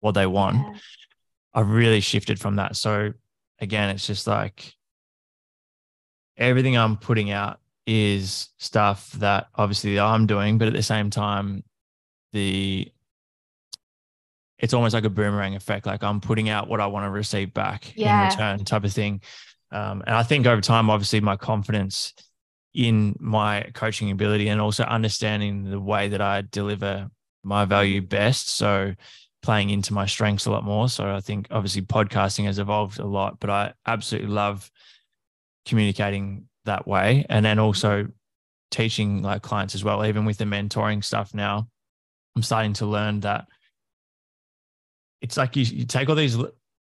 what 0.01 0.13
they 0.13 0.27
want. 0.27 0.57
Yeah. 0.57 0.79
I've 1.55 1.71
really 1.71 2.01
shifted 2.01 2.41
from 2.41 2.57
that. 2.57 2.75
So 2.75 3.13
again, 3.61 3.91
it's 3.91 4.07
just 4.07 4.27
like 4.27 4.75
everything 6.37 6.77
I'm 6.77 6.97
putting 6.97 7.31
out 7.31 7.61
is 7.87 8.49
stuff 8.59 9.13
that 9.13 9.47
obviously 9.55 10.01
I'm 10.01 10.27
doing, 10.27 10.59
but 10.59 10.67
at 10.67 10.75
the 10.75 10.83
same 10.83 11.11
time, 11.11 11.63
the 12.33 12.91
it's 14.59 14.75
almost 14.75 14.95
like 14.95 15.05
a 15.05 15.11
boomerang 15.11 15.55
effect. 15.55 15.87
Like 15.87 16.03
I'm 16.03 16.21
putting 16.21 16.49
out 16.49 16.69
what 16.69 16.81
I 16.81 16.87
want 16.87 17.05
to 17.05 17.11
receive 17.11 17.55
back 17.55 17.93
yeah. 17.95 18.25
in 18.25 18.31
return, 18.31 18.65
type 18.65 18.85
of 18.85 18.93
thing. 18.93 19.21
Um, 19.73 20.03
and 20.07 20.15
I 20.15 20.23
think 20.23 20.47
over 20.47 20.61
time, 20.61 20.91
obviously, 20.91 21.21
my 21.21 21.37
confidence 21.37 22.15
in 22.75 23.17
my 23.19 23.63
coaching 23.75 24.11
ability 24.11 24.49
and 24.49 24.61
also 24.61 24.85
understanding 24.85 25.71
the 25.71 25.81
way 25.81 26.09
that 26.09 26.21
I 26.21 26.43
deliver 26.43 27.09
my 27.43 27.65
value 27.65 28.03
best. 28.03 28.51
So 28.57 28.95
playing 29.43 29.71
into 29.71 29.95
my 29.95 30.07
strengths 30.07 30.47
a 30.47 30.51
lot 30.51 30.65
more. 30.65 30.89
So 30.89 31.15
I 31.15 31.21
think 31.21 31.47
obviously 31.51 31.83
podcasting 31.83 32.45
has 32.45 32.59
evolved 32.59 32.99
a 32.99 33.07
lot, 33.07 33.41
but 33.41 33.49
I 33.49 33.73
absolutely 33.87 34.31
love 34.31 34.71
communicating 35.65 36.49
that 36.65 36.87
way. 36.87 37.25
And 37.29 37.45
then 37.45 37.59
also 37.59 38.09
teaching 38.71 39.23
like 39.23 39.43
clients 39.43 39.75
as 39.75 39.85
well, 39.85 40.05
even 40.05 40.25
with 40.25 40.39
the 40.39 40.45
mentoring 40.45 41.03
stuff 41.03 41.33
now, 41.33 41.69
I'm 42.35 42.43
starting 42.43 42.75
to 42.75 42.87
learn 42.87 43.21
that 43.21 43.47
it's 45.23 45.37
like 45.37 45.57
you, 45.57 45.65
you 45.65 45.87
take 45.87 46.09
all 46.09 46.15
these 46.15 46.37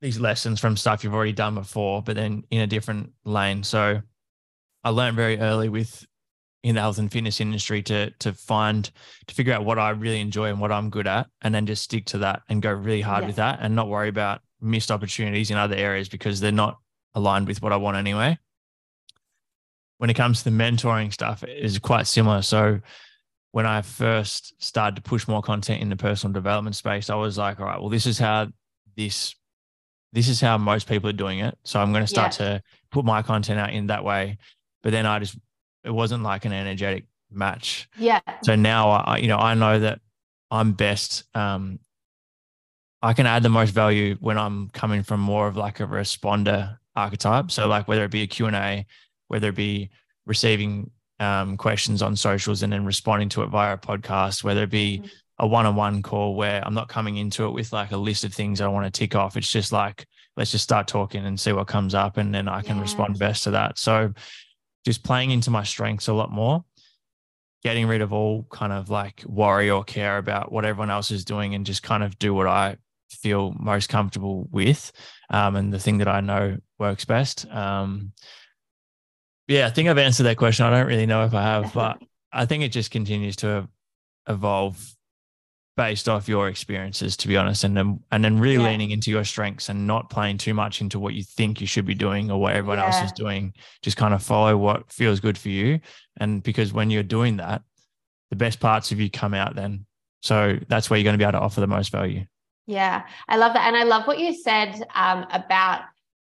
these 0.00 0.18
lessons 0.18 0.60
from 0.60 0.76
stuff 0.76 1.04
you've 1.04 1.14
already 1.14 1.32
done 1.32 1.54
before, 1.54 2.02
but 2.02 2.16
then 2.16 2.44
in 2.50 2.60
a 2.60 2.66
different 2.66 3.12
lane. 3.24 3.62
So 3.62 4.00
I 4.82 4.90
learned 4.90 5.16
very 5.16 5.38
early 5.38 5.68
with 5.68 6.06
in 6.62 6.74
the 6.74 6.80
health 6.80 6.98
and 6.98 7.10
fitness 7.10 7.40
industry 7.40 7.82
to 7.82 8.10
to 8.10 8.32
find 8.32 8.90
to 9.26 9.34
figure 9.34 9.52
out 9.52 9.64
what 9.64 9.78
I 9.78 9.90
really 9.90 10.20
enjoy 10.20 10.48
and 10.48 10.60
what 10.60 10.72
I'm 10.72 10.90
good 10.90 11.06
at, 11.06 11.28
and 11.42 11.54
then 11.54 11.66
just 11.66 11.82
stick 11.82 12.06
to 12.06 12.18
that 12.18 12.42
and 12.48 12.62
go 12.62 12.72
really 12.72 13.00
hard 13.00 13.22
yeah. 13.22 13.26
with 13.28 13.36
that, 13.36 13.58
and 13.62 13.74
not 13.74 13.88
worry 13.88 14.08
about 14.08 14.40
missed 14.60 14.90
opportunities 14.90 15.50
in 15.50 15.56
other 15.56 15.76
areas 15.76 16.08
because 16.08 16.40
they're 16.40 16.52
not 16.52 16.78
aligned 17.14 17.46
with 17.46 17.62
what 17.62 17.72
I 17.72 17.76
want 17.76 17.96
anyway. 17.96 18.38
When 19.98 20.10
it 20.10 20.14
comes 20.14 20.42
to 20.42 20.50
the 20.50 20.56
mentoring 20.56 21.12
stuff, 21.12 21.42
it 21.42 21.58
is 21.58 21.78
quite 21.78 22.06
similar. 22.06 22.42
So 22.42 22.80
when 23.52 23.66
I 23.66 23.82
first 23.82 24.54
started 24.62 24.96
to 24.96 25.02
push 25.02 25.26
more 25.26 25.42
content 25.42 25.82
in 25.82 25.88
the 25.88 25.96
personal 25.96 26.32
development 26.32 26.76
space, 26.76 27.10
I 27.10 27.16
was 27.16 27.36
like, 27.36 27.58
all 27.58 27.66
right, 27.66 27.80
well, 27.80 27.90
this 27.90 28.06
is 28.06 28.18
how 28.18 28.48
this 28.96 29.34
this 30.12 30.28
is 30.28 30.40
how 30.40 30.58
most 30.58 30.88
people 30.88 31.08
are 31.08 31.14
doing 31.14 31.40
it. 31.40 31.56
So 31.64 31.80
I'm 31.80 31.92
going 31.92 32.02
to 32.02 32.08
start 32.08 32.38
yeah. 32.40 32.46
to 32.46 32.62
put 32.90 33.04
my 33.04 33.22
content 33.22 33.60
out 33.60 33.72
in 33.72 33.86
that 33.88 34.04
way. 34.04 34.38
But 34.82 34.92
then 34.92 35.06
I 35.06 35.18
just, 35.18 35.36
it 35.84 35.90
wasn't 35.90 36.22
like 36.22 36.44
an 36.44 36.52
energetic 36.52 37.04
match. 37.30 37.88
Yeah. 37.96 38.20
So 38.42 38.56
now 38.56 38.90
I, 38.90 39.18
you 39.18 39.28
know, 39.28 39.38
I 39.38 39.54
know 39.54 39.78
that 39.78 40.00
I'm 40.50 40.72
best. 40.72 41.24
Um, 41.34 41.78
I 43.02 43.12
can 43.12 43.26
add 43.26 43.42
the 43.42 43.48
most 43.48 43.70
value 43.70 44.16
when 44.20 44.36
I'm 44.36 44.68
coming 44.70 45.02
from 45.02 45.20
more 45.20 45.46
of 45.46 45.56
like 45.56 45.80
a 45.80 45.84
responder 45.84 46.78
archetype. 46.96 47.50
So 47.50 47.66
like 47.68 47.86
whether 47.88 48.04
it 48.04 48.10
be 48.10 48.22
a 48.22 48.26
Q&A, 48.26 48.86
whether 49.28 49.48
it 49.48 49.54
be 49.54 49.90
receiving 50.26 50.90
um, 51.20 51.56
questions 51.56 52.02
on 52.02 52.16
socials 52.16 52.62
and 52.62 52.72
then 52.72 52.84
responding 52.84 53.28
to 53.30 53.42
it 53.42 53.46
via 53.46 53.74
a 53.74 53.78
podcast, 53.78 54.42
whether 54.42 54.64
it 54.64 54.70
be 54.70 54.98
mm-hmm 54.98 55.06
a 55.40 55.46
one-on-one 55.46 56.02
call 56.02 56.34
where 56.34 56.62
I'm 56.64 56.74
not 56.74 56.90
coming 56.90 57.16
into 57.16 57.46
it 57.46 57.50
with 57.52 57.72
like 57.72 57.92
a 57.92 57.96
list 57.96 58.24
of 58.24 58.32
things 58.32 58.60
I 58.60 58.68
want 58.68 58.84
to 58.84 58.96
tick 58.96 59.14
off. 59.14 59.38
It's 59.38 59.50
just 59.50 59.72
like 59.72 60.06
let's 60.36 60.52
just 60.52 60.64
start 60.64 60.86
talking 60.86 61.24
and 61.24 61.40
see 61.40 61.52
what 61.52 61.66
comes 61.66 61.94
up, 61.94 62.18
and 62.18 62.32
then 62.32 62.46
I 62.46 62.60
can 62.60 62.76
yeah. 62.76 62.82
respond 62.82 63.18
best 63.18 63.44
to 63.44 63.52
that. 63.52 63.78
So 63.78 64.12
just 64.84 65.02
playing 65.02 65.30
into 65.30 65.50
my 65.50 65.64
strengths 65.64 66.08
a 66.08 66.12
lot 66.12 66.30
more, 66.30 66.64
getting 67.64 67.86
rid 67.86 68.02
of 68.02 68.12
all 68.12 68.46
kind 68.50 68.72
of 68.72 68.90
like 68.90 69.24
worry 69.26 69.70
or 69.70 69.82
care 69.82 70.18
about 70.18 70.52
what 70.52 70.66
everyone 70.66 70.90
else 70.90 71.10
is 71.10 71.24
doing, 71.24 71.54
and 71.54 71.64
just 71.64 71.82
kind 71.82 72.02
of 72.02 72.18
do 72.18 72.34
what 72.34 72.46
I 72.46 72.76
feel 73.10 73.54
most 73.58 73.88
comfortable 73.88 74.46
with, 74.52 74.92
um, 75.30 75.56
and 75.56 75.72
the 75.72 75.80
thing 75.80 75.98
that 75.98 76.08
I 76.08 76.20
know 76.20 76.58
works 76.78 77.06
best. 77.06 77.50
Um, 77.50 78.12
yeah, 79.48 79.66
I 79.66 79.70
think 79.70 79.88
I've 79.88 79.98
answered 79.98 80.24
that 80.24 80.36
question. 80.36 80.66
I 80.66 80.70
don't 80.70 80.86
really 80.86 81.06
know 81.06 81.24
if 81.24 81.32
I 81.32 81.42
have, 81.42 81.72
but 81.72 81.98
I 82.32 82.44
think 82.44 82.62
it 82.62 82.72
just 82.72 82.90
continues 82.90 83.36
to 83.36 83.68
evolve 84.28 84.78
based 85.80 86.10
off 86.10 86.28
your 86.28 86.48
experiences, 86.48 87.16
to 87.16 87.26
be 87.26 87.38
honest, 87.38 87.64
and 87.64 87.74
then 87.74 88.00
and 88.12 88.22
then 88.22 88.38
really 88.38 88.62
yeah. 88.62 88.68
leaning 88.68 88.90
into 88.90 89.10
your 89.10 89.24
strengths 89.24 89.70
and 89.70 89.86
not 89.86 90.10
playing 90.10 90.36
too 90.36 90.52
much 90.52 90.82
into 90.82 90.98
what 90.98 91.14
you 91.14 91.22
think 91.22 91.58
you 91.58 91.66
should 91.66 91.86
be 91.86 91.94
doing 91.94 92.30
or 92.30 92.38
what 92.38 92.54
everyone 92.54 92.76
yeah. 92.76 92.84
else 92.84 93.02
is 93.02 93.12
doing. 93.12 93.54
Just 93.80 93.96
kind 93.96 94.12
of 94.12 94.22
follow 94.22 94.58
what 94.58 94.92
feels 94.92 95.20
good 95.20 95.38
for 95.38 95.48
you, 95.48 95.80
and 96.18 96.42
because 96.42 96.70
when 96.70 96.90
you're 96.90 97.02
doing 97.02 97.38
that, 97.38 97.62
the 98.28 98.36
best 98.36 98.60
parts 98.60 98.92
of 98.92 99.00
you 99.00 99.08
come 99.08 99.32
out 99.32 99.56
then. 99.56 99.86
So 100.20 100.58
that's 100.68 100.90
where 100.90 100.98
you're 100.98 101.04
going 101.04 101.14
to 101.14 101.18
be 101.18 101.24
able 101.24 101.38
to 101.38 101.44
offer 101.46 101.62
the 101.62 101.66
most 101.66 101.90
value. 101.90 102.26
Yeah, 102.66 103.06
I 103.26 103.38
love 103.38 103.54
that, 103.54 103.66
and 103.66 103.74
I 103.74 103.84
love 103.84 104.06
what 104.06 104.18
you 104.18 104.34
said 104.34 104.82
um, 104.94 105.24
about 105.32 105.84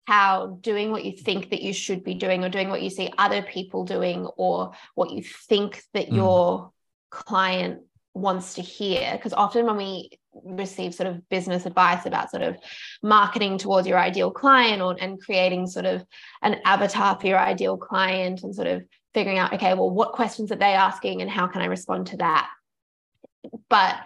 how 0.06 0.58
doing 0.62 0.90
what 0.90 1.06
you 1.06 1.12
think 1.12 1.52
that 1.52 1.62
you 1.62 1.72
should 1.72 2.04
be 2.04 2.16
doing 2.16 2.44
or 2.44 2.50
doing 2.50 2.70
what 2.70 2.82
you 2.82 2.90
see 2.90 3.14
other 3.20 3.44
people 3.44 3.86
doing 3.86 4.26
or 4.38 4.72
what 4.96 5.12
you 5.12 5.22
think 5.22 5.84
that 5.94 6.10
mm. 6.10 6.16
your 6.16 6.72
client 7.12 7.82
wants 8.16 8.54
to 8.56 8.62
hear 8.62 9.12
because 9.12 9.34
often 9.34 9.66
when 9.66 9.76
we 9.76 10.10
receive 10.44 10.96
sort 10.96 11.08
of 11.08 11.28
business 11.30 11.66
advice 11.66 12.06
about 12.06 12.32
sort 12.32 12.42
of 12.42 12.58
marketing 13.04 13.58
towards 13.58 13.88
your 13.88 14.00
ideal 14.00 14.32
client 14.32 14.82
or 14.82 14.96
and 15.00 15.22
creating 15.22 15.68
sort 15.68 15.86
of 15.86 16.04
an 16.42 16.56
avatar 16.66 17.20
for 17.20 17.28
your 17.28 17.38
ideal 17.38 17.78
client 17.78 18.42
and 18.44 18.56
sort 18.56 18.68
of 18.68 18.82
figuring 19.14 19.38
out 19.38 19.54
okay 19.54 19.74
well 19.74 19.90
what 19.90 20.14
questions 20.14 20.52
are 20.52 20.58
they 20.58 20.74
asking 20.74 21.22
and 21.22 21.30
how 21.30 21.46
can 21.46 21.62
i 21.62 21.66
respond 21.66 22.08
to 22.08 22.18
that? 22.18 22.50
But 23.70 23.98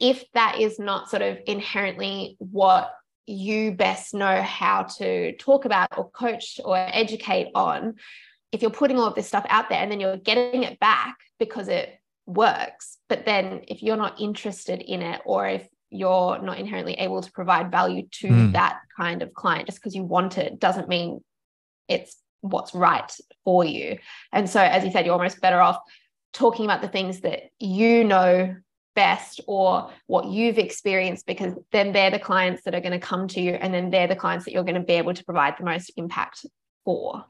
if 0.00 0.24
that 0.32 0.58
is 0.58 0.78
not 0.78 1.10
sort 1.10 1.22
of 1.22 1.38
inherently 1.46 2.36
what 2.38 2.92
you 3.26 3.72
best 3.72 4.14
know 4.14 4.40
how 4.42 4.84
to 4.84 5.36
talk 5.36 5.66
about 5.66 5.88
or 5.96 6.10
coach 6.10 6.58
or 6.64 6.76
educate 6.76 7.48
on 7.54 7.94
if 8.52 8.62
you're 8.62 8.70
putting 8.70 8.98
all 8.98 9.06
of 9.06 9.14
this 9.14 9.28
stuff 9.28 9.46
out 9.48 9.68
there 9.68 9.78
and 9.78 9.92
then 9.92 10.00
you're 10.00 10.16
getting 10.16 10.64
it 10.64 10.80
back 10.80 11.16
because 11.38 11.68
it 11.68 11.99
works. 12.34 12.98
But 13.08 13.24
then 13.24 13.62
if 13.68 13.82
you're 13.82 13.96
not 13.96 14.20
interested 14.20 14.80
in 14.80 15.02
it, 15.02 15.20
or 15.24 15.46
if 15.46 15.66
you're 15.90 16.40
not 16.40 16.58
inherently 16.58 16.94
able 16.94 17.20
to 17.20 17.32
provide 17.32 17.70
value 17.70 18.06
to 18.12 18.28
mm. 18.28 18.52
that 18.52 18.80
kind 18.96 19.22
of 19.22 19.34
client 19.34 19.66
just 19.66 19.78
because 19.78 19.94
you 19.94 20.04
want 20.04 20.38
it 20.38 20.60
doesn't 20.60 20.88
mean 20.88 21.22
it's 21.88 22.16
what's 22.40 22.74
right 22.74 23.12
for 23.44 23.64
you. 23.64 23.98
And 24.32 24.48
so, 24.48 24.60
as 24.60 24.84
you 24.84 24.90
said, 24.90 25.04
you're 25.04 25.14
almost 25.14 25.40
better 25.40 25.60
off 25.60 25.78
talking 26.32 26.64
about 26.64 26.80
the 26.80 26.88
things 26.88 27.20
that 27.20 27.42
you 27.58 28.04
know 28.04 28.54
best 28.94 29.40
or 29.46 29.90
what 30.06 30.26
you've 30.26 30.58
experienced 30.58 31.26
because 31.26 31.54
then 31.72 31.92
they're 31.92 32.10
the 32.10 32.18
clients 32.18 32.62
that 32.62 32.74
are 32.74 32.80
going 32.80 32.92
to 32.92 32.98
come 32.98 33.28
to 33.28 33.40
you 33.40 33.52
and 33.52 33.72
then 33.72 33.90
they're 33.90 34.08
the 34.08 34.16
clients 34.16 34.44
that 34.44 34.52
you're 34.52 34.64
going 34.64 34.74
to 34.74 34.80
be 34.80 34.94
able 34.94 35.14
to 35.14 35.24
provide 35.24 35.54
the 35.58 35.64
most 35.64 35.92
impact 35.96 36.44
for 36.84 37.24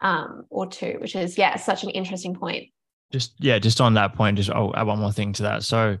um, 0.00 0.44
or 0.48 0.66
to 0.66 0.96
which 0.98 1.14
is 1.14 1.36
yeah 1.36 1.56
such 1.56 1.84
an 1.84 1.90
interesting 1.90 2.34
point 2.34 2.70
just 3.12 3.34
yeah, 3.38 3.58
just 3.58 3.80
on 3.80 3.94
that 3.94 4.14
point, 4.14 4.38
just 4.38 4.50
I'll 4.50 4.74
add 4.74 4.86
one 4.86 4.98
more 4.98 5.12
thing 5.12 5.32
to 5.34 5.42
that. 5.44 5.62
So 5.62 5.98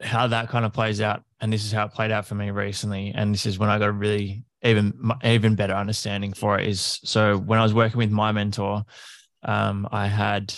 how 0.00 0.26
that 0.28 0.48
kind 0.48 0.64
of 0.64 0.72
plays 0.72 1.00
out, 1.00 1.22
and 1.40 1.52
this 1.52 1.64
is 1.64 1.72
how 1.72 1.86
it 1.86 1.92
played 1.92 2.10
out 2.10 2.26
for 2.26 2.34
me 2.34 2.50
recently, 2.50 3.12
and 3.14 3.34
this 3.34 3.46
is 3.46 3.58
when 3.58 3.68
I 3.68 3.78
got 3.78 3.88
a 3.88 3.92
really 3.92 4.44
even 4.64 5.10
even 5.24 5.56
better 5.56 5.74
understanding 5.74 6.32
for 6.32 6.58
it 6.58 6.68
is 6.68 7.00
so 7.02 7.36
when 7.36 7.58
I 7.58 7.62
was 7.62 7.74
working 7.74 7.98
with 7.98 8.10
my 8.10 8.32
mentor, 8.32 8.84
um, 9.42 9.88
I 9.90 10.06
had 10.06 10.54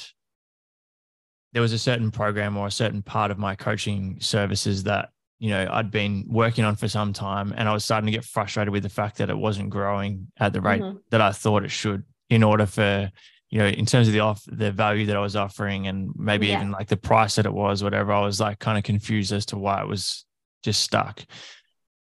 there 1.52 1.62
was 1.62 1.72
a 1.72 1.78
certain 1.78 2.10
program 2.10 2.56
or 2.56 2.66
a 2.66 2.70
certain 2.70 3.02
part 3.02 3.30
of 3.30 3.38
my 3.38 3.54
coaching 3.54 4.18
services 4.20 4.84
that 4.84 5.10
you 5.38 5.50
know 5.50 5.66
I'd 5.70 5.90
been 5.90 6.26
working 6.28 6.64
on 6.64 6.76
for 6.76 6.88
some 6.88 7.12
time, 7.12 7.54
and 7.56 7.68
I 7.68 7.72
was 7.72 7.84
starting 7.84 8.06
to 8.06 8.12
get 8.12 8.24
frustrated 8.24 8.72
with 8.72 8.82
the 8.82 8.88
fact 8.88 9.18
that 9.18 9.30
it 9.30 9.38
wasn't 9.38 9.70
growing 9.70 10.28
at 10.38 10.52
the 10.52 10.60
rate 10.60 10.82
mm-hmm. 10.82 10.98
that 11.10 11.20
I 11.20 11.32
thought 11.32 11.64
it 11.64 11.70
should. 11.70 12.04
In 12.30 12.42
order 12.42 12.64
for 12.64 13.10
you 13.54 13.60
know, 13.60 13.68
in 13.68 13.86
terms 13.86 14.08
of 14.08 14.12
the 14.12 14.18
off 14.18 14.42
the 14.48 14.72
value 14.72 15.06
that 15.06 15.16
I 15.16 15.20
was 15.20 15.36
offering, 15.36 15.86
and 15.86 16.10
maybe 16.16 16.48
yeah. 16.48 16.56
even 16.56 16.72
like 16.72 16.88
the 16.88 16.96
price 16.96 17.36
that 17.36 17.46
it 17.46 17.54
was, 17.54 17.84
whatever, 17.84 18.10
I 18.10 18.20
was 18.22 18.40
like 18.40 18.58
kind 18.58 18.76
of 18.76 18.82
confused 18.82 19.30
as 19.30 19.46
to 19.46 19.56
why 19.56 19.80
it 19.80 19.86
was 19.86 20.24
just 20.64 20.82
stuck. 20.82 21.24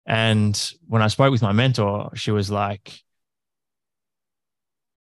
And 0.06 0.74
when 0.86 1.02
I 1.02 1.08
spoke 1.08 1.32
with 1.32 1.42
my 1.42 1.54
mentor, 1.54 2.10
she 2.14 2.32
was 2.32 2.52
like, 2.52 3.00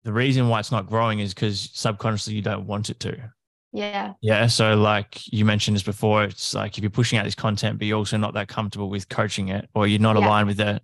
the 0.04 0.12
reason 0.12 0.48
why 0.48 0.60
it's 0.60 0.70
not 0.70 0.86
growing 0.86 1.18
is 1.18 1.34
because 1.34 1.70
subconsciously 1.74 2.34
you 2.34 2.42
don't 2.42 2.68
want 2.68 2.88
it 2.88 3.00
to. 3.00 3.18
Yeah. 3.72 4.12
Yeah. 4.20 4.46
So, 4.46 4.76
like 4.76 5.20
you 5.32 5.44
mentioned 5.44 5.74
this 5.74 5.82
before, 5.82 6.22
it's 6.22 6.54
like 6.54 6.78
if 6.78 6.84
you're 6.84 6.90
pushing 6.90 7.18
out 7.18 7.24
this 7.24 7.34
content, 7.34 7.78
but 7.78 7.88
you're 7.88 7.98
also 7.98 8.16
not 8.16 8.34
that 8.34 8.46
comfortable 8.46 8.90
with 8.90 9.08
coaching 9.08 9.48
it 9.48 9.68
or 9.74 9.88
you're 9.88 9.98
not 9.98 10.16
yeah. 10.16 10.24
aligned 10.24 10.46
with 10.46 10.60
it, 10.60 10.82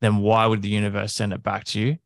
then 0.00 0.18
why 0.18 0.46
would 0.46 0.62
the 0.62 0.68
universe 0.68 1.14
send 1.14 1.32
it 1.32 1.42
back 1.42 1.64
to 1.64 1.80
you? 1.80 1.96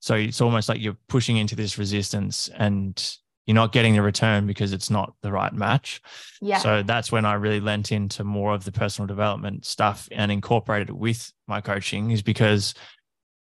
So, 0.00 0.14
it's 0.14 0.40
almost 0.40 0.68
like 0.68 0.80
you're 0.80 0.96
pushing 1.08 1.36
into 1.36 1.56
this 1.56 1.78
resistance 1.78 2.48
and 2.56 3.16
you're 3.46 3.54
not 3.54 3.72
getting 3.72 3.94
the 3.94 4.02
return 4.02 4.46
because 4.46 4.72
it's 4.72 4.90
not 4.90 5.14
the 5.22 5.30
right 5.30 5.52
match. 5.52 6.00
Yeah. 6.40 6.58
So, 6.58 6.82
that's 6.82 7.10
when 7.10 7.24
I 7.24 7.34
really 7.34 7.60
lent 7.60 7.92
into 7.92 8.24
more 8.24 8.54
of 8.54 8.64
the 8.64 8.72
personal 8.72 9.06
development 9.06 9.64
stuff 9.64 10.08
and 10.12 10.30
incorporated 10.30 10.90
it 10.90 10.96
with 10.96 11.32
my 11.46 11.60
coaching, 11.60 12.10
is 12.10 12.22
because 12.22 12.74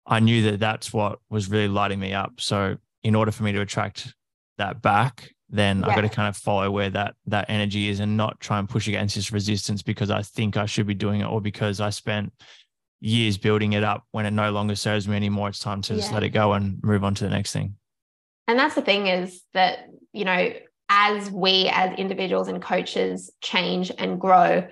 I 0.05 0.19
knew 0.19 0.51
that 0.51 0.59
that's 0.59 0.93
what 0.93 1.19
was 1.29 1.49
really 1.49 1.67
lighting 1.67 1.99
me 1.99 2.13
up. 2.13 2.39
So, 2.39 2.77
in 3.03 3.15
order 3.15 3.31
for 3.31 3.43
me 3.43 3.51
to 3.53 3.61
attract 3.61 4.13
that 4.57 4.81
back, 4.81 5.31
then 5.49 5.79
yeah. 5.79 5.87
I 5.87 5.95
got 5.95 6.01
to 6.01 6.09
kind 6.09 6.27
of 6.27 6.35
follow 6.35 6.69
where 6.71 6.89
that 6.89 7.15
that 7.27 7.49
energy 7.49 7.89
is 7.89 7.99
and 7.99 8.17
not 8.17 8.39
try 8.39 8.59
and 8.59 8.67
push 8.67 8.87
against 8.87 9.15
this 9.15 9.31
resistance 9.31 9.81
because 9.81 10.09
I 10.09 10.21
think 10.21 10.57
I 10.57 10.65
should 10.65 10.87
be 10.87 10.93
doing 10.93 11.21
it 11.21 11.25
or 11.25 11.41
because 11.41 11.79
I 11.79 11.89
spent 11.89 12.33
years 12.99 13.37
building 13.37 13.73
it 13.73 13.83
up 13.83 14.05
when 14.11 14.25
it 14.25 14.31
no 14.31 14.51
longer 14.51 14.75
serves 14.75 15.07
me 15.07 15.15
anymore. 15.15 15.49
It's 15.49 15.59
time 15.59 15.81
to 15.83 15.93
yeah. 15.93 15.99
just 15.99 16.11
let 16.11 16.23
it 16.23 16.29
go 16.29 16.53
and 16.53 16.81
move 16.83 17.03
on 17.03 17.15
to 17.15 17.23
the 17.23 17.29
next 17.29 17.51
thing. 17.51 17.75
And 18.47 18.57
that's 18.57 18.75
the 18.75 18.81
thing 18.81 19.07
is 19.07 19.43
that, 19.53 19.89
you 20.13 20.25
know, 20.25 20.53
as 20.89 21.29
we 21.29 21.69
as 21.71 21.97
individuals 21.97 22.47
and 22.47 22.61
coaches 22.61 23.31
change 23.41 23.91
and 23.97 24.19
grow, 24.19 24.67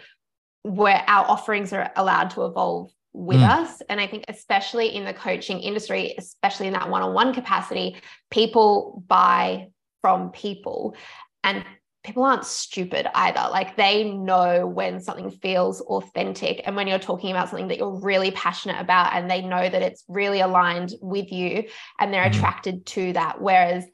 where 0.63 1.03
our 1.07 1.25
offerings 1.25 1.73
are 1.73 1.91
allowed 1.95 2.31
to 2.31 2.45
evolve 2.45 2.89
with 3.13 3.37
mm. 3.37 3.47
us. 3.47 3.81
And 3.87 3.99
I 3.99 4.07
think, 4.07 4.25
especially 4.27 4.95
in 4.95 5.05
the 5.05 5.13
coaching 5.13 5.59
industry, 5.59 6.15
especially 6.17 6.67
in 6.67 6.73
that 6.73 6.89
one 6.89 7.01
on 7.01 7.13
one 7.13 7.33
capacity, 7.33 7.97
people 8.31 9.03
buy 9.07 9.67
from 10.01 10.31
people. 10.31 10.95
And 11.43 11.63
people 12.05 12.23
aren't 12.23 12.45
stupid 12.45 13.07
either. 13.15 13.49
Like 13.51 13.75
they 13.75 14.11
know 14.11 14.67
when 14.67 15.01
something 15.01 15.31
feels 15.31 15.81
authentic 15.81 16.61
and 16.65 16.75
when 16.75 16.87
you're 16.87 16.99
talking 16.99 17.31
about 17.31 17.49
something 17.49 17.67
that 17.69 17.77
you're 17.77 17.99
really 17.99 18.31
passionate 18.31 18.79
about 18.79 19.13
and 19.13 19.29
they 19.29 19.41
know 19.41 19.67
that 19.67 19.81
it's 19.81 20.03
really 20.07 20.39
aligned 20.39 20.93
with 21.01 21.31
you 21.31 21.65
and 21.99 22.13
they're 22.13 22.23
mm-hmm. 22.23 22.37
attracted 22.37 22.85
to 22.85 23.13
that. 23.13 23.41
Whereas 23.41 23.85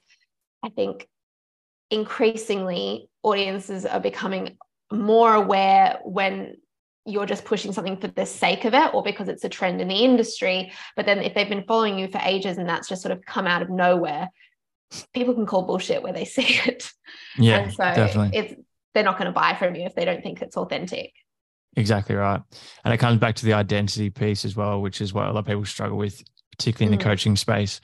I 0.63 0.69
think 0.69 1.07
increasingly 1.89 3.09
audiences 3.23 3.85
are 3.85 3.99
becoming 3.99 4.57
more 4.91 5.33
aware 5.33 5.99
when 6.03 6.57
you're 7.05 7.25
just 7.25 7.45
pushing 7.45 7.73
something 7.73 7.97
for 7.97 8.07
the 8.07 8.25
sake 8.25 8.65
of 8.65 8.73
it 8.73 8.93
or 8.93 9.01
because 9.01 9.27
it's 9.27 9.43
a 9.43 9.49
trend 9.49 9.81
in 9.81 9.87
the 9.87 10.03
industry. 10.03 10.71
But 10.95 11.05
then 11.05 11.19
if 11.19 11.33
they've 11.33 11.49
been 11.49 11.63
following 11.63 11.97
you 11.97 12.09
for 12.09 12.19
ages 12.23 12.57
and 12.57 12.67
that's 12.67 12.89
just 12.89 13.01
sort 13.01 13.11
of 13.11 13.25
come 13.25 13.47
out 13.47 13.61
of 13.61 13.69
nowhere, 13.69 14.29
people 15.13 15.33
can 15.33 15.45
call 15.45 15.63
bullshit 15.63 16.03
where 16.03 16.13
they 16.13 16.25
see 16.37 16.59
it. 16.65 16.91
Yeah, 17.37 17.59
and 17.59 17.71
so 17.71 17.83
definitely. 17.83 18.37
It's 18.37 18.55
they're 18.93 19.03
not 19.03 19.17
going 19.17 19.27
to 19.27 19.31
buy 19.31 19.55
from 19.55 19.75
you 19.75 19.85
if 19.85 19.95
they 19.95 20.05
don't 20.05 20.21
think 20.21 20.41
it's 20.41 20.57
authentic. 20.57 21.13
Exactly 21.77 22.15
right, 22.15 22.41
and 22.83 22.93
it 22.93 22.97
comes 22.97 23.19
back 23.19 23.35
to 23.35 23.45
the 23.45 23.53
identity 23.53 24.09
piece 24.09 24.43
as 24.43 24.55
well, 24.55 24.81
which 24.81 24.99
is 24.99 25.13
what 25.13 25.27
a 25.27 25.31
lot 25.31 25.39
of 25.39 25.45
people 25.45 25.65
struggle 25.65 25.97
with, 25.97 26.21
particularly 26.57 26.93
in 26.93 26.99
mm. 26.99 27.01
the 27.01 27.09
coaching 27.09 27.35
space. 27.35 27.79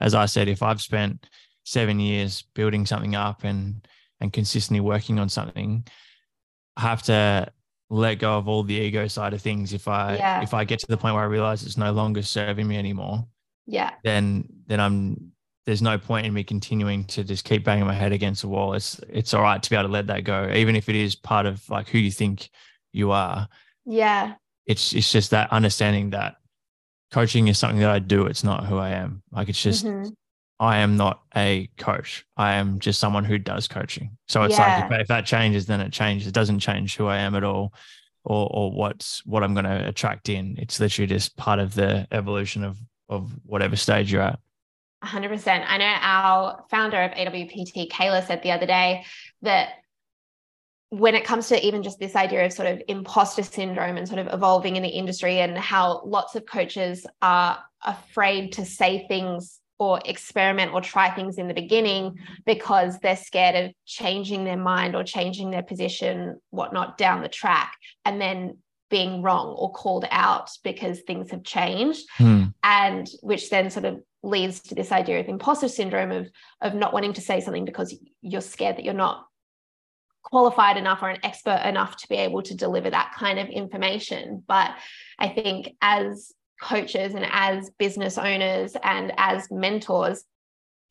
As 0.00 0.14
I 0.14 0.26
said, 0.26 0.48
if 0.48 0.62
I've 0.62 0.80
spent 0.80 1.26
seven 1.64 2.00
years 2.00 2.42
building 2.54 2.84
something 2.84 3.14
up 3.14 3.44
and 3.44 3.86
and 4.20 4.32
consistently 4.32 4.80
working 4.80 5.18
on 5.18 5.30
something, 5.30 5.86
I 6.76 6.82
have 6.82 7.02
to 7.04 7.50
let 7.88 8.20
go 8.20 8.38
of 8.38 8.48
all 8.48 8.62
the 8.62 8.74
ego 8.74 9.08
side 9.08 9.32
of 9.32 9.42
things. 9.42 9.72
If 9.72 9.88
I 9.88 10.16
yeah. 10.16 10.42
if 10.42 10.52
I 10.52 10.64
get 10.64 10.78
to 10.80 10.86
the 10.86 10.96
point 10.96 11.14
where 11.14 11.24
I 11.24 11.26
realize 11.26 11.64
it's 11.64 11.76
no 11.76 11.92
longer 11.92 12.22
serving 12.22 12.66
me 12.66 12.76
anymore, 12.76 13.26
yeah, 13.66 13.92
then 14.04 14.48
then 14.66 14.80
I'm 14.80 15.32
there's 15.66 15.82
no 15.82 15.98
point 15.98 16.26
in 16.26 16.32
me 16.32 16.42
continuing 16.42 17.04
to 17.04 17.22
just 17.22 17.44
keep 17.44 17.64
banging 17.64 17.86
my 17.86 17.94
head 17.94 18.12
against 18.12 18.42
the 18.42 18.48
wall. 18.48 18.74
It's 18.74 18.98
it's 19.08 19.34
all 19.34 19.42
right 19.42 19.62
to 19.62 19.70
be 19.70 19.76
able 19.76 19.88
to 19.88 19.92
let 19.92 20.06
that 20.08 20.24
go, 20.24 20.50
even 20.54 20.76
if 20.76 20.88
it 20.88 20.96
is 20.96 21.14
part 21.14 21.46
of 21.46 21.68
like 21.68 21.88
who 21.88 21.98
you 21.98 22.10
think 22.10 22.50
you 22.92 23.10
are. 23.10 23.48
Yeah. 23.84 24.34
It's 24.66 24.92
it's 24.92 25.10
just 25.10 25.30
that 25.30 25.52
understanding 25.52 26.10
that 26.10 26.36
coaching 27.12 27.48
is 27.48 27.58
something 27.58 27.80
that 27.80 27.90
I 27.90 27.98
do. 27.98 28.26
It's 28.26 28.44
not 28.44 28.66
who 28.66 28.78
I 28.78 28.90
am. 28.90 29.22
Like 29.32 29.48
it's 29.48 29.62
just 29.62 29.84
mm-hmm. 29.84 30.10
I 30.58 30.78
am 30.78 30.96
not 30.96 31.22
a 31.36 31.68
coach. 31.78 32.24
I 32.36 32.54
am 32.54 32.78
just 32.78 33.00
someone 33.00 33.24
who 33.24 33.38
does 33.38 33.66
coaching. 33.66 34.16
So 34.28 34.42
it's 34.42 34.58
yeah. 34.58 34.82
like 34.82 34.92
if, 34.92 35.00
if 35.02 35.08
that 35.08 35.26
changes, 35.26 35.66
then 35.66 35.80
it 35.80 35.92
changes. 35.92 36.28
It 36.28 36.34
doesn't 36.34 36.60
change 36.60 36.96
who 36.96 37.06
I 37.06 37.18
am 37.18 37.34
at 37.34 37.44
all, 37.44 37.74
or 38.24 38.48
or 38.50 38.70
what's 38.70 39.24
what 39.26 39.42
I'm 39.42 39.54
going 39.54 39.64
to 39.64 39.88
attract 39.88 40.28
in. 40.28 40.56
It's 40.58 40.78
literally 40.78 41.06
just 41.06 41.36
part 41.36 41.58
of 41.58 41.74
the 41.74 42.06
evolution 42.12 42.64
of 42.64 42.78
of 43.08 43.32
whatever 43.44 43.76
stage 43.76 44.12
you're 44.12 44.22
at. 44.22 44.38
100%. 45.02 45.64
I 45.66 45.78
know 45.78 45.96
our 46.00 46.64
founder 46.70 47.00
of 47.02 47.12
AWPT, 47.12 47.88
Kayla, 47.90 48.26
said 48.26 48.42
the 48.42 48.52
other 48.52 48.66
day 48.66 49.04
that 49.42 49.70
when 50.90 51.14
it 51.14 51.24
comes 51.24 51.48
to 51.48 51.66
even 51.66 51.82
just 51.82 51.98
this 51.98 52.16
idea 52.16 52.44
of 52.44 52.52
sort 52.52 52.68
of 52.68 52.82
imposter 52.88 53.42
syndrome 53.42 53.96
and 53.96 54.08
sort 54.08 54.18
of 54.18 54.32
evolving 54.32 54.76
in 54.76 54.82
the 54.82 54.88
industry 54.88 55.40
and 55.40 55.56
how 55.56 56.02
lots 56.04 56.34
of 56.34 56.44
coaches 56.44 57.06
are 57.22 57.62
afraid 57.84 58.52
to 58.52 58.64
say 58.64 59.06
things 59.06 59.60
or 59.78 60.00
experiment 60.04 60.74
or 60.74 60.82
try 60.82 61.08
things 61.08 61.38
in 61.38 61.48
the 61.48 61.54
beginning 61.54 62.18
because 62.44 62.98
they're 62.98 63.16
scared 63.16 63.56
of 63.56 63.72
changing 63.86 64.44
their 64.44 64.56
mind 64.56 64.94
or 64.94 65.02
changing 65.02 65.50
their 65.50 65.62
position, 65.62 66.38
whatnot, 66.50 66.98
down 66.98 67.22
the 67.22 67.28
track, 67.28 67.72
and 68.04 68.20
then 68.20 68.58
being 68.90 69.22
wrong 69.22 69.54
or 69.56 69.72
called 69.72 70.04
out 70.10 70.50
because 70.62 71.00
things 71.00 71.30
have 71.30 71.44
changed. 71.44 72.06
Mm. 72.18 72.52
And 72.62 73.08
which 73.22 73.48
then 73.48 73.70
sort 73.70 73.86
of 73.86 74.00
leads 74.22 74.60
to 74.60 74.74
this 74.74 74.92
idea 74.92 75.20
of 75.20 75.28
imposter 75.28 75.68
syndrome 75.68 76.12
of 76.12 76.28
of 76.60 76.74
not 76.74 76.92
wanting 76.92 77.14
to 77.14 77.20
say 77.20 77.40
something 77.40 77.64
because 77.64 77.96
you're 78.20 78.40
scared 78.40 78.76
that 78.76 78.84
you're 78.84 78.92
not 78.92 79.26
qualified 80.22 80.76
enough 80.76 81.02
or 81.02 81.08
an 81.08 81.20
expert 81.22 81.62
enough 81.64 81.96
to 81.96 82.08
be 82.08 82.16
able 82.16 82.42
to 82.42 82.54
deliver 82.54 82.90
that 82.90 83.14
kind 83.18 83.38
of 83.38 83.48
information 83.48 84.44
but 84.46 84.72
i 85.18 85.26
think 85.26 85.74
as 85.80 86.32
coaches 86.60 87.14
and 87.14 87.26
as 87.30 87.70
business 87.78 88.18
owners 88.18 88.76
and 88.82 89.12
as 89.16 89.50
mentors 89.50 90.24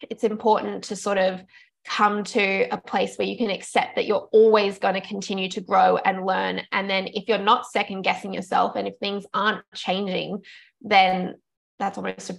it's 0.09 0.23
important 0.23 0.85
to 0.85 0.95
sort 0.95 1.19
of 1.19 1.41
come 1.85 2.23
to 2.23 2.67
a 2.71 2.77
place 2.77 3.17
where 3.17 3.27
you 3.27 3.37
can 3.37 3.49
accept 3.49 3.95
that 3.95 4.05
you're 4.05 4.27
always 4.31 4.77
going 4.79 4.93
to 4.93 5.01
continue 5.01 5.49
to 5.49 5.61
grow 5.61 5.97
and 5.97 6.25
learn 6.25 6.61
and 6.71 6.89
then 6.89 7.07
if 7.07 7.27
you're 7.27 7.37
not 7.37 7.65
second 7.65 8.01
guessing 8.01 8.33
yourself 8.33 8.75
and 8.75 8.87
if 8.87 8.93
things 8.99 9.25
aren't 9.33 9.63
changing 9.73 10.39
then 10.81 11.35
that's 11.79 11.97
almost 11.97 12.29
a 12.29 12.37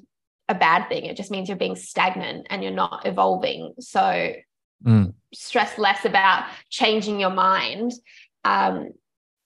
a 0.50 0.54
bad 0.54 0.88
thing. 0.88 1.06
It 1.06 1.16
just 1.16 1.30
means 1.30 1.48
you're 1.48 1.56
being 1.56 1.76
stagnant 1.76 2.48
and 2.50 2.62
you're 2.62 2.72
not 2.72 3.06
evolving. 3.06 3.72
So 3.78 4.34
mm. 4.84 5.14
stress 5.32 5.78
less 5.78 6.04
about 6.04 6.44
changing 6.68 7.20
your 7.20 7.30
mind 7.30 7.92
um, 8.44 8.90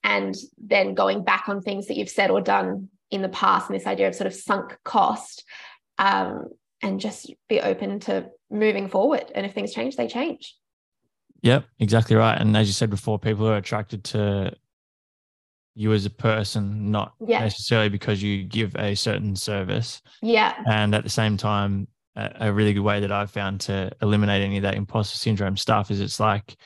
and 0.03 0.34
then 0.59 0.95
going 0.95 1.22
back 1.22 1.49
on 1.49 1.61
things 1.61 1.86
that 1.86 1.99
you've 1.99 2.09
said 2.09 2.30
or 2.30 2.40
done 2.40 2.88
in 3.11 3.20
the 3.20 3.28
past 3.28 3.68
and 3.68 3.78
this 3.78 3.86
idea 3.86 4.09
of 4.09 4.14
sort 4.14 4.26
of 4.26 4.34
sunk 4.34 4.78
cost 4.82 5.45
um, 5.99 6.49
and 6.85 7.01
just 7.01 7.32
be 7.49 7.61
open 7.61 8.01
to 8.01 8.30
moving 8.51 8.89
forward. 8.89 9.32
And 9.35 9.45
if 9.47 9.53
things 9.53 9.72
change, 9.72 9.97
they 9.97 10.09
change. 10.09 10.55
Yep, 11.43 11.64
exactly 11.78 12.16
right. 12.16 12.41
And 12.41 12.57
as 12.57 12.66
you 12.66 12.72
said 12.72 12.91
before, 12.91 13.18
people 13.18 13.47
are 13.49 13.57
attracted 13.57 14.05
to 14.05 14.55
you 15.74 15.93
as 15.93 16.07
a 16.07 16.11
person, 16.11 16.91
not 16.91 17.14
yeah. 17.26 17.41
necessarily 17.41 17.89
because 17.89 18.22
you 18.22 18.45
give 18.45 18.74
a 18.76 18.95
certain 18.95 19.35
service. 19.35 20.01
Yeah. 20.22 20.55
And 20.66 20.95
at 20.95 21.05
the 21.05 21.11
same 21.11 21.37
time, 21.37 21.89
a, 22.16 22.30
a, 22.41 22.53
really 22.53 22.72
good 22.72 22.80
way 22.80 23.01
that 23.01 23.11
I've 23.11 23.30
found 23.30 23.61
to 23.62 23.91
eliminate 24.01 24.43
any 24.43 24.59
of 24.59 24.62
that 24.62 24.76
imposter 24.76 25.16
syndrome 25.16 25.57
stuff 25.57 25.91
is 25.91 26.01
it's 26.01 26.20
like 26.20 26.57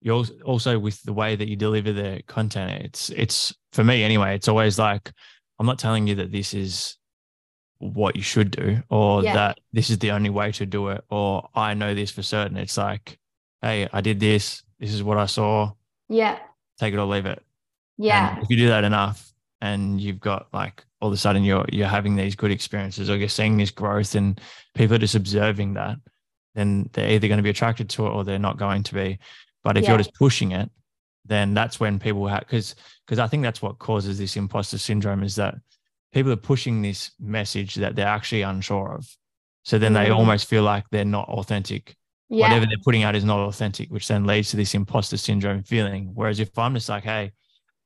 you 0.00 0.24
also 0.44 0.78
with 0.78 1.02
the 1.02 1.12
way 1.12 1.36
that 1.36 1.48
you 1.48 1.56
deliver 1.56 1.92
the 1.92 2.22
content. 2.26 2.84
It's 2.84 3.10
it's 3.10 3.54
for 3.72 3.84
me 3.84 4.02
anyway. 4.02 4.34
It's 4.34 4.48
always 4.48 4.78
like 4.78 5.12
I'm 5.58 5.66
not 5.66 5.78
telling 5.78 6.06
you 6.06 6.14
that 6.16 6.32
this 6.32 6.54
is 6.54 6.97
what 7.78 8.16
you 8.16 8.22
should 8.22 8.50
do 8.50 8.82
or 8.88 9.22
Yeah. 9.22 9.34
that 9.34 9.60
this 9.72 9.88
is 9.90 9.98
the 9.98 10.10
only 10.10 10.30
way 10.30 10.50
to 10.52 10.66
do 10.66 10.88
it 10.88 11.04
or 11.10 11.48
I 11.54 11.74
know 11.74 11.94
this 11.94 12.10
for 12.10 12.22
certain. 12.22 12.56
It's 12.56 12.76
like, 12.76 13.18
hey, 13.62 13.88
I 13.92 14.00
did 14.00 14.18
this. 14.20 14.62
This 14.80 14.92
is 14.92 15.02
what 15.02 15.18
I 15.18 15.26
saw. 15.26 15.72
Yeah. 16.08 16.38
Take 16.78 16.94
it 16.94 16.98
or 16.98 17.06
leave 17.06 17.26
it. 17.26 17.42
Yeah. 17.96 18.34
And 18.34 18.42
if 18.42 18.50
you 18.50 18.56
do 18.56 18.68
that 18.68 18.84
enough 18.84 19.32
and 19.60 20.00
you've 20.00 20.20
got 20.20 20.48
like 20.52 20.84
all 21.00 21.08
of 21.08 21.14
a 21.14 21.16
sudden 21.16 21.44
you're 21.44 21.64
you're 21.72 21.86
having 21.88 22.16
these 22.16 22.34
good 22.34 22.50
experiences 22.50 23.08
or 23.10 23.16
you're 23.16 23.28
seeing 23.28 23.56
this 23.56 23.70
growth 23.70 24.14
and 24.16 24.40
people 24.74 24.96
are 24.96 25.00
just 25.00 25.14
observing 25.14 25.74
that, 25.74 25.98
then 26.54 26.88
they're 26.92 27.10
either 27.10 27.28
going 27.28 27.38
to 27.38 27.42
be 27.44 27.50
attracted 27.50 27.88
to 27.90 28.06
it 28.06 28.10
or 28.10 28.24
they're 28.24 28.38
not 28.38 28.56
going 28.58 28.82
to 28.84 28.94
be. 28.94 29.18
But 29.62 29.76
if 29.76 29.84
Yeah. 29.84 29.90
you're 29.90 29.98
just 29.98 30.14
pushing 30.14 30.52
it, 30.52 30.70
then 31.24 31.54
that's 31.54 31.78
when 31.78 31.98
people 31.98 32.26
have 32.26 32.40
because 32.40 32.74
because 33.06 33.18
I 33.20 33.26
think 33.28 33.42
that's 33.44 33.62
what 33.62 33.78
causes 33.78 34.18
this 34.18 34.36
imposter 34.36 34.78
syndrome 34.78 35.22
is 35.22 35.36
that 35.36 35.54
people 36.12 36.32
are 36.32 36.36
pushing 36.36 36.82
this 36.82 37.10
message 37.20 37.74
that 37.76 37.94
they're 37.96 38.06
actually 38.06 38.42
unsure 38.42 38.94
of. 38.94 39.06
So 39.64 39.78
then 39.78 39.92
they 39.92 40.06
Mm. 40.06 40.16
almost 40.16 40.48
feel 40.48 40.62
like 40.62 40.84
they're 40.90 41.04
not 41.04 41.28
authentic 41.28 41.96
Yeah. 42.30 42.46
whatever 42.48 42.66
they're 42.66 42.84
putting 42.84 43.02
out 43.04 43.14
is 43.16 43.24
not 43.24 43.38
authentic, 43.40 43.90
which 43.90 44.06
then 44.08 44.24
leads 44.26 44.50
to 44.50 44.56
this 44.56 44.74
imposter 44.74 45.16
syndrome 45.16 45.62
feeling. 45.62 46.10
Whereas 46.14 46.40
if 46.40 46.56
I'm 46.58 46.74
just 46.74 46.88
like, 46.88 47.04
hey, 47.04 47.32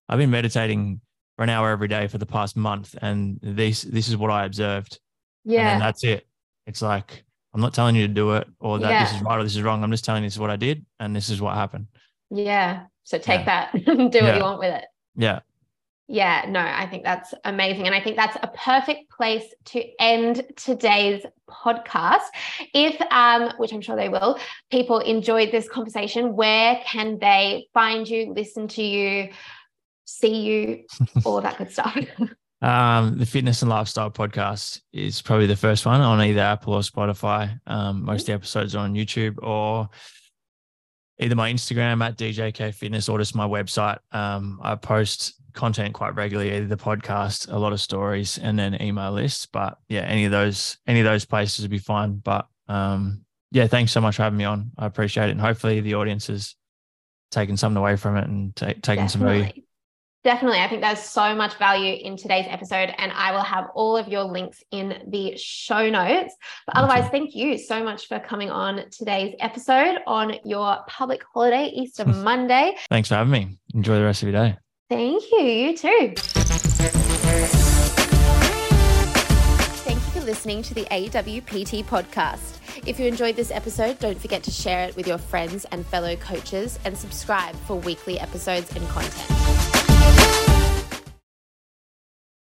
I've 0.08 0.18
been 0.18 0.30
meditating 0.30 1.00
for 1.36 1.42
an 1.44 1.48
hour 1.48 1.70
every 1.70 1.88
day 1.88 2.06
for 2.08 2.18
the 2.18 2.26
past 2.26 2.56
month, 2.56 2.94
and 3.00 3.38
this 3.42 3.82
this 3.82 4.08
is 4.08 4.16
what 4.16 4.30
I 4.30 4.44
observed, 4.44 4.98
Yeah. 5.44 5.72
and 5.72 5.80
that's 5.80 6.04
it. 6.04 6.26
It's 6.66 6.82
like 6.82 7.24
I'm 7.54 7.60
not 7.60 7.74
telling 7.74 7.94
you 7.96 8.06
to 8.08 8.12
do 8.12 8.32
it 8.32 8.48
or 8.60 8.78
that 8.78 9.00
this 9.04 9.14
is 9.14 9.22
right 9.22 9.38
or 9.38 9.42
this 9.44 9.56
is 9.56 9.62
wrong. 9.62 9.84
I'm 9.84 9.90
just 9.90 10.04
telling 10.04 10.22
you 10.22 10.26
this 10.28 10.34
is 10.34 10.40
what 10.40 10.50
I 10.50 10.56
did 10.56 10.86
and 11.00 11.14
this 11.14 11.28
is 11.30 11.40
what 11.40 11.54
happened. 11.54 11.86
Yeah. 12.30 12.86
So 13.04 13.18
take 13.18 13.44
that, 13.46 13.72
do 13.84 13.84
what 13.94 14.36
you 14.36 14.42
want 14.42 14.58
with 14.58 14.74
it. 14.74 14.84
Yeah. 15.16 15.40
Yeah, 16.08 16.44
no, 16.48 16.60
I 16.60 16.86
think 16.86 17.04
that's 17.04 17.32
amazing. 17.44 17.86
And 17.86 17.94
I 17.94 18.00
think 18.00 18.16
that's 18.16 18.36
a 18.42 18.48
perfect 18.48 19.10
place 19.10 19.44
to 19.66 19.84
end 20.00 20.42
today's 20.56 21.24
podcast. 21.48 22.26
If, 22.74 23.00
um, 23.12 23.52
which 23.56 23.72
I'm 23.72 23.80
sure 23.80 23.96
they 23.96 24.08
will, 24.08 24.38
people 24.70 24.98
enjoyed 24.98 25.52
this 25.52 25.68
conversation, 25.68 26.34
where 26.34 26.80
can 26.84 27.18
they 27.18 27.68
find 27.72 28.06
you, 28.08 28.32
listen 28.34 28.68
to 28.68 28.82
you, 28.82 29.30
see 30.04 30.40
you, 30.40 30.84
all 31.24 31.38
of 31.38 31.44
that 31.44 31.58
good 31.58 31.70
stuff? 31.70 31.96
Um, 32.62 33.18
the 33.18 33.26
fitness 33.26 33.62
and 33.62 33.68
lifestyle 33.68 34.12
podcast 34.12 34.82
is 34.92 35.20
probably 35.20 35.46
the 35.46 35.56
first 35.56 35.84
one 35.84 36.00
on 36.00 36.20
either 36.20 36.40
Apple 36.42 36.74
or 36.74 36.82
Spotify. 36.82 37.58
Um, 37.66 38.04
most 38.04 38.20
of 38.20 38.26
the 38.26 38.32
episodes 38.34 38.76
are 38.76 38.84
on 38.84 38.94
YouTube 38.94 39.42
or 39.42 39.90
either 41.18 41.34
my 41.34 41.52
Instagram 41.52 42.04
at 42.04 42.16
DJK 42.16 42.72
Fitness 42.72 43.08
or 43.08 43.18
just 43.18 43.34
my 43.34 43.48
website. 43.48 43.98
Um, 44.12 44.60
I 44.62 44.76
post 44.76 45.41
content 45.52 45.94
quite 45.94 46.14
regularly, 46.14 46.54
either 46.54 46.66
the 46.66 46.76
podcast, 46.76 47.52
a 47.52 47.58
lot 47.58 47.72
of 47.72 47.80
stories, 47.80 48.38
and 48.38 48.58
then 48.58 48.80
email 48.80 49.12
lists. 49.12 49.46
But 49.46 49.78
yeah, 49.88 50.02
any 50.02 50.24
of 50.24 50.32
those, 50.32 50.78
any 50.86 51.00
of 51.00 51.04
those 51.04 51.24
places 51.24 51.62
would 51.62 51.70
be 51.70 51.78
fine. 51.78 52.14
But 52.16 52.46
um, 52.68 53.24
yeah, 53.50 53.66
thanks 53.66 53.92
so 53.92 54.00
much 54.00 54.16
for 54.16 54.22
having 54.22 54.38
me 54.38 54.44
on. 54.44 54.72
I 54.78 54.86
appreciate 54.86 55.28
it, 55.28 55.32
and 55.32 55.40
hopefully 55.40 55.80
the 55.80 55.94
audience 55.94 56.26
has 56.28 56.54
taken 57.30 57.56
something 57.56 57.78
away 57.78 57.96
from 57.96 58.16
it 58.16 58.28
and 58.28 58.54
ta- 58.54 58.74
taken 58.82 59.08
some 59.08 59.22
value. 59.22 59.50
Definitely. 60.24 60.60
I 60.60 60.68
think 60.68 60.82
there's 60.82 61.00
so 61.00 61.34
much 61.34 61.54
value 61.56 61.94
in 61.94 62.16
today's 62.16 62.46
episode, 62.48 62.94
and 62.96 63.10
I 63.10 63.32
will 63.32 63.42
have 63.42 63.66
all 63.74 63.96
of 63.96 64.06
your 64.06 64.22
links 64.22 64.62
in 64.70 65.02
the 65.08 65.36
show 65.36 65.90
notes. 65.90 66.36
But 66.66 66.76
otherwise, 66.76 67.10
thank 67.10 67.34
you 67.34 67.58
so 67.58 67.82
much 67.82 68.06
for 68.06 68.20
coming 68.20 68.48
on 68.48 68.84
today's 68.90 69.34
episode 69.40 69.98
on 70.06 70.36
your 70.44 70.78
public 70.86 71.24
holiday, 71.34 71.66
Easter 71.74 72.04
Monday. 72.06 72.76
Thanks 72.88 73.08
for 73.08 73.16
having 73.16 73.32
me. 73.32 73.58
Enjoy 73.74 73.96
the 73.96 74.04
rest 74.04 74.22
of 74.22 74.28
your 74.28 74.40
day. 74.40 74.56
Thank 74.92 75.24
you. 75.32 75.40
You 75.40 75.76
too. 75.76 76.14
Thank 79.84 79.98
you 79.98 80.10
for 80.12 80.20
listening 80.20 80.62
to 80.64 80.74
the 80.74 80.84
AWPT 80.84 81.86
podcast. 81.86 82.58
If 82.86 83.00
you 83.00 83.06
enjoyed 83.06 83.36
this 83.36 83.50
episode, 83.50 83.98
don't 84.00 84.20
forget 84.20 84.42
to 84.42 84.50
share 84.50 84.86
it 84.86 84.94
with 84.94 85.06
your 85.06 85.16
friends 85.16 85.64
and 85.72 85.86
fellow 85.86 86.14
coaches 86.16 86.78
and 86.84 86.96
subscribe 86.96 87.54
for 87.66 87.76
weekly 87.76 88.20
episodes 88.20 88.74
and 88.76 88.86
content. 88.88 89.71